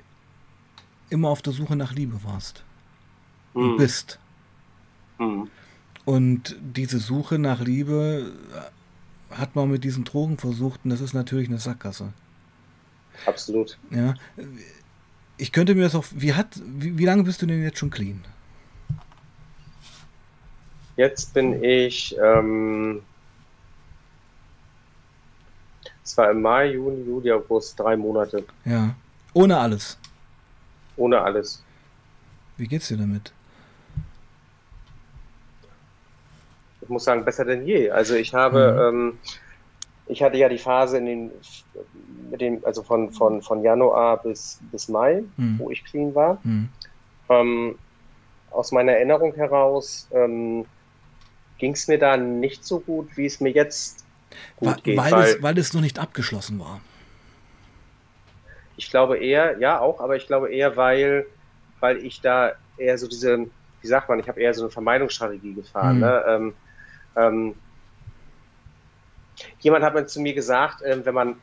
immer 1.10 1.30
auf 1.30 1.42
der 1.42 1.54
Suche 1.54 1.76
nach 1.76 1.94
Liebe 1.94 2.24
warst. 2.24 2.64
Mhm. 3.54 3.78
bist. 3.78 4.20
Mhm. 5.18 5.50
Und 6.06 6.56
diese 6.60 7.00
Suche 7.00 7.40
nach 7.40 7.60
Liebe 7.60 8.32
hat 9.32 9.56
man 9.56 9.70
mit 9.70 9.84
diesen 9.84 10.06
Drogen 10.06 10.38
versucht 10.38 10.82
und 10.84 10.90
das 10.90 11.02
ist 11.02 11.14
natürlich 11.14 11.50
eine 11.50 11.60
Sackgasse. 11.60 12.14
Absolut. 13.26 13.78
Ja. 13.92 14.16
Ich 15.38 15.52
könnte 15.52 15.76
mir 15.76 15.84
das 15.84 15.96
auch. 15.96 16.06
Wie, 16.16 16.34
hat, 16.34 16.60
wie, 16.66 16.98
wie 16.98 17.06
lange 17.06 17.24
bist 17.24 17.42
du 17.42 17.46
denn 17.46 17.62
jetzt 17.62 17.78
schon 17.78 17.90
clean? 17.90 18.24
Jetzt 20.96 21.34
bin 21.34 21.64
ich 21.64 22.16
ähm, 22.22 23.02
es 26.10 26.18
war 26.18 26.32
im 26.32 26.42
Mai, 26.42 26.72
Juni, 26.72 27.04
Juli, 27.06 27.32
August, 27.32 27.80
drei 27.80 27.96
Monate. 27.96 28.44
Ja. 28.66 28.96
Ohne 29.34 29.60
alles. 29.60 29.96
Ohne 30.98 31.22
alles. 31.22 31.64
Wie 32.58 32.68
geht's 32.68 32.88
dir 32.88 32.98
damit? 32.98 33.32
Ich 36.82 36.90
muss 36.90 37.04
sagen, 37.04 37.24
besser 37.24 37.46
denn 37.46 37.64
je. 37.64 37.92
Also 37.92 38.16
ich 38.16 38.34
habe, 38.34 38.92
mhm. 38.92 38.98
ähm, 38.98 39.20
ich 40.08 40.24
hatte 40.24 40.38
ja 40.38 40.50
die 40.50 40.58
Phase 40.58 40.98
in 40.98 41.06
den, 41.06 41.32
mit 42.32 42.42
dem, 42.42 42.66
also 42.66 42.82
von, 42.82 43.12
von, 43.12 43.44
von 43.44 43.62
Januar 43.62 44.18
bis, 44.24 44.60
bis 44.72 44.90
Mai, 44.90 45.24
mhm. 45.38 45.60
wo 45.60 45.70
ich 45.70 45.86
clean 45.86 46.16
war. 46.16 46.40
Mhm. 46.42 46.70
Ähm, 47.30 47.76
aus 48.50 48.72
meiner 48.72 48.94
Erinnerung 48.94 49.36
heraus 49.36 50.08
ähm, 50.12 50.66
ging 51.60 51.74
es 51.74 51.88
mir 51.88 52.00
da 52.00 52.18
nicht 52.18 52.66
so 52.66 52.80
gut, 52.80 53.16
wie 53.16 53.28
es 53.28 53.40
mir 53.40 53.52
jetzt 53.52 54.06
gut 54.58 54.84
geht. 54.84 54.98
Weil, 54.98 55.12
weil, 55.12 55.28
es, 55.28 55.44
weil 55.44 55.58
es 55.58 55.74
noch 55.74 55.82
nicht 55.82 56.00
abgeschlossen 56.00 56.60
war. 56.60 56.82
Ich 58.78 58.90
glaube 58.90 59.18
eher, 59.18 59.58
ja 59.60 59.80
auch, 59.80 60.00
aber 60.00 60.16
ich 60.16 60.28
glaube 60.28 60.52
eher, 60.54 60.78
weil, 60.78 61.26
weil 61.80 61.98
ich 61.98 62.22
da 62.22 62.54
eher 62.78 62.98
so 62.98 63.08
diese, 63.08 63.48
wie 63.82 63.88
sagt 63.88 64.08
man, 64.08 64.20
ich 64.20 64.28
habe 64.28 64.40
eher 64.40 64.54
so 64.54 64.64
eine 64.64 64.72
Vermeidungsstrategie 64.72 65.54
gefahren. 65.54 65.96
Mhm. 65.96 66.02
Ne? 66.02 66.24
Ähm, 66.28 66.54
ähm, 67.16 67.56
jemand 69.60 69.84
hat 69.84 69.94
mir 69.94 70.06
zu 70.06 70.22
mir 70.22 70.34
gesagt, 70.34 70.82
äh, 70.82 71.06
wenn 71.06 71.14
man 71.14 71.36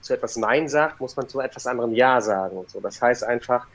zu 0.00 0.14
etwas 0.14 0.36
Nein 0.36 0.68
sagt, 0.68 1.00
muss 1.00 1.16
man 1.16 1.28
zu 1.28 1.40
etwas 1.40 1.66
anderem 1.66 1.92
Ja 1.92 2.20
sagen 2.20 2.56
und 2.56 2.70
so. 2.70 2.80
Das 2.80 3.02
heißt 3.02 3.24
einfach, 3.24 3.66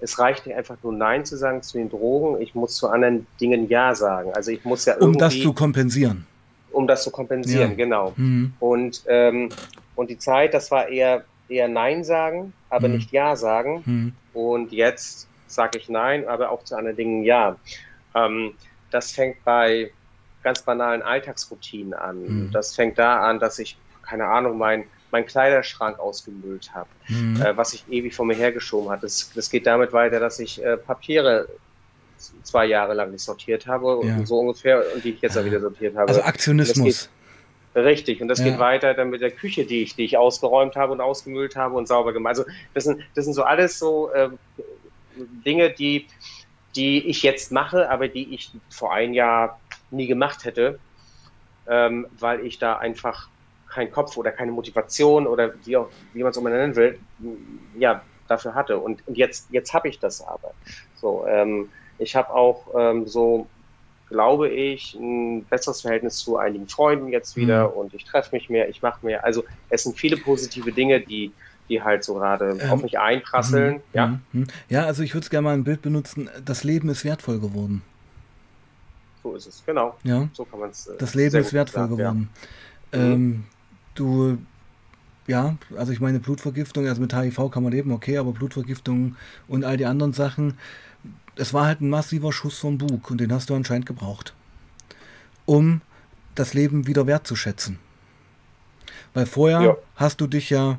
es 0.00 0.18
reicht 0.18 0.46
nicht 0.46 0.56
einfach 0.56 0.76
nur 0.82 0.92
Nein 0.92 1.24
zu 1.24 1.36
sagen 1.36 1.62
zu 1.62 1.78
den 1.78 1.90
Drogen, 1.90 2.40
ich 2.40 2.54
muss 2.54 2.76
zu 2.76 2.88
anderen 2.88 3.26
Dingen 3.40 3.68
Ja 3.68 3.94
sagen. 3.94 4.32
Also 4.34 4.50
ich 4.50 4.64
muss 4.64 4.84
ja 4.84 4.94
irgendwie... 4.94 5.16
Um 5.16 5.18
das 5.18 5.40
zu 5.40 5.52
kompensieren 5.52 6.26
um 6.76 6.86
das 6.86 7.02
zu 7.02 7.10
kompensieren, 7.10 7.70
ja. 7.70 7.76
genau. 7.76 8.12
Mhm. 8.16 8.52
Und, 8.60 9.02
ähm, 9.08 9.48
und 9.94 10.10
die 10.10 10.18
Zeit, 10.18 10.52
das 10.52 10.70
war 10.70 10.88
eher, 10.88 11.24
eher 11.48 11.68
Nein 11.68 12.04
sagen, 12.04 12.52
aber 12.68 12.88
mhm. 12.88 12.96
nicht 12.96 13.12
Ja 13.12 13.34
sagen. 13.34 13.82
Mhm. 13.86 14.12
Und 14.34 14.72
jetzt 14.72 15.26
sage 15.46 15.78
ich 15.78 15.88
Nein, 15.88 16.28
aber 16.28 16.50
auch 16.50 16.64
zu 16.64 16.76
anderen 16.76 16.96
Dingen 16.96 17.24
Ja. 17.24 17.56
Ähm, 18.14 18.52
das 18.90 19.12
fängt 19.12 19.42
bei 19.42 19.90
ganz 20.42 20.62
banalen 20.62 21.02
Alltagsroutinen 21.02 21.94
an. 21.94 22.22
Mhm. 22.22 22.50
Das 22.52 22.74
fängt 22.74 22.98
da 22.98 23.20
an, 23.20 23.40
dass 23.40 23.58
ich, 23.58 23.78
keine 24.02 24.26
Ahnung, 24.26 24.58
mein, 24.58 24.84
mein 25.10 25.24
Kleiderschrank 25.24 25.98
ausgemüllt 25.98 26.74
habe, 26.74 26.88
mhm. 27.08 27.40
äh, 27.40 27.56
was 27.56 27.72
ich 27.72 27.84
ewig 27.88 28.14
vor 28.14 28.26
mir 28.26 28.36
hergeschoben 28.36 28.90
habe. 28.90 29.00
Das, 29.00 29.32
das 29.34 29.48
geht 29.48 29.66
damit 29.66 29.94
weiter, 29.94 30.20
dass 30.20 30.38
ich 30.38 30.62
äh, 30.62 30.76
Papiere 30.76 31.48
zwei 32.42 32.66
Jahre 32.66 32.94
lang 32.94 33.10
nicht 33.10 33.22
sortiert 33.22 33.66
habe, 33.66 34.00
ja. 34.04 34.24
so 34.24 34.38
ungefähr, 34.38 34.82
und 34.94 35.04
die 35.04 35.10
ich 35.10 35.20
jetzt 35.20 35.36
dann 35.36 35.44
wieder 35.44 35.60
sortiert 35.60 35.96
habe. 35.96 36.08
Also 36.08 36.22
Aktionismus. 36.22 37.10
Geht, 37.74 37.84
richtig, 37.84 38.20
und 38.20 38.28
das 38.28 38.38
ja. 38.38 38.46
geht 38.46 38.58
weiter 38.58 38.94
dann 38.94 39.10
mit 39.10 39.20
der 39.20 39.30
Küche, 39.30 39.64
die 39.64 39.82
ich, 39.82 39.94
die 39.94 40.04
ich 40.04 40.16
ausgeräumt 40.16 40.76
habe 40.76 40.92
und 40.92 41.00
ausgemüllt 41.00 41.56
habe 41.56 41.74
und 41.74 41.88
sauber 41.88 42.12
gemacht. 42.12 42.30
Also 42.30 42.44
das 42.74 42.84
sind, 42.84 43.02
das 43.14 43.24
sind 43.24 43.34
so 43.34 43.42
alles 43.42 43.78
so 43.78 44.10
äh, 44.12 44.30
Dinge, 45.44 45.70
die, 45.70 46.06
die 46.74 47.06
ich 47.06 47.22
jetzt 47.22 47.52
mache, 47.52 47.90
aber 47.90 48.08
die 48.08 48.34
ich 48.34 48.50
vor 48.68 48.92
ein 48.92 49.14
Jahr 49.14 49.60
nie 49.90 50.06
gemacht 50.06 50.44
hätte, 50.44 50.78
ähm, 51.68 52.06
weil 52.18 52.44
ich 52.44 52.58
da 52.58 52.76
einfach 52.76 53.28
keinen 53.68 53.90
Kopf 53.90 54.16
oder 54.16 54.32
keine 54.32 54.52
Motivation 54.52 55.26
oder 55.26 55.54
wie, 55.64 55.76
auch, 55.76 55.88
wie 56.12 56.22
man 56.22 56.30
es 56.30 56.36
immer 56.36 56.50
nennen 56.50 56.76
will, 56.76 56.98
ja, 57.78 58.02
dafür 58.28 58.54
hatte. 58.54 58.78
Und, 58.78 59.06
und 59.06 59.16
jetzt, 59.16 59.48
jetzt 59.50 59.74
habe 59.74 59.88
ich 59.88 59.98
das 59.98 60.22
aber. 60.22 60.52
So, 60.96 61.26
ähm, 61.26 61.68
ich 61.98 62.16
habe 62.16 62.30
auch 62.30 62.66
ähm, 62.76 63.06
so, 63.06 63.46
glaube 64.08 64.48
ich, 64.48 64.94
ein 64.94 65.44
besseres 65.44 65.82
Verhältnis 65.82 66.18
zu 66.18 66.36
einigen 66.36 66.68
Freunden 66.68 67.08
jetzt 67.08 67.36
wieder 67.36 67.68
mhm. 67.70 67.74
und 67.74 67.94
ich 67.94 68.04
treffe 68.04 68.34
mich 68.34 68.48
mehr, 68.50 68.68
ich 68.68 68.82
mache 68.82 69.04
mehr. 69.04 69.24
Also 69.24 69.44
es 69.70 69.84
sind 69.84 69.98
viele 69.98 70.16
positive 70.16 70.72
Dinge, 70.72 71.00
die 71.00 71.32
die 71.68 71.82
halt 71.82 72.04
so 72.04 72.14
gerade 72.14 72.58
ähm, 72.60 72.70
auf 72.70 72.82
mich 72.82 72.98
einprasseln. 72.98 73.74
Mhm, 73.74 73.80
ja. 73.92 74.06
Mhm, 74.06 74.20
mhm. 74.32 74.46
ja, 74.68 74.84
also 74.84 75.02
ich 75.02 75.14
würde 75.14 75.28
gerne 75.28 75.42
mal 75.42 75.54
ein 75.54 75.64
Bild 75.64 75.82
benutzen. 75.82 76.30
Das 76.44 76.64
Leben 76.64 76.88
ist 76.88 77.04
wertvoll 77.04 77.40
geworden. 77.40 77.82
So 79.22 79.34
ist 79.34 79.46
es, 79.46 79.62
genau. 79.66 79.96
Ja. 80.04 80.28
So 80.32 80.44
kann 80.44 80.60
man 80.60 80.70
es. 80.70 80.86
Äh, 80.86 80.96
das 80.98 81.14
Leben 81.14 81.36
ist 81.36 81.52
wertvoll 81.52 81.82
sagen, 81.82 81.96
geworden. 81.96 82.28
Ja. 82.92 83.00
Ähm, 83.00 83.26
mhm. 83.28 83.44
du, 83.94 84.38
ja, 85.26 85.56
also 85.76 85.92
ich 85.92 86.00
meine 86.00 86.20
Blutvergiftung, 86.20 86.86
also 86.86 87.00
mit 87.00 87.14
HIV 87.14 87.50
kann 87.50 87.62
man 87.62 87.72
leben, 87.72 87.90
okay, 87.92 88.18
aber 88.18 88.32
Blutvergiftung 88.32 89.16
und 89.48 89.64
all 89.64 89.76
die 89.76 89.86
anderen 89.86 90.12
Sachen, 90.12 90.58
es 91.36 91.52
war 91.54 91.66
halt 91.66 91.80
ein 91.80 91.90
massiver 91.90 92.32
Schuss 92.32 92.58
vom 92.58 92.78
Bug 92.78 93.10
und 93.10 93.20
den 93.20 93.32
hast 93.32 93.50
du 93.50 93.54
anscheinend 93.54 93.86
gebraucht, 93.86 94.34
um 95.44 95.82
das 96.34 96.54
Leben 96.54 96.86
wieder 96.86 97.06
wertzuschätzen. 97.06 97.78
Weil 99.14 99.26
vorher 99.26 99.62
ja. 99.62 99.76
hast 99.94 100.20
du 100.20 100.26
dich 100.26 100.50
ja 100.50 100.78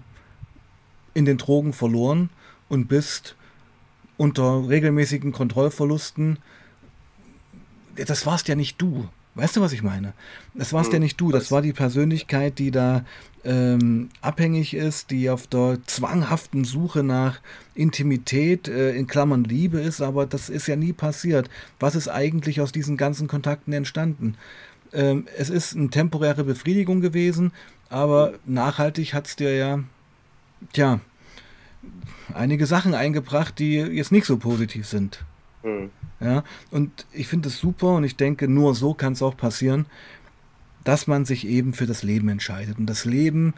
in 1.13 1.25
den 1.25 1.37
Drogen 1.37 1.73
verloren 1.73 2.29
und 2.69 2.87
bist 2.87 3.35
unter 4.17 4.67
regelmäßigen 4.67 5.31
Kontrollverlusten. 5.31 6.39
Das 7.95 8.25
warst 8.25 8.47
ja 8.47 8.55
nicht 8.55 8.81
du. 8.81 9.09
Weißt 9.35 9.55
du, 9.55 9.61
was 9.61 9.71
ich 9.71 9.83
meine? 9.83 10.13
Das 10.55 10.73
warst 10.73 10.87
hm, 10.87 10.93
ja 10.93 10.99
nicht 10.99 11.21
du, 11.21 11.31
das 11.31 11.51
war 11.51 11.61
die 11.61 11.73
Persönlichkeit, 11.73 12.57
die 12.57 12.71
da 12.71 13.05
ähm, 13.47 14.09
abhängig 14.21 14.73
ist, 14.73 15.09
die 15.09 15.29
auf 15.29 15.47
der 15.47 15.79
zwanghaften 15.85 16.65
Suche 16.65 17.01
nach 17.01 17.39
Intimität, 17.75 18.67
äh, 18.67 18.93
in 18.93 19.07
Klammern 19.07 19.45
Liebe 19.45 19.79
ist, 19.79 20.01
aber 20.01 20.25
das 20.25 20.49
ist 20.49 20.67
ja 20.67 20.75
nie 20.75 20.91
passiert. 20.91 21.49
Was 21.79 21.95
ist 21.95 22.09
eigentlich 22.09 22.59
aus 22.59 22.73
diesen 22.73 22.97
ganzen 22.97 23.29
Kontakten 23.29 23.71
entstanden? 23.71 24.35
Ähm, 24.91 25.27
es 25.37 25.49
ist 25.49 25.77
eine 25.77 25.89
temporäre 25.89 26.43
Befriedigung 26.43 26.99
gewesen, 26.99 27.53
aber 27.89 28.33
nachhaltig 28.45 29.13
hat 29.13 29.27
es 29.27 29.37
dir 29.37 29.55
ja, 29.55 29.79
tja, 30.73 30.99
einige 32.33 32.65
Sachen 32.65 32.93
eingebracht, 32.93 33.59
die 33.59 33.75
jetzt 33.75 34.11
nicht 34.11 34.25
so 34.25 34.35
positiv 34.35 34.85
sind. 34.87 35.23
Mhm. 35.63 35.89
Ja, 36.19 36.43
und 36.71 37.05
ich 37.13 37.27
finde 37.27 37.47
es 37.47 37.59
super 37.59 37.95
und 37.95 38.03
ich 38.03 38.17
denke, 38.17 38.47
nur 38.47 38.75
so 38.75 38.93
kann 38.93 39.13
es 39.13 39.21
auch 39.21 39.37
passieren, 39.37 39.85
dass 40.87 41.05
man 41.05 41.25
sich 41.25 41.45
eben 41.45 41.73
für 41.73 41.85
das 41.85 42.01
Leben 42.01 42.29
entscheidet. 42.29 42.77
Und 42.77 42.85
das 42.85 43.03
Leben 43.03 43.55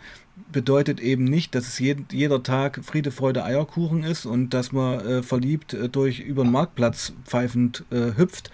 bedeutet 0.52 1.00
eben 1.00 1.26
nicht, 1.26 1.54
dass 1.54 1.68
es 1.68 1.78
jeden, 1.78 2.08
jeder 2.12 2.42
Tag 2.42 2.84
Friede, 2.84 3.12
Freude, 3.12 3.44
Eierkuchen 3.44 4.02
ist 4.02 4.26
und 4.26 4.56
dass 4.56 4.72
man 4.72 5.00
äh, 5.02 5.22
verliebt 5.22 5.76
äh, 5.76 5.90
durch 5.90 6.22
über 6.22 6.42
den 6.42 6.52
Marktplatz 6.52 7.14
pfeifend 7.26 7.86
äh, 7.92 8.18
hüpft, 8.18 8.50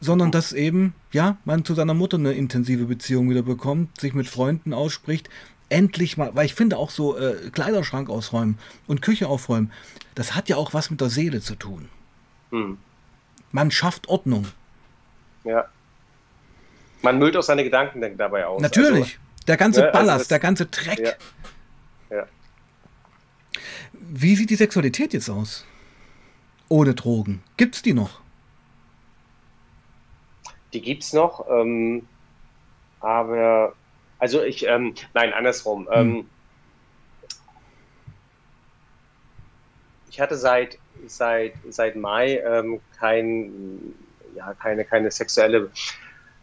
sondern 0.00 0.30
dass 0.30 0.54
eben, 0.54 0.94
ja, 1.12 1.36
man 1.44 1.66
zu 1.66 1.74
seiner 1.74 1.92
Mutter 1.92 2.16
eine 2.16 2.32
intensive 2.32 2.86
Beziehung 2.86 3.28
wieder 3.28 3.42
bekommt, 3.42 4.00
sich 4.00 4.14
mit 4.14 4.28
Freunden 4.28 4.72
ausspricht, 4.72 5.28
endlich 5.68 6.16
mal, 6.16 6.34
weil 6.34 6.46
ich 6.46 6.54
finde 6.54 6.78
auch 6.78 6.88
so 6.88 7.18
äh, 7.18 7.50
Kleiderschrank 7.52 8.08
ausräumen 8.08 8.56
und 8.86 9.02
Küche 9.02 9.28
aufräumen, 9.28 9.70
das 10.14 10.34
hat 10.34 10.48
ja 10.48 10.56
auch 10.56 10.72
was 10.72 10.90
mit 10.90 11.02
der 11.02 11.10
Seele 11.10 11.42
zu 11.42 11.54
tun. 11.54 11.90
Hm. 12.50 12.78
Man 13.52 13.70
schafft 13.70 14.08
Ordnung. 14.08 14.46
Ja. 15.44 15.66
Man 17.04 17.18
müllt 17.18 17.36
auch 17.36 17.42
seine 17.42 17.62
Gedanken 17.62 18.16
dabei 18.16 18.46
aus. 18.46 18.62
Natürlich. 18.62 19.02
Also, 19.04 19.44
der 19.46 19.56
ganze 19.58 19.80
ne, 19.80 19.86
also 19.86 19.98
Ballast, 19.98 20.18
also 20.20 20.28
der 20.30 20.38
ganze 20.38 20.66
Dreck. 20.66 21.16
Ja. 22.10 22.16
ja. 22.16 22.26
Wie 23.92 24.34
sieht 24.34 24.48
die 24.48 24.56
Sexualität 24.56 25.12
jetzt 25.12 25.28
aus? 25.28 25.66
Ohne 26.68 26.94
Drogen. 26.94 27.42
Gibt's 27.58 27.82
die 27.82 27.92
noch? 27.92 28.22
Die 30.72 30.80
gibt's 30.80 31.12
noch, 31.12 31.46
ähm, 31.48 32.08
aber 33.00 33.74
also 34.18 34.42
ich, 34.42 34.66
ähm, 34.66 34.94
nein, 35.12 35.32
andersrum. 35.34 35.86
Hm. 35.88 35.92
Ähm, 35.92 36.30
ich 40.08 40.20
hatte 40.20 40.36
seit 40.36 40.78
seit 41.06 41.52
seit 41.68 41.96
Mai 41.96 42.38
ähm, 42.38 42.80
kein, 42.98 43.94
ja, 44.34 44.54
keine 44.54 44.84
keine 44.84 45.10
sexuelle 45.10 45.70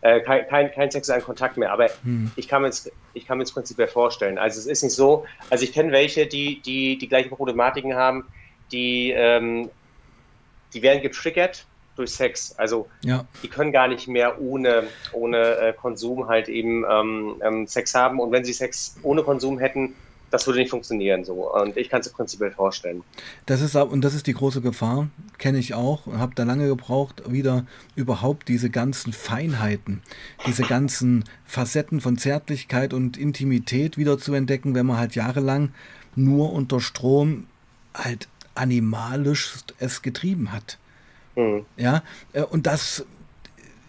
äh, 0.02 0.20
kein, 0.22 0.48
kein, 0.48 0.72
kein 0.72 0.92
sexuellen 0.92 1.24
Kontakt 1.24 1.58
mehr. 1.58 1.72
Aber 1.72 1.90
hm. 2.04 2.32
ich 2.36 2.48
kann 2.48 2.64
mir 2.64 2.72
ich 3.14 3.26
kann 3.26 3.38
mir 3.38 3.44
es 3.44 3.52
prinzipiell 3.52 3.88
vorstellen. 3.88 4.38
Also 4.38 4.60
es 4.60 4.66
ist 4.66 4.84
nicht 4.84 4.96
so, 4.96 5.26
also 5.50 5.64
ich 5.64 5.74
kenne 5.74 5.92
welche, 5.92 6.28
die, 6.28 6.62
die 6.62 6.98
die 6.98 7.08
gleichen 7.08 7.30
Problematiken 7.30 7.96
haben, 7.96 8.26
die, 8.72 9.12
ähm, 9.12 9.70
die 10.74 10.82
werden 10.82 11.02
getriggert 11.02 11.66
durch 11.96 12.12
Sex. 12.12 12.56
Also 12.58 12.88
ja. 13.04 13.26
die 13.44 13.48
können 13.48 13.72
gar 13.72 13.88
nicht 13.88 14.08
mehr 14.08 14.42
ohne, 14.42 14.88
ohne 15.14 15.58
äh, 15.58 15.74
Konsum 15.74 16.28
halt 16.28 16.50
eben 16.50 16.86
ähm, 16.90 17.36
ähm, 17.44 17.68
Sex 17.68 17.94
haben. 17.94 18.20
Und 18.20 18.32
wenn 18.32 18.44
sie 18.44 18.54
Sex 18.54 18.98
ohne 19.04 19.24
Konsum 19.24 19.60
hätten, 19.60 19.96
das 20.32 20.48
würde 20.48 20.60
nicht 20.60 20.70
funktionieren 20.70 21.24
so. 21.24 21.54
Und 21.54 21.78
ich 21.78 21.90
kann 21.90 22.02
es 22.02 22.10
prinzipiell 22.10 22.52
vorstellen. 22.52 23.04
Das 23.46 23.62
ist 23.62 23.76
und 23.76 24.02
das 24.02 24.14
ist 24.14 24.28
die 24.28 24.34
große 24.34 24.62
Gefahr, 24.62 25.10
kenne 25.38 25.60
ich 25.60 25.74
auch, 25.74 26.08
habe 26.08 26.34
da 26.36 26.44
lange 26.44 26.68
gebraucht, 26.68 27.24
wieder 27.32 27.66
überhaupt 27.96 28.48
diese 28.48 28.70
ganzen 28.70 29.14
Feinheiten, 29.14 30.02
diese 30.48 30.64
ganzen 30.64 31.26
Facetten 31.46 32.02
von 32.02 32.18
Zärtlichkeit 32.18 32.94
und 32.94 33.18
Intimität 33.18 33.98
wieder 33.98 34.18
zu 34.18 34.34
entdecken, 34.34 34.74
wenn 34.74 34.86
man 34.86 34.98
halt 34.98 35.16
jahrelang 35.16 35.74
nur 36.16 36.54
unter 36.54 36.80
Strom 36.80 37.48
halt 37.94 38.28
animalisch 38.56 39.56
es 39.80 40.02
getrieben 40.02 40.52
hat. 40.52 40.78
Mhm. 41.36 41.66
Ja, 41.78 42.04
äh, 42.34 42.44
und 42.44 42.68
das, 42.68 43.06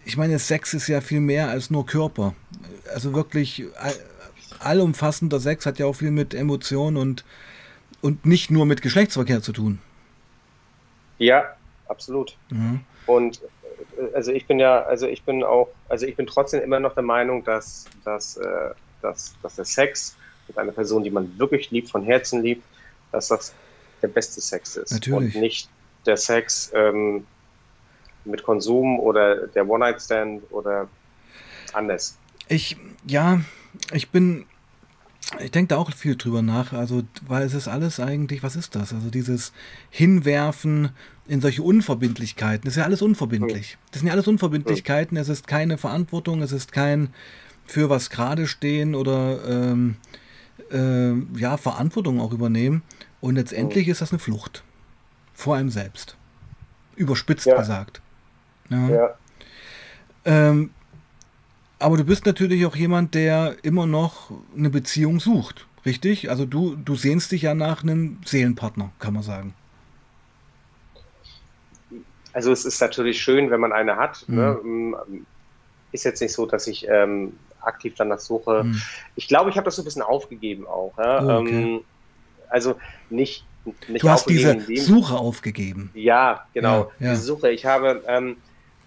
ich 0.05 0.17
meine, 0.17 0.39
Sex 0.39 0.73
ist 0.73 0.87
ja 0.87 1.01
viel 1.01 1.19
mehr 1.19 1.49
als 1.49 1.69
nur 1.69 1.85
Körper. 1.85 2.35
Also 2.93 3.13
wirklich 3.13 3.65
allumfassender 4.65 5.39
Sex 5.39 5.65
hat 5.65 5.79
ja 5.79 5.85
auch 5.85 5.93
viel 5.93 6.11
mit 6.11 6.33
Emotionen 6.33 6.97
und, 6.97 7.23
und 8.01 8.25
nicht 8.25 8.51
nur 8.51 8.65
mit 8.65 8.81
Geschlechtsverkehr 8.81 9.41
zu 9.41 9.53
tun. 9.53 9.79
Ja, 11.17 11.55
absolut. 11.87 12.37
Mhm. 12.49 12.81
Und 13.05 13.41
äh, 13.97 14.15
also 14.15 14.31
ich 14.31 14.45
bin 14.47 14.59
ja, 14.59 14.81
also 14.83 15.07
ich 15.07 15.23
bin 15.23 15.43
auch, 15.43 15.69
also 15.89 16.05
ich 16.05 16.15
bin 16.15 16.27
trotzdem 16.27 16.61
immer 16.61 16.79
noch 16.79 16.93
der 16.93 17.03
Meinung, 17.03 17.43
dass, 17.43 17.85
dass, 18.03 18.37
äh, 18.37 18.71
dass, 19.01 19.35
dass 19.41 19.55
der 19.55 19.65
Sex 19.65 20.15
mit 20.47 20.57
einer 20.57 20.71
Person, 20.71 21.03
die 21.03 21.11
man 21.11 21.37
wirklich 21.39 21.71
liebt, 21.71 21.89
von 21.89 22.03
Herzen 22.03 22.41
liebt, 22.41 22.63
dass 23.11 23.27
das 23.29 23.53
der 24.01 24.09
beste 24.09 24.41
Sex 24.41 24.75
ist. 24.75 24.91
Natürlich. 24.91 25.35
Und 25.35 25.41
nicht 25.41 25.69
der 26.05 26.17
Sex 26.17 26.71
ähm, 26.75 27.25
mit 28.25 28.43
Konsum 28.43 28.99
oder 28.99 29.47
der 29.47 29.67
One-Night-Stand 29.67 30.43
oder 30.51 30.89
anders. 31.73 32.17
Ich, 32.47 32.77
ja, 33.05 33.41
ich 33.93 34.09
bin 34.09 34.45
ich 35.39 35.51
denke 35.51 35.69
da 35.69 35.77
auch 35.77 35.91
viel 35.93 36.15
drüber 36.15 36.41
nach. 36.41 36.73
Also, 36.73 37.03
weil 37.27 37.43
es 37.43 37.53
ist 37.53 37.67
alles 37.67 37.99
eigentlich, 37.99 38.43
was 38.43 38.55
ist 38.55 38.75
das? 38.75 38.93
Also 38.93 39.09
dieses 39.09 39.53
Hinwerfen 39.89 40.89
in 41.27 41.41
solche 41.41 41.63
Unverbindlichkeiten. 41.63 42.65
Das 42.65 42.73
ist 42.73 42.77
ja 42.77 42.85
alles 42.85 43.01
unverbindlich. 43.01 43.77
Das 43.91 43.99
sind 43.99 44.07
ja 44.07 44.13
alles 44.13 44.27
Unverbindlichkeiten. 44.27 45.17
Es 45.17 45.29
ist 45.29 45.47
keine 45.47 45.77
Verantwortung, 45.77 46.41
es 46.41 46.51
ist 46.51 46.71
kein 46.71 47.09
für 47.65 47.89
was 47.89 48.09
gerade 48.09 48.47
stehen 48.47 48.93
oder 48.93 49.39
ähm, 49.47 49.95
äh, 50.71 51.13
ja, 51.39 51.57
Verantwortung 51.57 52.19
auch 52.19 52.33
übernehmen. 52.33 52.83
Und 53.21 53.35
letztendlich 53.35 53.87
ist 53.87 54.01
das 54.01 54.11
eine 54.11 54.19
Flucht. 54.19 54.63
Vor 55.33 55.55
einem 55.55 55.69
selbst. 55.69 56.17
Überspitzt 56.95 57.45
ja. 57.45 57.57
gesagt. 57.57 58.01
Ja. 58.69 58.89
ja. 58.89 59.15
Ähm, 60.25 60.71
aber 61.83 61.97
du 61.97 62.05
bist 62.05 62.25
natürlich 62.25 62.65
auch 62.65 62.77
jemand, 62.77 63.13
der 63.13 63.57
immer 63.61 63.85
noch 63.85 64.31
eine 64.55 64.69
Beziehung 64.69 65.19
sucht, 65.19 65.67
richtig? 65.85 66.29
Also 66.29 66.45
du, 66.45 66.77
du 66.77 66.95
sehnst 66.95 67.33
dich 67.33 67.41
ja 67.41 67.53
nach 67.53 67.83
einem 67.83 68.19
Seelenpartner, 68.25 68.91
kann 68.99 69.13
man 69.13 69.23
sagen. 69.23 69.53
Also 72.31 72.53
es 72.53 72.63
ist 72.63 72.79
natürlich 72.79 73.21
schön, 73.21 73.51
wenn 73.51 73.59
man 73.59 73.73
eine 73.73 73.97
hat. 73.97 74.23
Mhm. 74.27 74.91
Ne? 74.91 74.97
Ist 75.91 76.05
jetzt 76.05 76.21
nicht 76.21 76.31
so, 76.31 76.45
dass 76.45 76.67
ich 76.67 76.87
ähm, 76.87 77.33
aktiv 77.59 77.95
danach 77.97 78.19
suche. 78.19 78.63
Mhm. 78.63 78.81
Ich 79.17 79.27
glaube, 79.27 79.49
ich 79.49 79.57
habe 79.57 79.65
das 79.65 79.75
so 79.75 79.81
ein 79.81 79.85
bisschen 79.85 80.03
aufgegeben 80.03 80.65
auch. 80.65 80.93
Ja? 80.97 81.21
Oh, 81.21 81.41
okay. 81.41 81.63
ähm, 81.63 81.81
also 82.49 82.75
nicht, 83.09 83.45
nicht 83.89 84.03
Du 84.03 84.09
hast 84.09 84.29
diese 84.29 84.57
Suche 84.77 85.15
aufgegeben. 85.15 85.91
Ja, 85.93 86.47
genau. 86.53 86.91
Ja, 86.99 87.07
ja. 87.07 87.11
Diese 87.11 87.23
Suche. 87.23 87.51
Ich 87.51 87.65
habe, 87.65 88.01
ähm, 88.07 88.37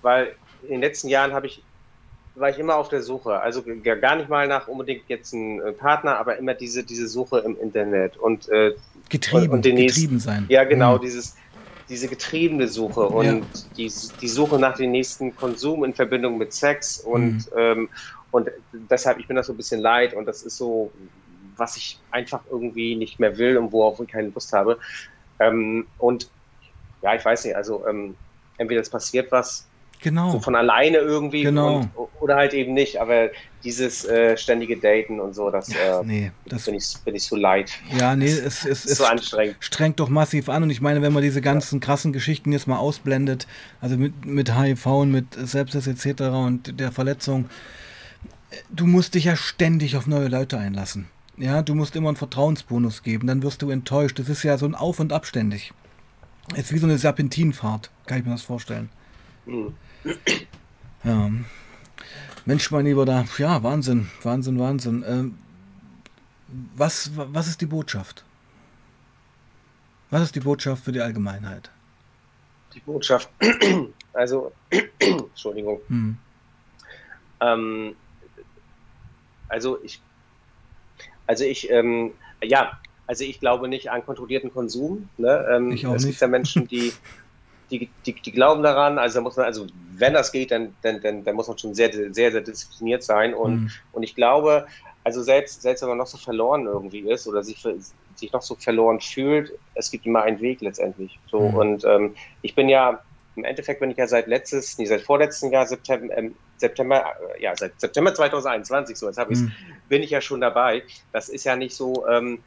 weil 0.00 0.34
in 0.62 0.70
den 0.70 0.80
letzten 0.80 1.08
Jahren 1.08 1.34
habe 1.34 1.46
ich 1.46 1.62
war 2.36 2.50
ich 2.50 2.58
immer 2.58 2.76
auf 2.76 2.88
der 2.88 3.02
Suche. 3.02 3.40
Also 3.40 3.62
gar 3.82 4.16
nicht 4.16 4.28
mal 4.28 4.46
nach 4.46 4.68
unbedingt 4.68 5.02
jetzt 5.08 5.34
einen 5.34 5.60
äh, 5.60 5.72
Partner, 5.72 6.18
aber 6.18 6.36
immer 6.36 6.54
diese, 6.54 6.84
diese 6.84 7.08
Suche 7.08 7.38
im 7.40 7.58
Internet 7.58 8.16
und 8.16 8.48
äh, 8.50 8.74
getrieben, 9.08 9.54
und, 9.54 9.64
den 9.64 9.76
getrieben 9.76 10.20
sein. 10.20 10.46
Ja, 10.48 10.64
genau, 10.64 10.96
mhm. 10.96 11.00
dieses, 11.00 11.36
diese 11.88 12.08
getriebene 12.08 12.68
Suche 12.68 13.08
und 13.08 13.24
ja. 13.24 13.40
die, 13.76 13.92
die 14.20 14.28
Suche 14.28 14.58
nach 14.58 14.76
dem 14.76 14.90
nächsten 14.90 15.34
Konsum 15.34 15.84
in 15.84 15.94
Verbindung 15.94 16.36
mit 16.36 16.52
Sex 16.52 17.00
und, 17.00 17.50
mhm. 17.52 17.56
ähm, 17.56 17.88
und 18.30 18.50
deshalb, 18.90 19.18
ich 19.18 19.26
bin 19.26 19.36
das 19.36 19.46
so 19.46 19.52
ein 19.52 19.56
bisschen 19.56 19.80
leid 19.80 20.14
und 20.14 20.26
das 20.26 20.42
ist 20.42 20.58
so, 20.58 20.92
was 21.56 21.76
ich 21.76 21.98
einfach 22.10 22.42
irgendwie 22.50 22.96
nicht 22.96 23.18
mehr 23.18 23.38
will 23.38 23.56
und 23.56 23.72
worauf 23.72 23.98
ich 24.00 24.08
keine 24.08 24.28
Lust 24.28 24.52
habe. 24.52 24.78
Ähm, 25.38 25.86
und 25.98 26.28
ja, 27.02 27.14
ich 27.14 27.24
weiß 27.24 27.44
nicht, 27.44 27.56
also 27.56 27.86
ähm, 27.88 28.14
entweder 28.58 28.80
es 28.80 28.90
passiert 28.90 29.32
was 29.32 29.66
Genau. 30.00 30.32
So 30.32 30.40
von 30.40 30.54
alleine 30.54 30.98
irgendwie 30.98 31.42
genau. 31.42 31.78
Und, 31.94 32.08
oder 32.20 32.36
halt 32.36 32.54
eben 32.54 32.74
nicht. 32.74 33.00
Aber 33.00 33.30
dieses 33.64 34.04
äh, 34.04 34.36
ständige 34.36 34.76
Daten 34.76 35.20
und 35.20 35.34
so, 35.34 35.50
das, 35.50 35.68
äh, 35.70 35.74
nee, 36.04 36.32
das 36.46 36.66
bin, 36.66 36.74
ich, 36.74 36.94
bin 37.04 37.14
ich 37.14 37.24
so 37.24 37.36
leid. 37.36 37.72
Ja, 37.98 38.14
nee, 38.14 38.26
es, 38.26 38.64
es, 38.64 38.84
ist 38.84 38.98
so 38.98 39.04
anstrengend. 39.04 39.56
strengt 39.60 39.98
doch 40.00 40.08
massiv 40.08 40.48
an. 40.48 40.62
Und 40.62 40.70
ich 40.70 40.80
meine, 40.80 41.02
wenn 41.02 41.12
man 41.12 41.22
diese 41.22 41.40
ganzen 41.40 41.80
krassen 41.80 42.12
Geschichten 42.12 42.52
jetzt 42.52 42.68
mal 42.68 42.78
ausblendet, 42.78 43.46
also 43.80 43.96
mit, 43.96 44.24
mit 44.24 44.56
HIV 44.56 44.86
und 44.86 45.10
mit 45.10 45.26
Sepsis 45.34 45.86
etc. 45.86 46.22
und 46.22 46.78
der 46.78 46.92
Verletzung, 46.92 47.48
du 48.70 48.86
musst 48.86 49.14
dich 49.14 49.24
ja 49.24 49.36
ständig 49.36 49.96
auf 49.96 50.06
neue 50.06 50.28
Leute 50.28 50.58
einlassen. 50.58 51.08
Ja, 51.36 51.62
du 51.62 51.74
musst 51.74 51.96
immer 51.96 52.08
einen 52.08 52.16
Vertrauensbonus 52.16 53.02
geben, 53.02 53.26
dann 53.26 53.42
wirst 53.42 53.60
du 53.62 53.70
enttäuscht. 53.70 54.18
Das 54.18 54.28
ist 54.28 54.42
ja 54.42 54.56
so 54.56 54.66
ein 54.66 54.74
Auf- 54.74 55.00
und 55.00 55.12
Abständig. 55.12 55.72
Es 56.52 56.66
ist 56.66 56.72
wie 56.72 56.78
so 56.78 56.86
eine 56.86 56.98
Serpentinfahrt, 56.98 57.90
kann 58.06 58.18
ich 58.18 58.24
mir 58.24 58.30
das 58.30 58.42
vorstellen. 58.42 58.88
Mhm. 59.44 59.74
Ja. 61.04 61.30
Mensch, 62.44 62.70
mein 62.70 62.86
Lieber, 62.86 63.04
da, 63.04 63.24
ja, 63.38 63.62
Wahnsinn, 63.62 64.08
Wahnsinn, 64.22 64.58
Wahnsinn. 64.58 65.04
Ähm, 65.06 65.38
was, 66.74 67.10
was 67.14 67.48
ist 67.48 67.60
die 67.60 67.66
Botschaft? 67.66 68.24
Was 70.10 70.22
ist 70.22 70.34
die 70.36 70.40
Botschaft 70.40 70.84
für 70.84 70.92
die 70.92 71.00
Allgemeinheit? 71.00 71.70
Die 72.74 72.80
Botschaft, 72.80 73.28
also, 74.12 74.52
Entschuldigung. 74.98 75.80
Hm. 75.88 76.16
Ähm, 77.40 77.96
also 79.48 79.82
ich, 79.82 80.00
also 81.26 81.44
ich, 81.44 81.70
ähm, 81.70 82.12
ja, 82.42 82.78
also 83.06 83.24
ich 83.24 83.40
glaube 83.40 83.68
nicht 83.68 83.90
an 83.90 84.04
kontrollierten 84.04 84.52
Konsum. 84.52 85.08
Ne? 85.16 85.46
Ähm, 85.50 85.72
ich 85.72 85.86
auch 85.86 85.94
es 85.94 86.02
nicht. 86.02 86.12
gibt 86.12 86.20
ja 86.20 86.28
Menschen, 86.28 86.68
die 86.68 86.92
die, 87.70 87.88
die, 88.04 88.14
die 88.14 88.32
glauben 88.32 88.62
daran, 88.62 88.98
also 88.98 89.18
da 89.18 89.22
muss 89.22 89.36
man, 89.36 89.46
also 89.46 89.66
wenn 89.92 90.14
das 90.14 90.32
geht, 90.32 90.50
dann, 90.50 90.74
dann, 90.82 91.00
dann, 91.00 91.24
dann 91.24 91.34
muss 91.34 91.48
man 91.48 91.58
schon 91.58 91.74
sehr, 91.74 91.92
sehr, 91.92 92.32
sehr 92.32 92.40
diszipliniert 92.40 93.02
sein. 93.02 93.34
Und, 93.34 93.62
mhm. 93.62 93.70
und 93.92 94.02
ich 94.02 94.14
glaube, 94.14 94.66
also 95.04 95.22
selbst, 95.22 95.62
selbst 95.62 95.82
wenn 95.82 95.88
man 95.88 95.98
noch 95.98 96.06
so 96.06 96.18
verloren 96.18 96.66
irgendwie 96.66 97.00
ist 97.00 97.26
oder 97.26 97.42
sich, 97.42 97.64
sich 98.14 98.32
noch 98.32 98.42
so 98.42 98.54
verloren 98.54 99.00
fühlt, 99.00 99.52
es 99.74 99.90
gibt 99.90 100.06
immer 100.06 100.22
einen 100.22 100.40
Weg 100.40 100.60
letztendlich. 100.60 101.18
So, 101.30 101.40
mhm. 101.40 101.54
und 101.54 101.84
ähm, 101.84 102.14
ich 102.42 102.54
bin 102.54 102.68
ja, 102.68 103.00
im 103.36 103.44
Endeffekt 103.44 103.80
bin 103.80 103.90
ich 103.90 103.98
ja 103.98 104.06
seit 104.06 104.26
letztes, 104.26 104.78
nee, 104.78 104.86
seit 104.86 105.02
vorletzten 105.02 105.50
Jahr, 105.50 105.66
September, 105.66 106.16
ähm, 106.16 106.34
September, 106.56 107.04
äh, 107.36 107.42
ja, 107.42 107.54
seit 107.54 107.78
September 107.80 108.14
2021, 108.14 108.96
so 108.96 109.06
jetzt 109.06 109.18
habe 109.18 109.32
ich 109.32 109.40
mhm. 109.40 109.52
bin 109.88 110.02
ich 110.02 110.10
ja 110.10 110.20
schon 110.20 110.40
dabei. 110.40 110.82
Das 111.12 111.28
ist 111.28 111.44
ja 111.44 111.56
nicht 111.56 111.74
so, 111.74 112.06
ähm, 112.08 112.42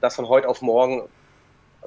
dass 0.00 0.16
von 0.16 0.28
heute 0.28 0.48
auf 0.48 0.62
morgen 0.62 1.02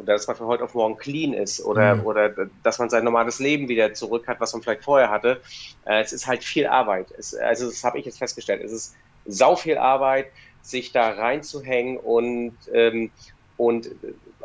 dass 0.01 0.27
man 0.27 0.35
von 0.35 0.47
heute 0.47 0.63
auf 0.63 0.73
morgen 0.73 0.97
clean 0.97 1.33
ist 1.33 1.63
oder, 1.63 1.95
mhm. 1.95 2.05
oder 2.05 2.29
dass 2.63 2.79
man 2.79 2.89
sein 2.89 3.03
normales 3.03 3.39
Leben 3.39 3.67
wieder 3.67 3.93
zurück 3.93 4.27
hat, 4.27 4.39
was 4.39 4.53
man 4.53 4.61
vielleicht 4.61 4.83
vorher 4.83 5.09
hatte. 5.09 5.41
Äh, 5.85 6.01
es 6.01 6.13
ist 6.13 6.27
halt 6.27 6.43
viel 6.43 6.67
Arbeit. 6.67 7.07
Es, 7.17 7.35
also 7.35 7.67
das 7.67 7.83
habe 7.83 7.99
ich 7.99 8.05
jetzt 8.05 8.17
festgestellt. 8.17 8.63
Es 8.63 8.71
ist 8.71 8.95
sau 9.25 9.55
viel 9.55 9.77
Arbeit. 9.77 10.27
sich 10.63 10.93
da 10.93 11.11
reinzuhängen 11.11 11.97
und, 11.97 12.55
ähm, 12.73 13.11
und 13.57 13.89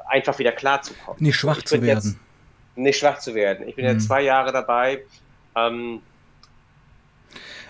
einfach 0.08 0.38
wieder 0.38 0.52
klarzukommen. 0.52 1.22
Nicht 1.22 1.36
schwach 1.36 1.62
zu 1.62 1.80
werden. 1.80 2.04
Jetzt, 2.04 2.16
nicht 2.76 2.98
schwach 2.98 3.18
zu 3.20 3.34
werden. 3.34 3.68
Ich 3.68 3.76
bin 3.76 3.84
mhm. 3.84 3.92
jetzt 3.92 4.06
zwei 4.06 4.22
Jahre 4.22 4.52
dabei 4.52 5.04
ähm, 5.56 6.02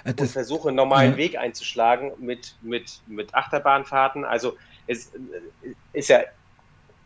äh, 0.05 0.14
das, 0.14 0.29
und 0.29 0.33
versuche 0.33 0.68
einen 0.68 0.76
normalen 0.76 1.12
ja. 1.12 1.16
Weg 1.18 1.39
einzuschlagen 1.39 2.12
mit, 2.18 2.55
mit, 2.62 3.01
mit 3.07 3.35
Achterbahnfahrten. 3.35 4.24
Also 4.24 4.57
es 4.87 5.09
äh, 5.14 5.74
ist 5.93 6.09
ja 6.09 6.20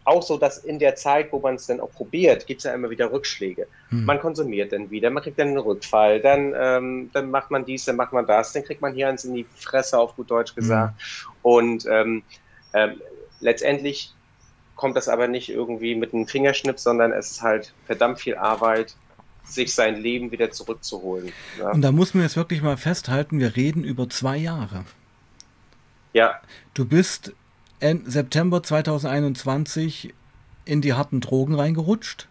auch 0.04 0.22
so, 0.22 0.36
dass 0.36 0.58
in 0.58 0.78
der 0.78 0.96
Zeit, 0.96 1.32
wo 1.32 1.38
man 1.38 1.54
es 1.54 1.66
dann 1.66 1.80
auch 1.80 1.90
probiert, 1.92 2.46
gibt 2.46 2.58
es 2.60 2.64
ja 2.64 2.74
immer 2.74 2.90
wieder 2.90 3.12
Rückschläge. 3.12 3.66
Hm. 3.90 4.04
Man 4.04 4.20
konsumiert 4.20 4.72
dann 4.72 4.90
wieder, 4.90 5.10
man 5.10 5.22
kriegt 5.22 5.38
dann 5.38 5.48
einen 5.48 5.58
Rückfall, 5.58 6.20
dann, 6.20 6.54
ähm, 6.56 7.10
dann 7.12 7.30
macht 7.30 7.50
man 7.50 7.64
dies, 7.64 7.84
dann 7.84 7.96
macht 7.96 8.12
man 8.12 8.26
das, 8.26 8.52
dann 8.52 8.64
kriegt 8.64 8.80
man 8.80 8.94
hier 8.94 9.08
eins 9.08 9.24
in 9.24 9.34
die 9.34 9.46
Fresse, 9.56 9.98
auf 9.98 10.16
gut 10.16 10.30
Deutsch 10.30 10.54
gesagt. 10.54 11.00
Hm. 11.00 11.32
Und 11.42 11.86
ähm, 11.88 12.22
ähm, 12.74 13.00
letztendlich 13.40 14.12
kommt 14.76 14.96
das 14.96 15.08
aber 15.08 15.28
nicht 15.28 15.48
irgendwie 15.48 15.94
mit 15.94 16.12
einem 16.12 16.26
Fingerschnips, 16.26 16.82
sondern 16.82 17.12
es 17.12 17.30
ist 17.30 17.42
halt 17.42 17.72
verdammt 17.86 18.20
viel 18.20 18.36
Arbeit, 18.36 18.96
sich 19.44 19.74
sein 19.74 19.96
Leben 19.96 20.30
wieder 20.32 20.50
zurückzuholen. 20.50 21.32
Ja. 21.58 21.70
Und 21.70 21.82
da 21.82 21.92
muss 21.92 22.14
man 22.14 22.24
jetzt 22.24 22.36
wirklich 22.36 22.62
mal 22.62 22.76
festhalten, 22.76 23.38
wir 23.38 23.54
reden 23.54 23.84
über 23.84 24.08
zwei 24.08 24.36
Jahre. 24.36 24.84
Ja. 26.12 26.40
Du 26.74 26.84
bist 26.84 27.32
September 28.04 28.62
2021 28.62 30.14
in 30.64 30.80
die 30.80 30.94
harten 30.94 31.20
Drogen 31.20 31.54
reingerutscht? 31.54 32.28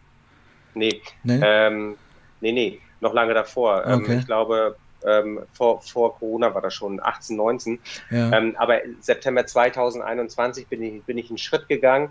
Nee. 0.74 1.02
Nee, 1.24 1.40
ähm, 1.44 1.96
nee, 2.40 2.52
nee, 2.52 2.80
noch 3.02 3.14
lange 3.14 3.34
davor. 3.34 3.86
Ähm, 3.86 4.00
okay. 4.00 4.14
Ähm, 4.14 4.20
ich 4.20 4.26
glaube, 4.26 4.76
ähm, 5.06 5.40
vor, 5.54 5.82
vor 5.82 6.18
Corona 6.18 6.54
war 6.54 6.62
das 6.62 6.74
schon 6.74 7.02
18, 7.02 7.36
19. 7.36 7.80
Ja. 8.10 8.32
Ähm, 8.38 8.56
aber 8.58 8.80
September 9.00 9.46
2021 9.46 10.68
bin 10.68 10.82
ich, 10.82 11.04
bin 11.04 11.18
ich 11.18 11.30
einen 11.30 11.38
Schritt 11.38 11.68
gegangen 11.68 12.10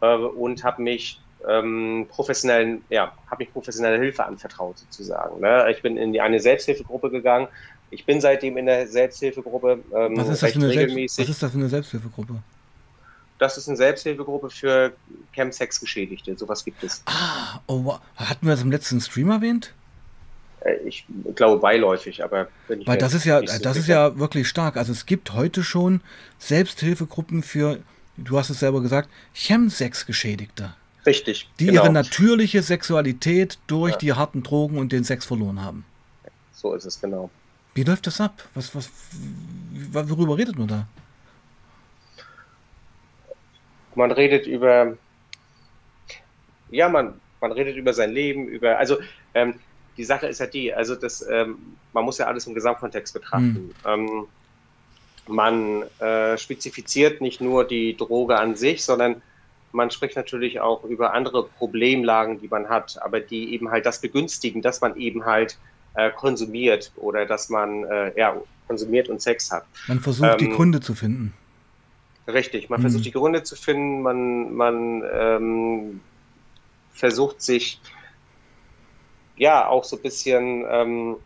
äh, 0.00 0.16
und 0.16 0.64
habe 0.64 0.82
mich 0.82 1.20
ähm, 1.48 2.06
professionellen, 2.08 2.84
ja, 2.90 3.12
habe 3.30 3.44
mich 3.44 3.52
professionelle 3.52 3.98
Hilfe 3.98 4.24
anvertraut 4.24 4.78
sozusagen. 4.78 5.40
Ne? 5.40 5.70
Ich 5.70 5.82
bin 5.82 5.96
in 5.96 6.12
die, 6.12 6.20
eine 6.20 6.40
Selbsthilfegruppe 6.40 7.10
gegangen. 7.10 7.48
Ich 7.90 8.04
bin 8.06 8.20
seitdem 8.20 8.56
in 8.56 8.66
der 8.66 8.86
Selbsthilfegruppe 8.88 9.78
ähm, 9.94 10.16
was 10.16 10.28
ist 10.28 10.42
das 10.42 10.52
für 10.52 10.58
eine 10.58 10.68
regelmäßig. 10.68 11.16
Selbst, 11.16 11.28
was 11.28 11.36
ist 11.36 11.42
das 11.42 11.52
für 11.52 11.58
eine 11.58 11.68
Selbsthilfegruppe? 11.68 12.42
Das 13.44 13.58
ist 13.58 13.68
eine 13.68 13.76
Selbsthilfegruppe 13.76 14.48
für 14.48 14.94
Chemsex-Geschädigte. 15.32 16.34
Sowas 16.34 16.64
gibt 16.64 16.82
es. 16.82 17.02
Ah, 17.04 17.60
oh, 17.66 17.98
hatten 18.16 18.46
wir 18.46 18.52
das 18.52 18.62
im 18.62 18.70
letzten 18.70 19.02
Stream 19.02 19.30
erwähnt? 19.30 19.74
Äh, 20.60 20.76
ich 20.86 21.04
glaube 21.34 21.60
beiläufig, 21.60 22.24
aber 22.24 22.48
Weil 22.86 22.96
das 22.96 23.12
ist 23.12 23.26
ja, 23.26 23.46
so 23.46 23.62
das 23.62 23.76
ist 23.76 23.86
ja 23.86 24.18
wirklich 24.18 24.48
stark. 24.48 24.78
Also 24.78 24.92
es 24.92 25.04
gibt 25.04 25.34
heute 25.34 25.62
schon 25.62 26.00
Selbsthilfegruppen 26.38 27.42
für, 27.42 27.80
du 28.16 28.38
hast 28.38 28.48
es 28.48 28.60
selber 28.60 28.80
gesagt, 28.80 29.10
Chemsex-Geschädigte. 29.34 30.72
Richtig. 31.04 31.50
Die 31.60 31.66
genau. 31.66 31.82
ihre 31.82 31.92
natürliche 31.92 32.62
Sexualität 32.62 33.58
durch 33.66 33.92
ja. 33.92 33.98
die 33.98 34.12
harten 34.14 34.42
Drogen 34.42 34.78
und 34.78 34.90
den 34.90 35.04
Sex 35.04 35.26
verloren 35.26 35.60
haben. 35.60 35.84
So 36.52 36.72
ist 36.72 36.86
es, 36.86 36.98
genau. 36.98 37.28
Wie 37.74 37.82
läuft 37.82 38.06
das 38.06 38.22
ab? 38.22 38.48
Was, 38.54 38.74
was, 38.74 38.88
worüber 39.92 40.38
redet 40.38 40.58
man 40.58 40.68
da? 40.68 40.88
Man 43.94 44.10
redet 44.10 44.46
über, 44.46 44.96
ja, 46.70 46.88
man, 46.88 47.20
man 47.40 47.52
redet 47.52 47.76
über 47.76 47.92
sein 47.92 48.12
Leben, 48.12 48.48
über, 48.48 48.78
also 48.78 48.98
ähm, 49.34 49.54
die 49.96 50.04
Sache 50.04 50.26
ist 50.26 50.40
ja 50.40 50.46
die, 50.46 50.72
also 50.72 50.94
das, 50.94 51.24
ähm, 51.30 51.58
man 51.92 52.04
muss 52.04 52.18
ja 52.18 52.26
alles 52.26 52.46
im 52.46 52.54
Gesamtkontext 52.54 53.14
betrachten. 53.14 53.74
Mhm. 53.84 53.86
Ähm, 53.86 54.26
man 55.26 55.82
äh, 56.00 56.36
spezifiziert 56.36 57.20
nicht 57.20 57.40
nur 57.40 57.66
die 57.66 57.96
Droge 57.96 58.38
an 58.38 58.56
sich, 58.56 58.84
sondern 58.84 59.22
man 59.72 59.90
spricht 59.90 60.16
natürlich 60.16 60.60
auch 60.60 60.84
über 60.84 61.14
andere 61.14 61.44
Problemlagen, 61.44 62.40
die 62.40 62.48
man 62.48 62.68
hat, 62.68 62.98
aber 63.02 63.20
die 63.20 63.52
eben 63.52 63.70
halt 63.70 63.86
das 63.86 64.00
begünstigen, 64.00 64.62
dass 64.62 64.80
man 64.80 64.96
eben 64.96 65.24
halt 65.24 65.58
äh, 65.94 66.10
konsumiert 66.10 66.92
oder 66.96 67.26
dass 67.26 67.48
man 67.48 67.84
äh, 67.84 68.18
ja, 68.18 68.36
konsumiert 68.68 69.08
und 69.08 69.20
Sex 69.20 69.50
hat. 69.50 69.64
Man 69.88 70.00
versucht 70.00 70.40
die 70.40 70.46
ähm, 70.46 70.52
Gründe 70.52 70.80
zu 70.80 70.94
finden. 70.94 71.32
Richtig, 72.26 72.70
man 72.70 72.80
mhm. 72.80 72.82
versucht 72.82 73.04
die 73.04 73.12
Gründe 73.12 73.42
zu 73.42 73.54
finden, 73.56 74.02
man, 74.02 74.54
man 74.54 75.02
ähm, 75.12 76.00
versucht 76.92 77.42
sich 77.42 77.80
ja 79.36 79.66
auch 79.66 79.84
so 79.84 79.96
ein 79.96 80.02
bisschen 80.02 80.64
ähm, 80.68 81.16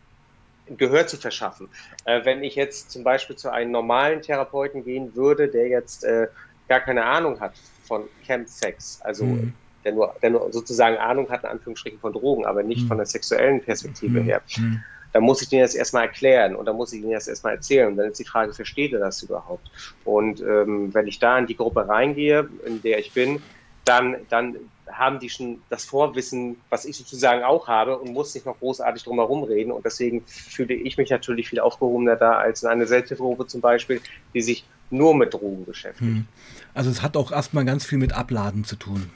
Gehör 0.77 1.07
zu 1.07 1.17
verschaffen. 1.17 1.69
Äh, 2.05 2.25
wenn 2.25 2.43
ich 2.43 2.55
jetzt 2.55 2.91
zum 2.91 3.03
Beispiel 3.03 3.35
zu 3.35 3.51
einem 3.51 3.71
normalen 3.71 4.21
Therapeuten 4.21 4.83
gehen 4.83 5.15
würde, 5.15 5.47
der 5.47 5.67
jetzt 5.69 6.03
äh, 6.03 6.27
gar 6.67 6.81
keine 6.81 7.05
Ahnung 7.05 7.39
hat 7.39 7.53
von 7.87 8.03
Chemsex, 8.23 9.01
also 9.01 9.25
mhm. 9.25 9.53
der, 9.85 9.93
nur, 9.93 10.15
der 10.21 10.31
nur 10.31 10.51
sozusagen 10.51 10.97
Ahnung 10.97 11.29
hat, 11.29 11.43
in 11.43 11.49
Anführungsstrichen 11.49 11.99
von 11.99 12.13
Drogen, 12.13 12.45
aber 12.45 12.61
nicht 12.61 12.83
mhm. 12.83 12.87
von 12.87 12.97
der 12.97 13.05
sexuellen 13.05 13.61
Perspektive 13.61 14.19
mhm. 14.19 14.25
her, 14.25 14.41
mhm 14.57 14.83
dann 15.13 15.23
muss 15.23 15.41
ich 15.41 15.49
den 15.49 15.59
jetzt 15.59 15.75
erstmal 15.75 16.03
erklären 16.03 16.55
und 16.55 16.65
dann 16.65 16.75
muss 16.75 16.93
ich 16.93 17.01
ihn 17.01 17.09
jetzt 17.09 17.27
erstmal 17.27 17.55
erzählen. 17.55 17.87
Und 17.87 17.97
dann 17.97 18.09
ist 18.09 18.19
die 18.19 18.25
Frage, 18.25 18.53
versteht 18.53 18.93
er 18.93 18.99
das 18.99 19.23
überhaupt? 19.23 19.69
Und 20.05 20.41
ähm, 20.41 20.93
wenn 20.93 21.07
ich 21.07 21.19
da 21.19 21.37
in 21.37 21.47
die 21.47 21.55
Gruppe 21.55 21.87
reingehe, 21.87 22.47
in 22.65 22.81
der 22.81 22.99
ich 22.99 23.11
bin, 23.13 23.41
dann, 23.85 24.17
dann 24.29 24.55
haben 24.91 25.19
die 25.19 25.29
schon 25.29 25.61
das 25.69 25.85
Vorwissen, 25.85 26.57
was 26.69 26.85
ich 26.85 26.95
sozusagen 26.95 27.43
auch 27.43 27.67
habe 27.67 27.97
und 27.97 28.13
muss 28.13 28.33
nicht 28.35 28.45
noch 28.45 28.59
großartig 28.59 29.03
drum 29.03 29.17
herum 29.17 29.43
reden. 29.43 29.71
Und 29.71 29.85
deswegen 29.85 30.23
fühle 30.27 30.73
ich 30.75 30.97
mich 30.97 31.09
natürlich 31.09 31.49
viel 31.49 31.59
aufgehobener 31.59 32.15
da 32.15 32.33
als 32.33 32.63
in 32.63 32.69
einer 32.69 32.85
Selbsthilfegruppe 32.85 33.47
zum 33.47 33.61
Beispiel, 33.61 34.01
die 34.33 34.41
sich 34.41 34.65
nur 34.91 35.15
mit 35.15 35.33
Drogen 35.33 35.65
beschäftigt. 35.65 36.01
Hm. 36.01 36.27
Also 36.73 36.89
es 36.89 37.01
hat 37.01 37.17
auch 37.17 37.31
erstmal 37.31 37.65
ganz 37.65 37.85
viel 37.85 37.97
mit 37.97 38.13
Abladen 38.13 38.63
zu 38.63 38.75
tun. 38.75 39.11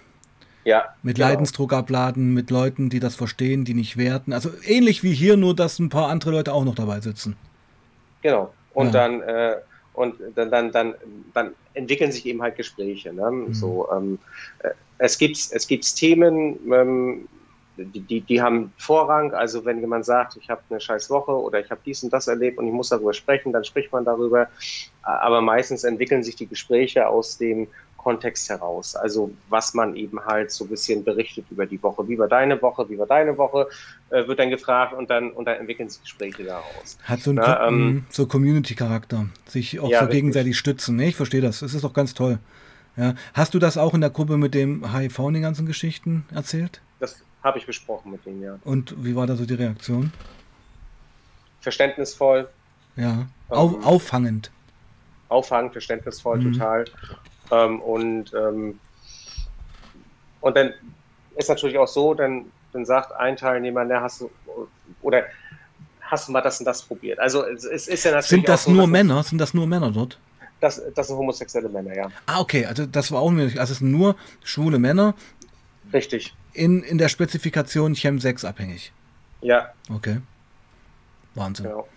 Ja. 0.63 0.85
Mit 1.03 1.17
genau. 1.17 1.29
Leidensdruck 1.29 1.73
abladen, 1.73 2.33
mit 2.33 2.49
Leuten, 2.49 2.89
die 2.89 2.99
das 2.99 3.15
verstehen, 3.15 3.65
die 3.65 3.73
nicht 3.73 3.97
werten. 3.97 4.33
Also 4.33 4.49
ähnlich 4.63 5.03
wie 5.03 5.13
hier, 5.13 5.37
nur 5.37 5.55
dass 5.55 5.79
ein 5.79 5.89
paar 5.89 6.09
andere 6.09 6.31
Leute 6.31 6.53
auch 6.53 6.63
noch 6.63 6.75
dabei 6.75 7.01
sitzen. 7.01 7.35
Genau. 8.21 8.53
Und 8.73 8.87
ja. 8.87 8.91
dann 8.91 9.21
äh, 9.21 9.55
und 9.93 10.15
dann, 10.35 10.49
dann, 10.49 10.71
dann, 10.71 10.95
dann 11.33 11.53
entwickeln 11.75 12.11
sich 12.11 12.25
eben 12.25 12.41
halt 12.41 12.55
Gespräche. 12.55 13.13
Ne? 13.13 13.29
Mhm. 13.29 13.53
So, 13.53 13.87
ähm, 13.91 14.19
äh, 14.59 14.69
es 14.97 15.17
gibt 15.17 15.37
es 15.37 15.67
gibt's 15.67 15.93
Themen, 15.93 16.57
ähm, 16.71 17.27
die, 17.77 18.01
die, 18.01 18.21
die 18.21 18.41
haben 18.41 18.71
Vorrang. 18.77 19.33
Also 19.33 19.65
wenn 19.65 19.79
jemand 19.79 20.05
sagt, 20.05 20.37
ich 20.37 20.49
habe 20.49 20.61
eine 20.69 20.79
scheiß 20.79 21.09
Woche 21.09 21.31
oder 21.31 21.59
ich 21.59 21.69
habe 21.69 21.81
dies 21.85 22.03
und 22.03 22.11
das 22.13 22.27
erlebt 22.27 22.57
und 22.57 22.67
ich 22.67 22.73
muss 22.73 22.89
darüber 22.89 23.13
sprechen, 23.13 23.51
dann 23.51 23.63
spricht 23.63 23.91
man 23.91 24.05
darüber. 24.05 24.47
Aber 25.01 25.41
meistens 25.41 25.83
entwickeln 25.83 26.23
sich 26.23 26.35
die 26.35 26.47
Gespräche 26.47 27.07
aus 27.07 27.37
dem 27.37 27.67
Kontext 28.03 28.49
heraus. 28.49 28.95
Also 28.95 29.31
was 29.49 29.73
man 29.73 29.95
eben 29.95 30.19
halt 30.25 30.51
so 30.51 30.65
ein 30.65 30.69
bisschen 30.69 31.03
berichtet 31.03 31.45
über 31.49 31.65
die 31.65 31.81
Woche. 31.81 32.07
Wie 32.07 32.17
war 32.17 32.27
deine 32.27 32.61
Woche? 32.61 32.89
Wie 32.89 32.97
war 32.97 33.07
deine 33.07 33.37
Woche? 33.37 33.67
Äh, 34.09 34.27
wird 34.27 34.39
dann 34.39 34.49
gefragt 34.49 34.93
und 34.93 35.09
dann, 35.09 35.31
und 35.31 35.45
dann 35.45 35.57
entwickeln 35.57 35.89
sich 35.89 36.01
Gespräche 36.01 36.43
daraus. 36.43 36.97
Hat 37.03 37.21
so 37.21 37.31
einen 37.31 37.43
ähm, 37.61 38.05
so 38.09 38.27
Community-Charakter. 38.27 39.27
Sich 39.47 39.79
auch 39.79 39.89
ja, 39.89 40.01
so 40.01 40.09
gegenseitig 40.09 40.57
stützen. 40.57 40.97
Nee, 40.97 41.09
ich 41.09 41.15
verstehe 41.15 41.41
das. 41.41 41.61
Das 41.61 41.73
ist 41.73 41.83
doch 41.83 41.93
ganz 41.93 42.13
toll. 42.13 42.39
Ja. 42.97 43.15
Hast 43.33 43.53
du 43.53 43.59
das 43.59 43.77
auch 43.77 43.93
in 43.93 44.01
der 44.01 44.09
Gruppe 44.09 44.37
mit 44.37 44.53
dem 44.53 44.93
HIV 44.93 45.19
und 45.19 45.33
den 45.33 45.41
ganzen 45.41 45.65
Geschichten 45.65 46.25
erzählt? 46.33 46.81
Das 46.99 47.23
habe 47.43 47.57
ich 47.57 47.65
besprochen 47.65 48.11
mit 48.11 48.25
denen, 48.25 48.41
ja. 48.41 48.59
Und 48.63 48.95
wie 49.03 49.15
war 49.15 49.25
da 49.25 49.35
so 49.35 49.45
die 49.45 49.55
Reaktion? 49.55 50.11
Verständnisvoll. 51.61 52.49
Ja. 52.95 53.27
Ähm, 53.49 53.83
auffangend. 53.83 54.51
Auffangend, 55.29 55.71
verständnisvoll, 55.71 56.39
mhm. 56.39 56.53
total. 56.53 56.85
Ähm, 57.51 57.81
und, 57.81 58.33
ähm, 58.33 58.79
und 60.41 60.57
dann 60.57 60.73
ist 61.35 61.49
natürlich 61.49 61.77
auch 61.77 61.87
so, 61.87 62.13
dann, 62.13 62.45
dann 62.71 62.85
sagt 62.85 63.11
ein 63.13 63.37
Teilnehmer, 63.37 63.83
ne, 63.85 64.01
hast 64.01 64.21
du, 64.21 64.29
oder 65.01 65.23
hast 66.01 66.27
du 66.27 66.31
mal 66.31 66.41
das 66.41 66.59
und 66.59 66.65
das 66.65 66.81
probiert? 66.83 67.19
Also 67.19 67.45
es, 67.45 67.63
es 67.65 67.87
ist 67.87 68.03
ja 68.03 68.11
natürlich. 68.11 68.29
Sind 68.29 68.49
das 68.49 68.63
so, 68.65 68.71
nur 68.71 68.87
Männer? 68.87 69.23
Sind 69.23 69.39
das 69.39 69.53
nur 69.53 69.67
Männer 69.67 69.91
dort? 69.91 70.19
Das, 70.59 70.81
das 70.95 71.07
sind 71.07 71.17
homosexuelle 71.17 71.67
Männer, 71.69 71.93
ja. 71.93 72.09
Ah, 72.25 72.39
okay, 72.39 72.65
also 72.65 72.85
das 72.85 73.11
war 73.11 73.19
auch 73.19 73.31
möglich. 73.31 73.59
Also 73.59 73.73
es 73.73 73.79
sind 73.79 73.91
nur 73.91 74.15
schwule 74.43 74.79
Männer. 74.79 75.13
Richtig. 75.91 76.33
In, 76.53 76.83
in 76.83 76.97
der 76.97 77.09
Spezifikation 77.09 77.93
Chem 77.93 78.19
6 78.19 78.45
abhängig. 78.45 78.93
Ja. 79.41 79.73
Okay. 79.89 80.21
Wahnsinn. 81.35 81.65
Genau. 81.65 81.87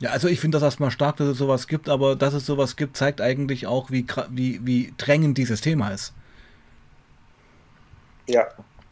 Ja, 0.00 0.10
also 0.10 0.28
ich 0.28 0.40
finde 0.40 0.56
das 0.56 0.62
erstmal 0.62 0.90
stark, 0.90 1.16
dass 1.16 1.28
es 1.28 1.38
sowas 1.38 1.66
gibt, 1.68 1.88
aber 1.88 2.16
dass 2.16 2.34
es 2.34 2.44
sowas 2.46 2.76
gibt, 2.76 2.96
zeigt 2.96 3.20
eigentlich 3.20 3.66
auch, 3.66 3.90
wie, 3.90 4.06
wie, 4.30 4.60
wie 4.66 4.92
drängend 4.98 5.38
dieses 5.38 5.60
Thema 5.60 5.90
ist. 5.90 6.12
Ja. 8.26 8.46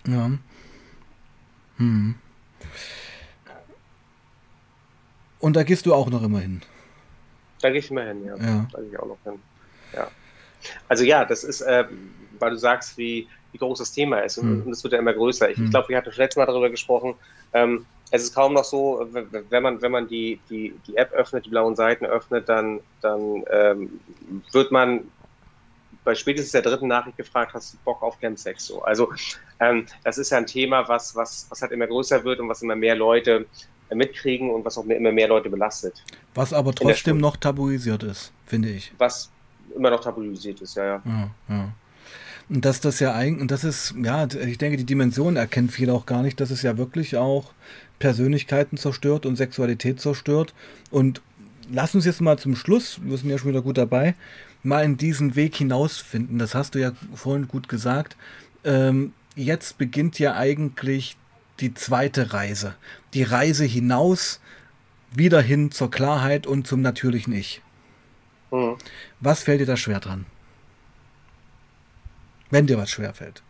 Ja. 0.07 0.30
Hm. 1.76 2.14
Und 5.40 5.57
da 5.57 5.64
gehst 5.64 5.86
du 5.86 5.94
auch 5.94 6.09
noch 6.09 6.22
immer 6.22 6.40
hin. 6.40 6.62
Da 7.61 7.70
gehe 7.70 7.80
ich 7.80 7.90
immer 7.90 8.05
hin, 8.05 8.24
ja. 8.24 8.36
ja. 8.36 8.68
Da 8.72 8.80
gehe 8.80 8.90
ich 8.90 8.98
auch 8.98 9.07
noch 9.07 9.18
hin. 9.24 9.40
Ja. 9.92 10.09
Also 10.88 11.05
ja, 11.05 11.24
das 11.24 11.42
ist, 11.42 11.61
äh, 11.62 11.84
weil 12.38 12.50
du 12.50 12.59
sagst, 12.59 12.96
wie, 12.96 13.28
wie 13.53 13.59
groß 13.59 13.78
das 13.78 13.92
Thema 13.92 14.20
ist 14.20 14.38
und, 14.38 14.66
mhm. 14.66 14.72
es 14.72 14.82
wird 14.82 14.94
ja 14.94 14.98
immer 14.98 15.12
größer. 15.12 15.50
Ich, 15.50 15.59
ich 15.59 15.70
glaube, 15.70 15.88
wir 15.90 15.96
hatten 15.96 16.09
das 16.09 16.16
letzte 16.16 16.40
Mal 16.40 16.46
darüber 16.46 16.70
gesprochen. 16.70 17.14
Ähm, 17.53 17.86
es 18.11 18.24
ist 18.24 18.34
kaum 18.34 18.55
noch 18.55 18.64
so, 18.64 19.09
wenn 19.11 19.62
man, 19.62 19.80
wenn 19.80 19.92
man 19.92 20.07
die, 20.07 20.38
die, 20.50 20.74
die 20.86 20.96
App 20.96 21.12
öffnet, 21.12 21.46
die 21.46 21.50
blauen 21.50 21.76
Seiten 21.76 22.05
öffnet, 22.05 22.48
dann, 22.48 22.80
dann 23.00 23.44
ähm, 23.50 24.00
wird 24.53 24.70
man 24.70 25.05
bei 26.05 26.14
spätestens 26.14 26.53
der 26.53 26.62
dritten 26.62 26.88
Nachricht 26.88 27.16
gefragt, 27.16 27.55
hast 27.55 27.74
du 27.74 27.78
Bock 27.84 28.03
auf 28.03 28.18
Chemsex? 28.18 28.66
So. 28.66 28.82
Also 28.82 29.12
ähm, 29.61 29.86
das 30.05 30.18
ist 30.18 30.30
ja 30.30 30.38
ein 30.38 30.46
Thema, 30.46 30.88
was, 30.88 31.14
was, 31.14 31.46
was 31.48 31.62
halt 31.62 31.72
immer 31.72 31.86
größer 31.86 32.22
wird 32.24 32.40
und 32.40 32.48
was 32.48 32.62
immer 32.62 32.76
mehr 32.76 32.96
Leute 32.96 33.46
mitkriegen 33.94 34.50
und 34.50 34.64
was 34.64 34.78
auch 34.78 34.84
immer 34.86 35.12
mehr 35.12 35.28
Leute 35.28 35.50
belastet. 35.50 36.03
Was 36.34 36.53
aber 36.53 36.74
trotzdem 36.74 37.18
noch 37.18 37.36
tabuisiert 37.36 38.03
ist, 38.03 38.32
finde 38.46 38.70
ich. 38.70 38.92
Was 38.98 39.30
immer 39.74 39.90
noch 39.90 40.00
tabuisiert 40.00 40.61
ist, 40.61 40.76
ja, 40.76 40.84
ja. 40.84 41.03
ja, 41.05 41.30
ja. 41.48 41.72
Und 42.49 42.64
dass 42.64 42.80
das 42.80 43.01
ja 43.01 43.14
eigentlich, 43.14 43.40
und 43.40 43.51
das 43.51 43.64
ist, 43.64 43.95
ja, 44.03 44.26
ich 44.26 44.59
denke, 44.59 44.76
die 44.76 44.84
Dimension 44.84 45.36
erkennt 45.36 45.72
viele 45.72 45.93
auch 45.93 46.07
gar 46.07 46.22
nicht, 46.22 46.40
dass 46.40 46.51
es 46.51 46.62
ja 46.62 46.76
wirklich 46.76 47.16
auch 47.16 47.53
Persönlichkeiten 47.99 48.76
zerstört 48.76 49.26
und 49.26 49.36
Sexualität 49.36 50.01
zerstört. 50.01 50.55
Und 50.90 51.22
lass 51.70 51.95
uns 51.95 52.05
jetzt 52.05 52.20
mal 52.20 52.38
zum 52.38 52.57
Schluss, 52.57 53.01
wir 53.03 53.16
sind 53.16 53.30
ja 53.30 53.38
schon 53.38 53.51
wieder 53.51 53.62
gut 53.62 53.78
dabei, 53.78 54.14
mal 54.62 54.84
in 54.84 54.97
diesen 54.97 55.36
Weg 55.36 55.57
hinausfinden. 55.57 56.38
Das 56.38 56.55
hast 56.55 56.74
du 56.74 56.80
ja 56.80 56.93
vorhin 57.14 57.49
gut 57.49 57.68
gesagt. 57.68 58.16
Ähm, 58.64 59.12
jetzt 59.34 59.78
beginnt 59.78 60.18
ja 60.18 60.34
eigentlich 60.36 61.16
die 61.61 61.74
zweite 61.74 62.32
Reise. 62.32 62.74
Die 63.14 63.22
Reise 63.22 63.64
hinaus, 63.64 64.40
wieder 65.14 65.40
hin 65.40 65.70
zur 65.70 65.90
Klarheit 65.90 66.47
und 66.47 66.66
zum 66.66 66.80
natürlichen 66.80 67.32
Ich. 67.32 67.62
Mhm. 68.51 68.76
Was 69.20 69.43
fällt 69.43 69.61
dir 69.61 69.66
da 69.66 69.76
schwer 69.76 70.01
dran? 70.01 70.26
Wenn 72.53 72.66
dir 72.66 72.76
was 72.76 72.90
schwer 72.90 73.14
fällt. 73.14 73.42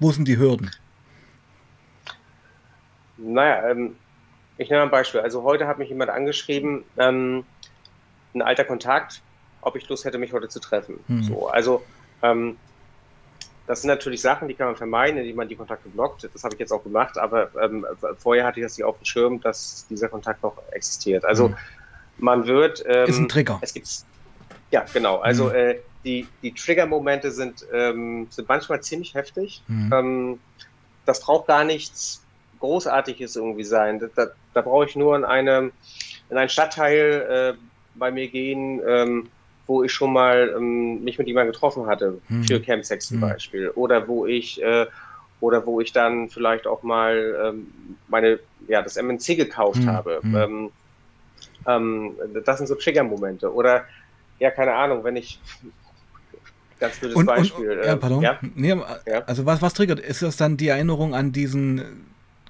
Wo 0.00 0.10
sind 0.10 0.26
die 0.26 0.36
Hürden? 0.36 0.72
Naja, 3.16 3.70
ähm, 3.70 3.94
ich 4.56 4.68
nehme 4.68 4.82
ein 4.82 4.90
Beispiel. 4.90 5.20
Also 5.20 5.44
heute 5.44 5.68
hat 5.68 5.78
mich 5.78 5.88
jemand 5.88 6.10
angeschrieben, 6.10 6.82
ähm, 6.96 7.44
ein 8.34 8.42
alter 8.42 8.64
Kontakt, 8.64 9.22
ob 9.60 9.76
ich 9.76 9.88
Lust 9.88 10.04
hätte, 10.04 10.18
mich 10.18 10.32
heute 10.32 10.48
zu 10.48 10.58
treffen. 10.58 10.98
Mhm. 11.06 11.22
So, 11.22 11.48
also 11.48 11.84
ähm, 12.22 12.56
das 13.68 13.82
sind 13.82 13.88
natürlich 13.90 14.22
Sachen, 14.22 14.48
die 14.48 14.54
kann 14.54 14.66
man 14.66 14.76
vermeiden, 14.76 15.20
indem 15.20 15.36
man 15.36 15.48
die 15.48 15.54
Kontakte 15.54 15.88
blockt. 15.88 16.28
Das 16.34 16.42
habe 16.42 16.54
ich 16.54 16.60
jetzt 16.60 16.72
auch 16.72 16.82
gemacht, 16.82 17.16
aber 17.16 17.50
ähm, 17.62 17.86
vorher 18.18 18.44
hatte 18.44 18.58
ich 18.58 18.66
das 18.66 18.76
nicht 18.76 18.84
auf 18.84 18.98
dem 18.98 19.04
Schirm, 19.04 19.40
dass 19.40 19.86
dieser 19.88 20.08
Kontakt 20.08 20.42
noch 20.42 20.60
existiert. 20.72 21.24
Also 21.24 21.50
mhm. 21.50 21.56
man 22.18 22.46
wird. 22.48 22.84
Ähm, 22.88 23.08
ist 23.08 23.18
ein 23.18 23.28
Trigger. 23.28 23.58
Es 23.60 23.72
gibt. 23.72 23.88
Ja, 24.72 24.84
genau. 24.92 25.18
Also 25.18 25.44
mhm. 25.44 25.54
äh, 25.54 25.76
die, 26.04 26.26
die 26.42 26.52
Trigger-Momente 26.52 27.30
sind, 27.30 27.66
ähm, 27.72 28.28
sind 28.30 28.48
manchmal 28.48 28.82
ziemlich 28.82 29.14
heftig. 29.14 29.62
Mhm. 29.66 29.92
Ähm, 29.92 30.40
das 31.06 31.20
braucht 31.20 31.46
gar 31.46 31.64
nichts 31.64 32.22
Großartiges 32.60 33.36
irgendwie 33.36 33.64
sein. 33.64 33.98
Da, 33.98 34.06
da, 34.14 34.30
da 34.54 34.60
brauche 34.60 34.86
ich 34.86 34.96
nur 34.96 35.16
in, 35.16 35.24
eine, 35.24 35.70
in 36.30 36.36
einen 36.36 36.48
Stadtteil 36.48 37.56
äh, 37.56 37.98
bei 37.98 38.10
mir 38.10 38.28
gehen 38.28 38.80
ähm, 38.86 39.28
wo 39.68 39.84
ich 39.84 39.92
schon 39.92 40.12
mal 40.12 40.54
ähm, 40.56 41.04
mich 41.04 41.18
mit 41.18 41.28
jemandem 41.28 41.52
getroffen 41.52 41.86
hatte, 41.86 42.18
hm. 42.28 42.42
für 42.42 42.60
Campsex 42.60 43.08
zum 43.08 43.20
hm. 43.20 43.28
Beispiel. 43.28 43.70
Oder 43.70 44.08
wo 44.08 44.26
ich 44.26 44.60
äh, 44.62 44.86
oder 45.40 45.64
wo 45.66 45.80
ich 45.80 45.92
dann 45.92 46.30
vielleicht 46.30 46.66
auch 46.66 46.82
mal 46.82 47.38
ähm, 47.44 47.68
meine, 48.08 48.40
ja, 48.66 48.82
das 48.82 49.00
MNC 49.00 49.36
gekauft 49.36 49.78
hm. 49.78 49.92
habe. 49.92 50.20
Hm. 50.22 50.34
Ähm, 50.34 50.70
ähm, 51.66 52.16
das 52.44 52.58
sind 52.58 52.66
so 52.66 52.74
Trigger-Momente. 52.74 53.52
Oder, 53.52 53.84
ja, 54.38 54.50
keine 54.50 54.74
Ahnung, 54.74 55.04
wenn 55.04 55.16
ich 55.16 55.38
ganz 56.78 56.98
blödes 56.98 57.16
und, 57.16 57.26
Beispiel. 57.26 57.70
Und, 57.70 57.84
ja, 57.84 57.92
ähm, 57.92 58.00
pardon. 58.00 58.22
Ja? 58.22 58.38
Nee? 58.54 58.76
Also 59.26 59.46
was, 59.46 59.62
was 59.62 59.74
triggert? 59.74 60.00
Ist 60.00 60.22
das 60.22 60.36
dann 60.36 60.56
die 60.56 60.68
Erinnerung 60.68 61.14
an 61.14 61.32
diesen 61.32 61.82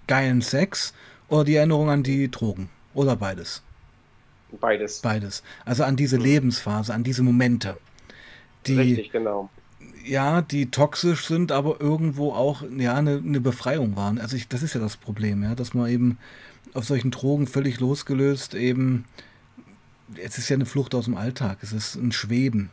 geilen 0.06 0.40
Sex 0.40 0.94
oder 1.28 1.44
die 1.44 1.56
Erinnerung 1.56 1.90
an 1.90 2.02
die 2.02 2.30
Drogen? 2.30 2.68
Oder 2.94 3.16
beides? 3.16 3.62
Beides. 4.60 5.00
Beides. 5.00 5.42
Also 5.64 5.84
an 5.84 5.96
diese 5.96 6.18
mhm. 6.18 6.24
Lebensphase, 6.24 6.94
an 6.94 7.04
diese 7.04 7.22
Momente. 7.22 7.76
Die, 8.66 8.76
Richtig, 8.76 9.12
genau. 9.12 9.50
Ja, 10.04 10.40
die 10.40 10.70
toxisch 10.70 11.26
sind, 11.26 11.52
aber 11.52 11.80
irgendwo 11.80 12.32
auch 12.32 12.62
ja, 12.76 12.94
eine, 12.94 13.22
eine 13.24 13.40
Befreiung 13.40 13.94
waren. 13.96 14.18
Also 14.18 14.36
ich, 14.36 14.48
das 14.48 14.62
ist 14.62 14.74
ja 14.74 14.80
das 14.80 14.96
Problem, 14.96 15.42
ja, 15.42 15.54
dass 15.54 15.74
man 15.74 15.90
eben 15.90 16.18
auf 16.74 16.84
solchen 16.84 17.10
Drogen 17.10 17.46
völlig 17.46 17.80
losgelöst 17.80 18.54
eben, 18.54 19.04
es 20.16 20.38
ist 20.38 20.48
ja 20.48 20.54
eine 20.54 20.66
Flucht 20.66 20.94
aus 20.94 21.04
dem 21.04 21.16
Alltag, 21.16 21.58
es 21.62 21.72
ist 21.72 21.96
ein 21.96 22.12
Schweben, 22.12 22.70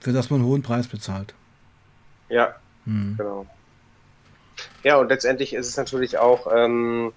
für 0.00 0.12
das 0.12 0.30
man 0.30 0.40
einen 0.40 0.48
hohen 0.48 0.62
Preis 0.62 0.86
bezahlt. 0.86 1.34
Ja, 2.28 2.54
hm. 2.84 3.14
genau. 3.16 3.46
Ja, 4.82 4.96
und 4.96 5.08
letztendlich 5.08 5.54
ist 5.54 5.68
es 5.68 5.76
natürlich 5.76 6.18
auch, 6.18 6.46
ähm, 6.54 7.12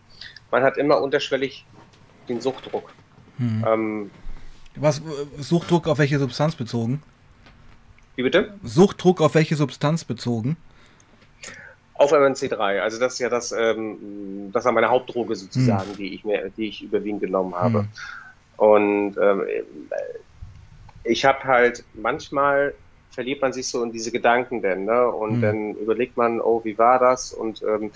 man 0.51 0.63
hat 0.63 0.77
immer 0.77 1.01
unterschwellig 1.01 1.65
den 2.27 2.41
Suchtdruck. 2.41 2.91
Hm. 3.37 3.65
Ähm, 3.67 4.11
Was, 4.75 5.01
Suchtdruck 5.37 5.87
auf 5.87 5.97
welche 5.99 6.19
Substanz 6.19 6.55
bezogen? 6.55 7.01
Wie 8.15 8.23
bitte? 8.23 8.53
Suchtdruck 8.63 9.21
auf 9.21 9.35
welche 9.35 9.55
Substanz 9.55 10.03
bezogen? 10.03 10.57
Auf 11.93 12.13
MNC3. 12.13 12.79
Also 12.79 12.99
das 12.99 13.13
ist 13.13 13.19
ja 13.19 13.29
das, 13.29 13.51
ähm, 13.51 14.49
das 14.51 14.65
war 14.65 14.71
meine 14.71 14.89
Hauptdroge 14.89 15.35
sozusagen, 15.35 15.91
hm. 15.91 15.97
die 15.97 16.13
ich 16.13 16.23
mir, 16.23 16.49
die 16.49 16.67
ich 16.67 16.81
überwiegend 16.81 17.21
genommen 17.21 17.55
habe. 17.55 17.79
Hm. 17.79 17.87
Und 18.57 19.17
ähm, 19.21 19.43
ich 21.03 21.25
habe 21.25 21.43
halt 21.43 21.83
manchmal 21.93 22.73
verliert 23.11 23.41
man 23.41 23.51
sich 23.51 23.67
so 23.67 23.83
in 23.83 23.91
diese 23.91 24.11
Gedanken 24.11 24.61
denn, 24.61 24.85
ne? 24.85 25.07
Und 25.07 25.37
mhm. 25.37 25.41
dann 25.41 25.75
überlegt 25.75 26.15
man, 26.15 26.39
oh, 26.39 26.61
wie 26.63 26.77
war 26.77 26.99
das? 26.99 27.33
Und, 27.33 27.61
ähm, 27.63 27.91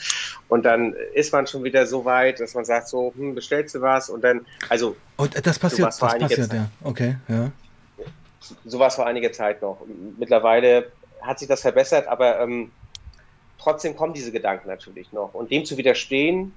und 0.50 0.66
dann 0.66 0.94
ist 1.14 1.32
man 1.32 1.48
schon 1.48 1.64
wieder 1.64 1.86
so 1.86 2.04
weit, 2.04 2.40
dass 2.40 2.56
man 2.56 2.66
sagt, 2.66 2.88
so, 2.90 3.14
hm, 3.16 3.36
bestellst 3.36 3.76
du 3.76 3.82
was? 3.82 4.10
Und 4.10 4.24
dann, 4.24 4.46
also. 4.70 4.96
Und 5.18 5.34
das 5.46 5.60
passiert, 5.60 5.88
das 5.88 6.00
passiert, 6.00 6.50
Zeit. 6.50 6.54
ja. 6.54 6.70
Okay, 6.84 7.16
ja. 7.28 7.52
So 8.66 8.80
war 8.80 8.88
es 8.88 8.96
vor 8.96 9.06
einiger 9.06 9.32
Zeit 9.32 9.62
noch. 9.62 9.86
Mittlerweile 10.18 10.92
hat 11.22 11.40
sich 11.40 11.48
das 11.48 11.62
verbessert, 11.62 12.08
aber 12.08 12.42
ähm, 12.42 12.72
trotzdem 13.58 13.96
kommen 13.96 14.14
diese 14.14 14.32
Gedanken 14.32 14.68
natürlich 14.68 15.14
noch. 15.14 15.34
Und 15.34 15.52
dem 15.52 15.64
zu 15.64 15.78
widerstehen 15.78 16.54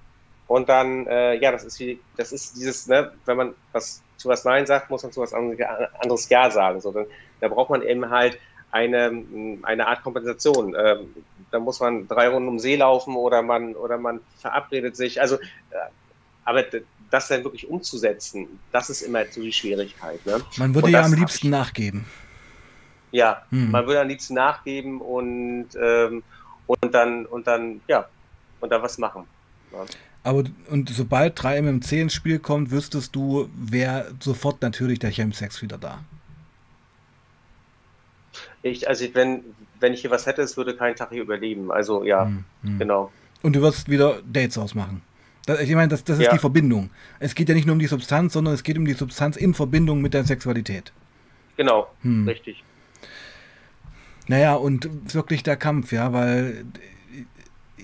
und 0.49 0.69
dann, 0.69 1.07
äh, 1.07 1.35
ja, 1.35 1.51
das 1.53 1.65
ist 1.65 1.79
wie, 1.81 1.99
das 2.17 2.33
ist 2.33 2.57
dieses, 2.57 2.87
ne, 2.87 3.13
wenn 3.25 3.37
man 3.37 3.55
was 3.73 4.03
zu 4.17 4.29
was 4.29 4.45
Nein 4.45 4.67
sagt, 4.67 4.91
muss 4.91 5.03
man 5.03 5.13
zu 5.13 5.21
was 5.21 5.33
anderes 5.35 6.29
Ja 6.29 6.51
sagen. 6.51 6.81
So, 6.81 6.93
dann, 6.93 7.07
da 7.41 7.49
braucht 7.49 7.71
man 7.71 7.83
eben 7.83 8.09
halt 8.11 8.39
eine, 8.71 9.25
eine 9.63 9.87
Art 9.87 10.03
Kompensation. 10.03 10.75
Ähm, 10.79 11.15
da 11.51 11.59
muss 11.59 11.81
man 11.81 12.09
drei 12.09 12.29
Runden 12.29 12.49
um 12.49 12.59
See 12.59 12.77
laufen 12.77 13.15
oder 13.15 13.43
man, 13.43 13.75
oder 13.75 13.99
man 13.99 14.21
verabredet 14.39 14.97
sich. 14.97 15.21
Also, 15.21 15.37
äh, 15.37 15.91
aber 16.45 16.65
das 17.11 17.29
dann 17.29 17.45
wirklich 17.45 17.69
umzusetzen, 17.69 18.61
das 18.73 18.91
ist 18.91 19.03
immer 19.03 19.25
so 19.31 19.41
die 19.41 19.53
Schwierigkeit. 19.53 20.25
Ne? 20.27 20.41
Man 20.57 20.75
würde 20.75 20.91
ja 20.91 21.03
am 21.03 21.15
liebsten 21.15 21.51
nachgeben. 21.51 22.05
Ja, 23.13 23.43
hm. 23.51 23.71
man 23.71 23.87
würde 23.87 24.01
am 24.01 24.09
liebsten 24.09 24.35
nachgeben 24.35 25.01
und, 25.01 25.69
ähm, 25.81 26.23
und 26.67 26.95
dann, 26.95 27.27
und 27.27 27.47
dann, 27.47 27.81
ja, 27.89 28.09
und 28.61 28.71
dann 28.71 28.83
was 28.83 28.99
machen. 28.99 29.25
Ja. 29.73 29.85
Aber 30.27 30.43
und 30.71 30.89
sobald 30.89 31.39
3MMC 31.39 32.01
ins 32.01 32.13
Spiel 32.13 32.41
kommt, 32.41 32.73
wüsstest 32.73 33.15
du, 33.15 33.49
wäre 33.55 34.13
sofort 34.19 34.61
natürlich 34.61 34.99
der 34.99 35.11
Chemsex 35.11 35.63
wieder 35.63 35.79
da. 35.79 36.01
Ich, 38.61 38.89
also 38.89 39.07
wenn, 39.13 39.45
wenn 39.79 39.93
ich 39.93 40.01
hier 40.01 40.11
was 40.11 40.27
hätte, 40.27 40.43
es 40.43 40.57
würde 40.57 40.75
keinen 40.75 40.97
Tag 40.97 41.11
hier 41.13 41.23
überleben. 41.23 41.71
Also 41.71 42.03
ja, 42.03 42.25
hm, 42.25 42.45
hm. 42.63 42.79
genau. 42.81 43.13
Und 43.43 43.55
du 43.55 43.63
wirst 43.63 43.89
wieder 43.89 44.21
Dates 44.27 44.59
ausmachen. 44.59 45.01
Das, 45.47 45.61
ich 45.61 45.73
meine, 45.77 45.87
das, 45.87 46.03
das 46.03 46.19
ist 46.19 46.25
ja. 46.25 46.33
die 46.33 46.41
Verbindung. 46.41 46.91
Es 47.21 47.37
geht 47.37 47.49
ja 47.49 47.55
nicht 47.55 47.67
nur 47.67 47.75
um 47.75 47.79
die 47.79 47.87
Substanz, 47.87 48.33
sondern 48.33 48.53
es 48.53 48.65
geht 48.65 48.77
um 48.77 48.85
die 48.85 48.95
Substanz 48.95 49.37
in 49.37 49.55
Verbindung 49.55 50.03
mit 50.03 50.13
der 50.13 50.25
Sexualität. 50.25 50.93
Genau, 51.57 51.87
hm. 52.03 52.27
richtig. 52.27 52.65
Naja, 54.27 54.57
und 54.57 55.15
wirklich 55.15 55.45
der 55.45 55.57
Kampf, 55.57 55.93
ja, 55.93 56.13
weil 56.13 56.67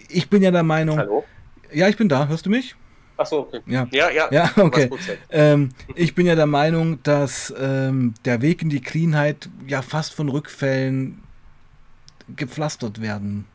ich 0.08 0.28
bin 0.28 0.42
ja 0.42 0.50
der 0.50 0.64
Meinung, 0.64 0.98
Hallo? 0.98 1.24
Ja, 1.72 1.88
ich 1.88 1.96
bin 1.96 2.08
da. 2.08 2.28
Hörst 2.28 2.46
du 2.46 2.50
mich? 2.50 2.74
Ach 3.16 3.26
so, 3.26 3.40
okay. 3.40 3.60
Ja, 3.66 3.86
ja, 3.92 4.10
ja. 4.10 4.28
ja 4.30 4.50
okay. 4.56 4.90
Ähm, 5.30 5.70
ich 5.94 6.14
bin 6.14 6.26
ja 6.26 6.34
der 6.34 6.46
Meinung, 6.46 7.02
dass 7.02 7.52
ähm, 7.58 8.14
der 8.24 8.42
Weg 8.42 8.62
in 8.62 8.70
die 8.70 8.80
Cleanheit 8.80 9.48
ja 9.66 9.82
fast 9.82 10.14
von 10.14 10.28
Rückfällen 10.28 11.22
gepflastert 12.34 13.00
werden 13.00 13.46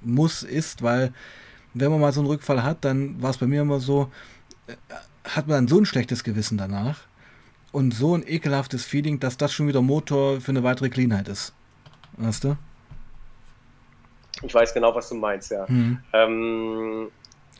muss, 0.00 0.42
ist, 0.42 0.82
weil 0.82 1.12
wenn 1.74 1.90
man 1.90 2.00
mal 2.00 2.12
so 2.12 2.20
einen 2.20 2.28
Rückfall 2.28 2.62
hat, 2.62 2.84
dann 2.84 3.20
war 3.22 3.30
es 3.30 3.38
bei 3.38 3.46
mir 3.46 3.62
immer 3.62 3.80
so, 3.80 4.10
äh, 4.66 4.74
hat 5.24 5.46
man 5.46 5.58
dann 5.58 5.68
so 5.68 5.78
ein 5.78 5.86
schlechtes 5.86 6.24
Gewissen 6.24 6.58
danach 6.58 7.00
und 7.70 7.94
so 7.94 8.14
ein 8.14 8.26
ekelhaftes 8.26 8.84
Feeling, 8.84 9.20
dass 9.20 9.36
das 9.36 9.52
schon 9.52 9.68
wieder 9.68 9.82
Motor 9.82 10.40
für 10.40 10.50
eine 10.50 10.62
weitere 10.62 10.88
Cleanheit 10.88 11.28
ist. 11.28 11.52
Weißt 12.16 12.44
du? 12.44 12.56
Ich 14.42 14.52
weiß 14.52 14.74
genau, 14.74 14.94
was 14.94 15.08
du 15.08 15.14
meinst, 15.14 15.50
ja. 15.50 15.66
Mhm. 15.68 15.98
Ähm, 16.12 17.08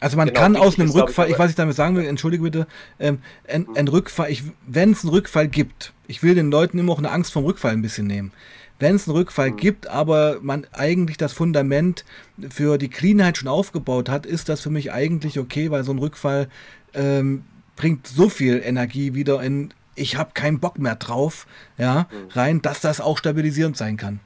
also 0.03 0.17
man 0.17 0.29
genau, 0.29 0.41
kann 0.41 0.57
aus 0.57 0.79
einem 0.79 0.91
Rückfall, 0.91 1.27
ich, 1.27 1.35
ich, 1.35 1.39
was 1.39 1.51
ich 1.51 1.57
damit 1.57 1.77
sagen 1.77 1.97
will, 1.97 2.05
entschuldige 2.05 2.43
bitte, 2.43 2.67
ähm, 2.99 3.19
ein, 3.49 3.69
ein 3.77 3.87
Rückfall, 3.87 4.37
wenn 4.67 4.91
es 4.91 5.05
einen 5.05 5.11
Rückfall 5.11 5.47
gibt, 5.47 5.93
ich 6.09 6.23
will 6.25 6.35
den 6.35 6.51
Leuten 6.51 6.79
immer 6.79 6.93
auch 6.93 6.99
eine 6.99 7.11
Angst 7.11 7.33
vom 7.33 7.45
Rückfall 7.45 7.73
ein 7.73 7.83
bisschen 7.83 8.09
nehmen. 8.09 8.33
Wenn 8.81 8.97
es 8.97 9.07
einen 9.07 9.17
Rückfall 9.17 9.53
mhm. 9.53 9.57
gibt, 9.57 9.87
aber 9.87 10.39
man 10.43 10.67
eigentlich 10.73 11.19
das 11.19 11.33
Fundament 11.33 12.05
für 12.51 12.79
die 12.79 12.89
Cleanheit 12.89 13.39
schon 13.39 13.47
aufgebaut 13.47 14.09
hat, 14.09 14.27
ist 14.27 14.49
das 14.49 14.61
für 14.61 14.71
mich 14.71 14.93
eigentlich 14.93 15.39
okay, 15.39 15.71
weil 15.71 15.85
so 15.85 15.93
ein 15.93 15.99
Rückfall 15.99 16.49
ähm, 16.95 17.45
bringt 17.77 18.09
so 18.09 18.29
viel 18.29 18.61
Energie 18.65 19.15
wieder 19.15 19.41
in, 19.41 19.73
ich 19.95 20.17
habe 20.17 20.33
keinen 20.35 20.59
Bock 20.59 20.81
mehr 20.81 20.97
drauf, 20.97 21.47
ja, 21.79 22.09
mhm. 22.11 22.31
rein, 22.31 22.63
dass 22.63 22.81
das 22.81 23.01
auch 23.01 23.19
stabilisierend 23.19 23.77
sein 23.77 23.97
kann. 23.97 24.19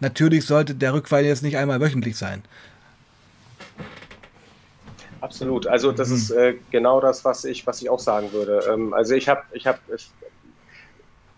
Natürlich 0.00 0.44
sollte 0.44 0.74
der 0.74 0.92
Rückfall 0.92 1.24
jetzt 1.24 1.42
nicht 1.42 1.56
einmal 1.56 1.80
wöchentlich 1.80 2.16
sein. 2.16 2.42
Absolut. 5.22 5.68
Also 5.68 5.92
das 5.92 6.08
mhm. 6.08 6.14
ist 6.16 6.30
äh, 6.32 6.54
genau 6.72 7.00
das, 7.00 7.24
was 7.24 7.44
ich, 7.44 7.64
was 7.64 7.80
ich 7.80 7.88
auch 7.88 8.00
sagen 8.00 8.32
würde. 8.32 8.64
Ähm, 8.68 8.92
also 8.92 9.14
ich 9.14 9.28
habe, 9.28 9.42
ich 9.52 9.68
habe, 9.68 9.78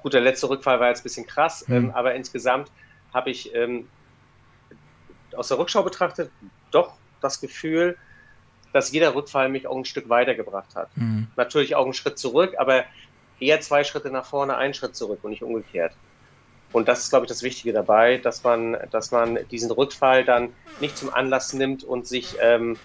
gut, 0.03 0.15
der 0.15 0.23
letzte 0.23 0.49
Rückfall 0.49 0.81
war 0.81 0.89
jetzt 0.89 1.01
ein 1.01 1.03
bisschen 1.03 1.27
krass, 1.27 1.69
mhm. 1.69 1.75
ähm, 1.75 1.91
aber 1.91 2.15
insgesamt 2.15 2.71
habe 3.13 3.29
ich 3.29 3.55
ähm, 3.55 3.87
aus 5.37 5.49
der 5.49 5.59
Rückschau 5.59 5.83
betrachtet 5.83 6.31
doch 6.71 6.95
das 7.21 7.43
Gefühl, 7.43 7.99
dass 8.73 8.91
jeder 8.91 9.15
Rückfall 9.15 9.51
mich 9.51 9.67
auch 9.67 9.77
ein 9.77 9.85
Stück 9.85 10.09
weitergebracht 10.09 10.75
hat. 10.75 10.89
Mhm. 10.97 11.29
Natürlich 11.37 11.77
auch 11.77 11.85
einen 11.85 11.93
Schritt 11.93 12.19
zurück, 12.19 12.55
aber 12.57 12.85
eher 13.39 13.61
zwei 13.61 13.85
Schritte 13.85 14.11
nach 14.11 14.25
vorne, 14.25 14.57
einen 14.57 14.73
Schritt 14.73 14.97
zurück 14.97 15.21
und 15.23 15.31
nicht 15.31 15.43
umgekehrt. 15.43 15.93
Und 16.73 16.89
das 16.89 17.01
ist, 17.01 17.11
glaube 17.11 17.27
ich, 17.27 17.29
das 17.29 17.43
Wichtige 17.43 17.75
dabei, 17.75 18.17
dass 18.17 18.43
man, 18.45 18.79
dass 18.91 19.11
man 19.11 19.39
diesen 19.51 19.71
Rückfall 19.71 20.25
dann 20.25 20.55
nicht 20.81 20.97
zum 20.97 21.13
Anlass 21.13 21.53
nimmt 21.53 21.85
und 21.85 22.09
sich 22.09 22.37
ähm, 22.41 22.79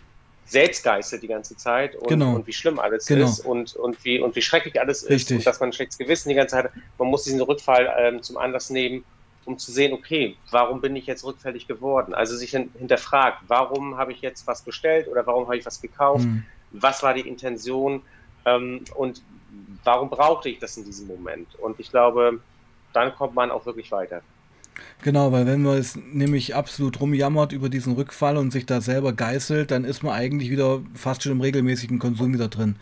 selbst 0.50 0.84
geißelt 0.84 1.22
die 1.22 1.28
ganze 1.28 1.56
Zeit 1.56 1.96
und, 1.96 2.08
genau. 2.08 2.36
und 2.36 2.48
wie 2.48 2.54
schlimm 2.54 2.80
alles 2.80 3.06
genau. 3.06 3.26
ist 3.26 3.42
und, 3.42 3.76
und, 3.76 4.04
wie, 4.04 4.20
und 4.20 4.36
wie 4.36 4.42
schrecklich 4.42 4.80
alles 4.80 5.08
Richtig. 5.08 5.20
ist 5.20 5.32
und 5.32 5.46
dass 5.46 5.60
man 5.60 5.70
ein 5.70 5.74
schlechtes 5.74 5.98
Gewissen 5.98 6.30
die 6.30 6.36
ganze 6.36 6.56
Zeit 6.56 6.66
hat. 6.66 6.72
Man 6.98 7.10
muss 7.10 7.24
diesen 7.24 7.42
Rückfall 7.42 7.94
ähm, 8.00 8.24
zum 8.24 8.38
Anlass 8.38 8.70
nehmen, 8.72 9.04
um 9.46 9.60
zu 9.60 9.72
sehen, 9.72 9.94
okay, 9.94 10.36
warum 10.50 10.82
bin 10.82 10.96
ich 10.96 11.06
jetzt 11.06 11.24
rückfällig 11.24 11.68
geworden? 11.68 12.14
Also 12.14 12.36
sich 12.36 12.52
hinterfragt, 12.52 13.44
warum 13.48 13.98
habe 13.98 14.12
ich 14.12 14.22
jetzt 14.22 14.48
was 14.48 14.64
bestellt 14.64 15.08
oder 15.08 15.26
warum 15.28 15.46
habe 15.46 15.58
ich 15.58 15.66
was 15.66 15.82
gekauft? 15.82 16.26
Mhm. 16.26 16.44
Was 16.72 17.04
war 17.04 17.14
die 17.14 17.28
Intention? 17.28 18.02
Ähm, 18.46 18.84
und 18.96 19.22
warum 19.84 20.10
brauchte 20.10 20.50
ich 20.50 20.60
das 20.60 20.78
in 20.78 20.86
diesem 20.86 21.08
Moment? 21.08 21.48
Und 21.60 21.80
ich 21.80 21.92
glaube, 21.92 22.40
dann 22.94 23.14
kommt 23.16 23.36
man 23.36 23.52
auch 23.52 23.66
wirklich 23.66 23.92
weiter. 23.92 24.22
Genau, 25.02 25.32
weil 25.32 25.46
wenn 25.46 25.62
man 25.62 25.78
es 25.78 25.96
nämlich 25.96 26.56
absolut 26.56 27.00
rumjammert 27.00 27.52
über 27.52 27.70
diesen 27.70 27.94
Rückfall 27.94 28.38
und 28.38 28.52
sich 28.52 28.66
da 28.66 28.82
selber 28.82 29.14
geißelt, 29.14 29.72
dann 29.72 29.86
ist 29.86 30.04
man 30.04 30.14
eigentlich 30.14 30.50
wieder 30.50 30.82
fast 30.94 31.24
schon 31.24 31.32
im 31.32 31.42
regelmäßigen 31.42 32.00
Konsum 32.00 32.34
wieder 32.34 32.48
drin. 32.48 32.76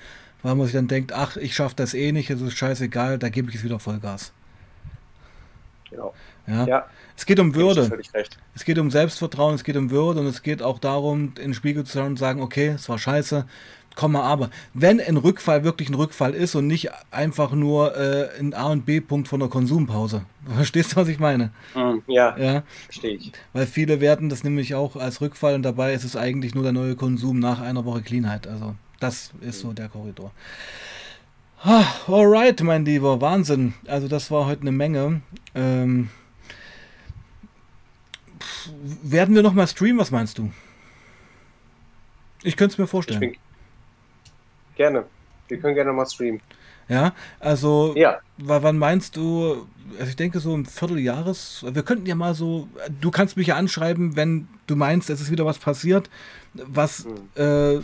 Weil 0.44 0.56
man 0.56 0.66
sich 0.66 0.76
dann 0.76 0.88
denkt, 0.88 1.14
ach, 1.14 1.38
ich 1.38 1.56
schaffe 1.56 1.76
das 1.76 1.94
eh 1.94 2.12
nicht, 2.12 2.30
es 2.30 2.42
ist 2.42 2.58
scheißegal, 2.58 3.18
da 3.18 3.30
gebe 3.30 3.50
ich 3.50 3.58
es 3.58 3.64
wieder 3.64 3.80
Vollgas. 3.80 4.34
Genau. 5.90 6.14
Ja. 6.48 6.66
ja. 6.66 6.86
Es 7.16 7.26
geht 7.26 7.40
um 7.40 7.56
Würde. 7.56 7.90
Es 8.54 8.64
geht 8.64 8.78
um 8.78 8.92
Selbstvertrauen, 8.92 9.56
es 9.56 9.64
geht 9.64 9.76
um 9.76 9.90
Würde 9.90 10.20
und 10.20 10.28
es 10.28 10.44
geht 10.44 10.62
auch 10.62 10.80
darum, 10.80 11.30
in 11.30 11.34
den 11.34 11.54
Spiegel 11.54 11.84
zu 11.84 11.98
schauen 11.98 12.12
und 12.12 12.20
sagen, 12.20 12.42
okay, 12.42 12.70
es 12.70 12.88
war 12.90 13.00
scheiße, 13.00 13.46
Komma, 13.98 14.22
aber. 14.22 14.52
Wenn 14.76 15.02
ein 15.02 15.18
Rückfall 15.18 15.64
wirklich 15.64 15.90
ein 15.90 15.96
Rückfall 15.96 16.36
ist 16.36 16.54
und 16.54 16.68
nicht 16.68 16.92
einfach 17.10 17.52
nur 17.52 17.98
äh, 17.98 18.30
ein 18.40 18.54
A- 18.54 18.68
und 18.72 18.86
B-Punkt 18.86 19.28
von 19.28 19.40
der 19.40 19.50
Konsumpause. 19.50 20.24
Verstehst 20.56 20.92
du, 20.92 20.98
was 20.98 21.08
ich 21.08 21.18
meine? 21.18 21.52
Mm, 21.74 21.98
ja, 22.06 22.38
ja, 22.38 22.64
verstehe 22.86 23.16
ich. 23.16 23.32
Weil 23.54 23.66
viele 23.66 24.00
werten 24.00 24.30
das 24.30 24.44
nämlich 24.44 24.76
auch 24.76 24.96
als 24.96 25.20
Rückfall 25.20 25.56
und 25.56 25.64
dabei 25.64 25.94
ist 25.94 26.04
es 26.04 26.16
eigentlich 26.16 26.54
nur 26.54 26.64
der 26.64 26.74
neue 26.74 26.96
Konsum 26.96 27.40
nach 27.40 27.60
einer 27.60 27.86
Woche 27.86 28.04
Cleanheit. 28.04 28.46
Also, 28.46 28.76
das 29.00 29.32
ist 29.42 29.62
so 29.62 29.74
der 29.74 29.90
Korridor. 29.90 30.32
Ah, 31.64 31.86
alright, 32.08 32.62
mein 32.62 32.86
Lieber, 32.86 33.20
Wahnsinn. 33.20 33.74
Also, 33.88 34.08
das 34.08 34.30
war 34.30 34.46
heute 34.46 34.62
eine 34.62 34.72
Menge. 34.72 35.22
Ähm, 35.56 36.10
werden 39.02 39.34
wir 39.34 39.42
nochmal 39.42 39.68
streamen? 39.68 39.98
Was 39.98 40.12
meinst 40.12 40.38
du? 40.38 40.52
Ich 42.44 42.56
könnte 42.56 42.74
es 42.74 42.78
mir 42.78 42.86
vorstellen. 42.86 43.24
Ich 43.24 43.32
bin, 43.32 43.47
Gerne. 44.78 45.04
Wir 45.48 45.60
können 45.60 45.76
gerne 45.76 45.92
mal 45.92 46.06
streamen. 46.06 46.42
Ja, 46.90 47.14
also 47.40 47.94
ja. 47.98 48.20
wann 48.38 48.78
meinst 48.78 49.18
du, 49.18 49.68
also 50.00 50.10
ich 50.10 50.16
denke 50.16 50.40
so 50.40 50.56
im 50.56 50.66
Vierteljahres, 50.66 51.66
wir 51.70 51.84
könnten 51.84 52.06
ja 52.06 52.16
mal 52.16 52.34
so, 52.34 52.70
du 53.02 53.12
kannst 53.12 53.36
mich 53.36 53.48
ja 53.48 53.56
anschreiben, 53.58 54.16
wenn 54.16 54.48
du 54.68 54.78
meinst, 54.78 55.10
es 55.10 55.20
ist 55.20 55.30
wieder 55.30 55.46
was 55.46 55.60
passiert, 55.60 56.10
was, 56.54 57.06
mhm. 57.06 57.42
äh, 57.44 57.82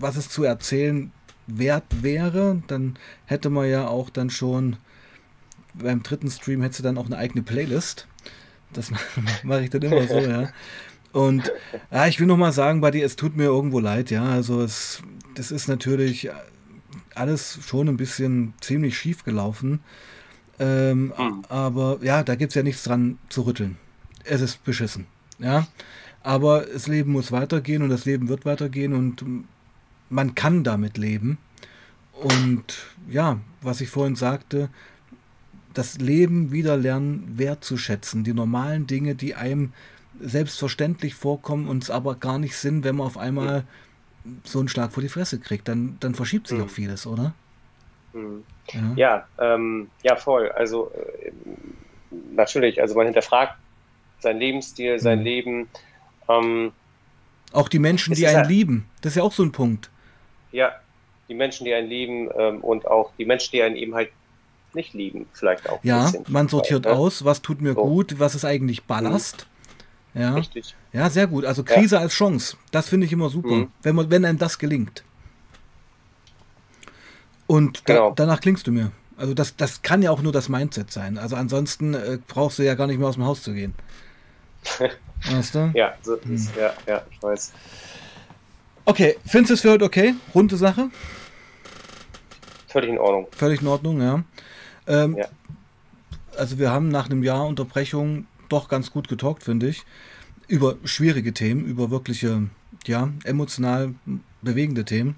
was 0.00 0.16
es 0.16 0.28
zu 0.28 0.42
erzählen 0.42 1.12
wert 1.46 1.84
wäre, 2.02 2.62
dann 2.66 2.96
hätte 3.26 3.48
man 3.50 3.68
ja 3.68 3.86
auch 3.86 4.10
dann 4.10 4.30
schon 4.30 4.76
beim 5.74 6.02
dritten 6.02 6.30
Stream 6.30 6.62
hättest 6.62 6.80
du 6.80 6.84
dann 6.84 6.98
auch 6.98 7.06
eine 7.06 7.16
eigene 7.18 7.42
Playlist. 7.42 8.06
Das 8.72 8.90
mache 9.42 9.62
ich 9.62 9.70
dann 9.70 9.82
immer 9.82 10.06
so, 10.06 10.18
ja. 10.18 10.48
Und 11.12 11.52
ja, 11.92 12.08
ich 12.08 12.18
will 12.18 12.26
noch 12.26 12.36
mal 12.36 12.52
sagen, 12.52 12.80
bei 12.80 12.90
dir, 12.90 13.06
es 13.06 13.14
tut 13.14 13.36
mir 13.36 13.44
irgendwo 13.44 13.78
leid, 13.78 14.10
ja. 14.10 14.24
Also 14.24 14.62
es, 14.62 15.00
das 15.34 15.50
ist 15.50 15.68
natürlich 15.68 16.30
alles 17.14 17.58
schon 17.66 17.88
ein 17.88 17.96
bisschen 17.96 18.54
ziemlich 18.60 18.98
schief 18.98 19.24
gelaufen. 19.24 19.80
Ähm, 20.58 21.12
mhm. 21.18 21.44
Aber 21.48 21.98
ja, 22.02 22.22
da 22.22 22.34
gibt 22.34 22.50
es 22.52 22.54
ja 22.54 22.62
nichts 22.62 22.84
dran 22.84 23.18
zu 23.28 23.42
rütteln. 23.42 23.76
Es 24.24 24.40
ist 24.40 24.64
beschissen. 24.64 25.06
Ja. 25.38 25.66
Aber 26.22 26.62
das 26.62 26.86
Leben 26.86 27.12
muss 27.12 27.32
weitergehen 27.32 27.82
und 27.82 27.90
das 27.90 28.04
Leben 28.06 28.28
wird 28.28 28.46
weitergehen 28.46 28.94
und 28.94 29.24
man 30.08 30.34
kann 30.34 30.64
damit 30.64 30.96
leben. 30.96 31.38
Und 32.12 32.86
ja, 33.10 33.40
was 33.60 33.80
ich 33.80 33.90
vorhin 33.90 34.16
sagte, 34.16 34.70
das 35.74 35.98
Leben 35.98 36.52
wieder 36.52 36.76
lernen 36.76 37.34
wertzuschätzen. 37.36 38.24
Die 38.24 38.32
normalen 38.32 38.86
Dinge, 38.86 39.16
die 39.16 39.34
einem 39.34 39.72
selbstverständlich 40.20 41.14
vorkommen 41.14 41.68
und 41.68 41.82
es 41.82 41.90
aber 41.90 42.14
gar 42.14 42.38
nicht 42.38 42.56
sind, 42.56 42.84
wenn 42.84 42.96
man 42.96 43.08
auf 43.08 43.18
einmal 43.18 43.64
so 44.44 44.58
einen 44.58 44.68
Schlag 44.68 44.92
vor 44.92 45.02
die 45.02 45.08
Fresse 45.08 45.38
kriegt. 45.38 45.68
Dann, 45.68 45.96
dann 46.00 46.14
verschiebt 46.14 46.48
sich 46.48 46.58
mhm. 46.58 46.64
auch 46.64 46.70
vieles, 46.70 47.06
oder? 47.06 47.34
Mhm. 48.12 48.44
Ja, 48.72 48.92
ja, 48.96 49.28
ähm, 49.38 49.90
ja, 50.02 50.16
voll. 50.16 50.50
Also 50.52 50.90
äh, 50.94 51.32
natürlich, 52.34 52.80
also 52.80 52.94
man 52.94 53.06
hinterfragt 53.06 53.56
seinen 54.20 54.38
Lebensstil, 54.38 54.98
sein 54.98 55.20
mhm. 55.20 55.24
Leben. 55.24 55.68
Ähm, 56.28 56.72
auch 57.52 57.68
die 57.68 57.78
Menschen, 57.78 58.14
die 58.14 58.26
einen 58.26 58.42
ja, 58.42 58.46
lieben, 58.46 58.86
das 59.02 59.12
ist 59.12 59.16
ja 59.16 59.22
auch 59.22 59.32
so 59.32 59.42
ein 59.42 59.52
Punkt. 59.52 59.90
Ja, 60.50 60.72
die 61.28 61.34
Menschen, 61.34 61.64
die 61.64 61.74
einen 61.74 61.88
lieben 61.88 62.30
ähm, 62.36 62.60
und 62.60 62.86
auch 62.86 63.12
die 63.18 63.24
Menschen, 63.24 63.50
die 63.52 63.62
einen 63.62 63.76
eben 63.76 63.94
halt 63.94 64.10
nicht 64.72 64.92
lieben, 64.94 65.26
vielleicht 65.32 65.68
auch. 65.68 65.82
Ja, 65.84 66.12
man 66.28 66.48
sortiert 66.48 66.84
ne? 66.84 66.92
aus, 66.92 67.24
was 67.24 67.42
tut 67.42 67.60
mir 67.60 67.74
so. 67.74 67.82
gut, 67.82 68.18
was 68.18 68.34
ist 68.34 68.44
eigentlich 68.44 68.84
Ballast. 68.84 69.46
Ja. 70.14 70.34
Richtig. 70.34 70.74
Ja, 70.92 71.10
sehr 71.10 71.26
gut. 71.26 71.44
Also 71.44 71.64
Krise 71.64 71.96
ja. 71.96 72.00
als 72.00 72.12
Chance. 72.12 72.56
Das 72.70 72.88
finde 72.88 73.06
ich 73.06 73.12
immer 73.12 73.28
super, 73.28 73.48
mhm. 73.48 73.68
wenn, 73.82 73.96
man, 73.96 74.10
wenn 74.10 74.24
einem 74.24 74.38
das 74.38 74.58
gelingt. 74.58 75.04
Und 77.46 77.88
da, 77.88 77.94
genau. 77.94 78.12
danach 78.14 78.40
klingst 78.40 78.66
du 78.66 78.72
mir. 78.72 78.92
Also 79.16 79.34
das, 79.34 79.56
das 79.56 79.82
kann 79.82 80.02
ja 80.02 80.10
auch 80.10 80.22
nur 80.22 80.32
das 80.32 80.48
Mindset 80.48 80.90
sein. 80.90 81.18
Also 81.18 81.36
ansonsten 81.36 81.94
äh, 81.94 82.18
brauchst 82.26 82.58
du 82.58 82.62
ja 82.62 82.74
gar 82.74 82.86
nicht 82.86 82.98
mehr 82.98 83.08
aus 83.08 83.14
dem 83.14 83.24
Haus 83.24 83.42
zu 83.42 83.52
gehen. 83.52 83.74
weißt 85.30 85.54
du? 85.54 85.72
Ja, 85.74 85.94
so 86.02 86.20
hm. 86.20 86.48
ja, 86.58 86.72
ja, 86.86 87.02
ich 87.10 87.22
weiß. 87.22 87.52
Okay, 88.86 89.16
findest 89.26 89.50
du 89.50 89.54
es 89.54 89.60
für 89.60 89.70
heute 89.72 89.84
okay? 89.84 90.14
Runde 90.34 90.56
Sache? 90.56 90.90
Völlig 92.68 92.90
in 92.90 92.98
Ordnung. 92.98 93.28
Völlig 93.32 93.62
in 93.62 93.68
Ordnung, 93.68 94.00
ja. 94.00 94.24
Ähm, 94.86 95.16
ja. 95.16 95.26
Also 96.36 96.58
wir 96.58 96.70
haben 96.70 96.88
nach 96.88 97.06
einem 97.06 97.22
Jahr 97.22 97.46
Unterbrechung 97.46 98.26
doch 98.54 98.68
ganz 98.68 98.90
gut 98.90 99.08
getalkt, 99.08 99.42
finde 99.42 99.68
ich. 99.68 99.84
Über 100.46 100.76
schwierige 100.84 101.32
Themen, 101.32 101.64
über 101.64 101.90
wirkliche, 101.90 102.48
ja, 102.86 103.12
emotional 103.24 103.94
bewegende 104.42 104.84
Themen. 104.84 105.16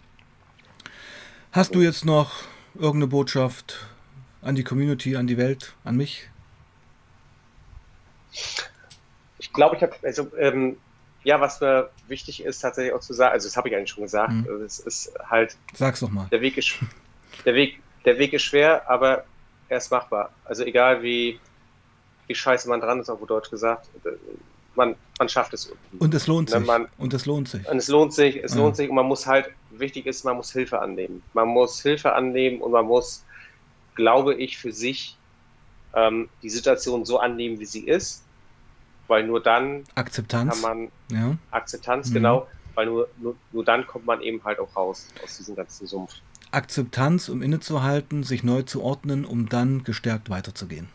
Hast 1.52 1.74
du 1.74 1.80
jetzt 1.80 2.04
noch 2.04 2.42
irgendeine 2.74 3.06
Botschaft 3.08 3.86
an 4.42 4.54
die 4.54 4.64
Community, 4.64 5.16
an 5.16 5.26
die 5.26 5.36
Welt, 5.36 5.74
an 5.84 5.96
mich? 5.96 6.28
Ich 9.38 9.52
glaube, 9.52 9.76
ich 9.76 9.82
habe, 9.82 9.94
also, 10.02 10.30
ähm, 10.38 10.76
ja, 11.24 11.40
was 11.40 11.60
mir 11.60 11.90
wichtig 12.08 12.44
ist, 12.44 12.60
tatsächlich 12.60 12.94
auch 12.94 13.00
zu 13.00 13.12
sagen, 13.12 13.32
also 13.32 13.48
das 13.48 13.56
habe 13.56 13.68
ich 13.68 13.74
eigentlich 13.74 13.90
schon 13.90 14.04
gesagt, 14.04 14.32
mhm. 14.32 14.62
es 14.64 14.78
ist 14.78 15.12
halt. 15.28 15.56
Sag's 15.74 16.00
doch 16.00 16.10
mal. 16.10 16.28
Der 16.30 16.40
Weg 16.40 16.56
ist, 16.56 16.74
der 17.44 17.54
Weg, 17.54 17.80
der 18.04 18.18
Weg 18.18 18.32
ist 18.32 18.42
schwer, 18.42 18.88
aber 18.88 19.24
er 19.68 19.78
ist 19.78 19.90
machbar. 19.90 20.30
Also 20.44 20.62
egal 20.62 21.02
wie, 21.02 21.40
wie 22.26 22.34
scheiße 22.34 22.68
man 22.68 22.80
dran 22.80 23.00
ist, 23.00 23.08
auf 23.08 23.24
Deutsch 23.26 23.50
gesagt. 23.50 23.88
Man, 24.74 24.94
man 25.18 25.28
schafft 25.28 25.54
es. 25.54 25.72
Und 25.98 26.14
es 26.14 26.26
lohnt 26.26 26.50
ne, 26.50 26.58
sich. 26.58 26.66
Man, 26.66 26.86
und 26.98 27.14
es 27.14 27.24
lohnt 27.26 27.48
sich. 27.48 27.66
Und 27.68 27.78
es 27.78 27.88
lohnt 27.88 28.12
sich, 28.12 28.36
es 28.42 28.54
ja. 28.54 28.60
lohnt 28.60 28.76
sich 28.76 28.88
und 28.88 28.94
man 28.94 29.06
muss 29.06 29.26
halt, 29.26 29.48
wichtig 29.70 30.06
ist, 30.06 30.24
man 30.24 30.36
muss 30.36 30.52
Hilfe 30.52 30.80
annehmen. 30.80 31.22
Man 31.32 31.48
muss 31.48 31.80
Hilfe 31.80 32.12
annehmen 32.12 32.60
und 32.60 32.72
man 32.72 32.86
muss, 32.86 33.24
glaube 33.94 34.34
ich, 34.34 34.58
für 34.58 34.72
sich 34.72 35.16
ähm, 35.94 36.28
die 36.42 36.50
Situation 36.50 37.04
so 37.04 37.18
annehmen, 37.18 37.58
wie 37.58 37.64
sie 37.64 37.86
ist. 37.86 38.22
Weil 39.08 39.24
nur 39.24 39.40
dann 39.40 39.84
Akzeptanz. 39.94 40.52
kann 40.52 40.60
man 40.62 40.92
ja. 41.12 41.36
Akzeptanz, 41.52 42.10
mhm. 42.10 42.14
genau, 42.14 42.48
weil 42.74 42.86
nur, 42.86 43.08
nur, 43.18 43.36
nur 43.52 43.64
dann 43.64 43.86
kommt 43.86 44.04
man 44.04 44.20
eben 44.20 44.42
halt 44.44 44.58
auch 44.58 44.74
raus 44.74 45.08
aus 45.22 45.36
diesem 45.36 45.54
ganzen 45.54 45.86
Sumpf. 45.86 46.14
Akzeptanz, 46.50 47.28
um 47.28 47.40
innezuhalten, 47.40 48.24
sich 48.24 48.42
neu 48.42 48.62
zu 48.62 48.82
ordnen, 48.82 49.24
um 49.24 49.48
dann 49.48 49.84
gestärkt 49.84 50.28
weiterzugehen. 50.28 50.88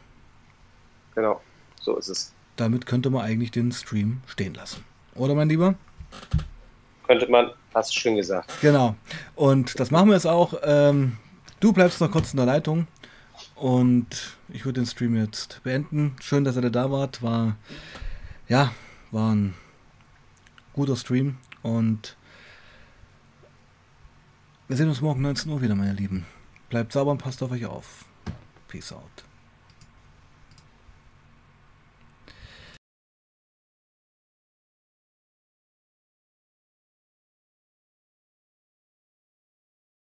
Genau, 1.16 1.42
so 1.80 1.98
ist 1.98 2.10
es. 2.10 2.34
Damit 2.56 2.86
könnte 2.86 3.10
man 3.10 3.24
eigentlich 3.24 3.52
den 3.52 3.72
Stream 3.72 4.22
stehen 4.28 4.54
lassen. 4.54 4.84
Oder 5.16 5.36
mein 5.36 5.50
Lieber? 5.50 5.76
Könnte 7.06 7.28
man, 7.30 7.52
hast 7.74 7.94
du 7.96 8.00
schön 8.00 8.16
gesagt. 8.16 8.52
Genau. 8.62 8.96
Und 9.36 9.80
das 9.80 9.92
machen 9.92 10.10
wir 10.10 10.16
jetzt 10.16 10.28
auch. 10.28 10.54
Ähm, 10.64 11.18
du 11.60 11.74
bleibst 11.74 12.00
noch 12.00 12.12
kurz 12.12 12.32
in 12.32 12.38
der 12.38 12.46
Leitung. 12.46 12.88
Und 13.56 14.38
ich 14.50 14.66
würde 14.66 14.82
den 14.82 14.88
Stream 14.88 15.16
jetzt 15.16 15.62
beenden. 15.64 16.16
Schön, 16.22 16.44
dass 16.44 16.56
ihr 16.56 16.70
da 16.70 16.92
wart. 16.92 17.22
War, 17.22 17.58
ja, 18.48 18.72
war 19.12 19.34
ein 19.34 19.54
guter 20.74 20.96
Stream. 20.96 21.38
Und 21.62 22.16
wir 24.68 24.78
sehen 24.78 24.88
uns 24.88 25.02
morgen 25.02 25.22
19 25.22 25.52
Uhr 25.52 25.62
wieder, 25.62 25.76
meine 25.76 25.94
Lieben. 25.94 26.26
Bleibt 26.70 26.94
sauber 26.94 27.12
und 27.12 27.18
passt 27.18 27.44
auf 27.44 27.52
euch 27.52 27.66
auf. 27.66 28.06
Peace 28.68 28.94
out. 28.94 29.26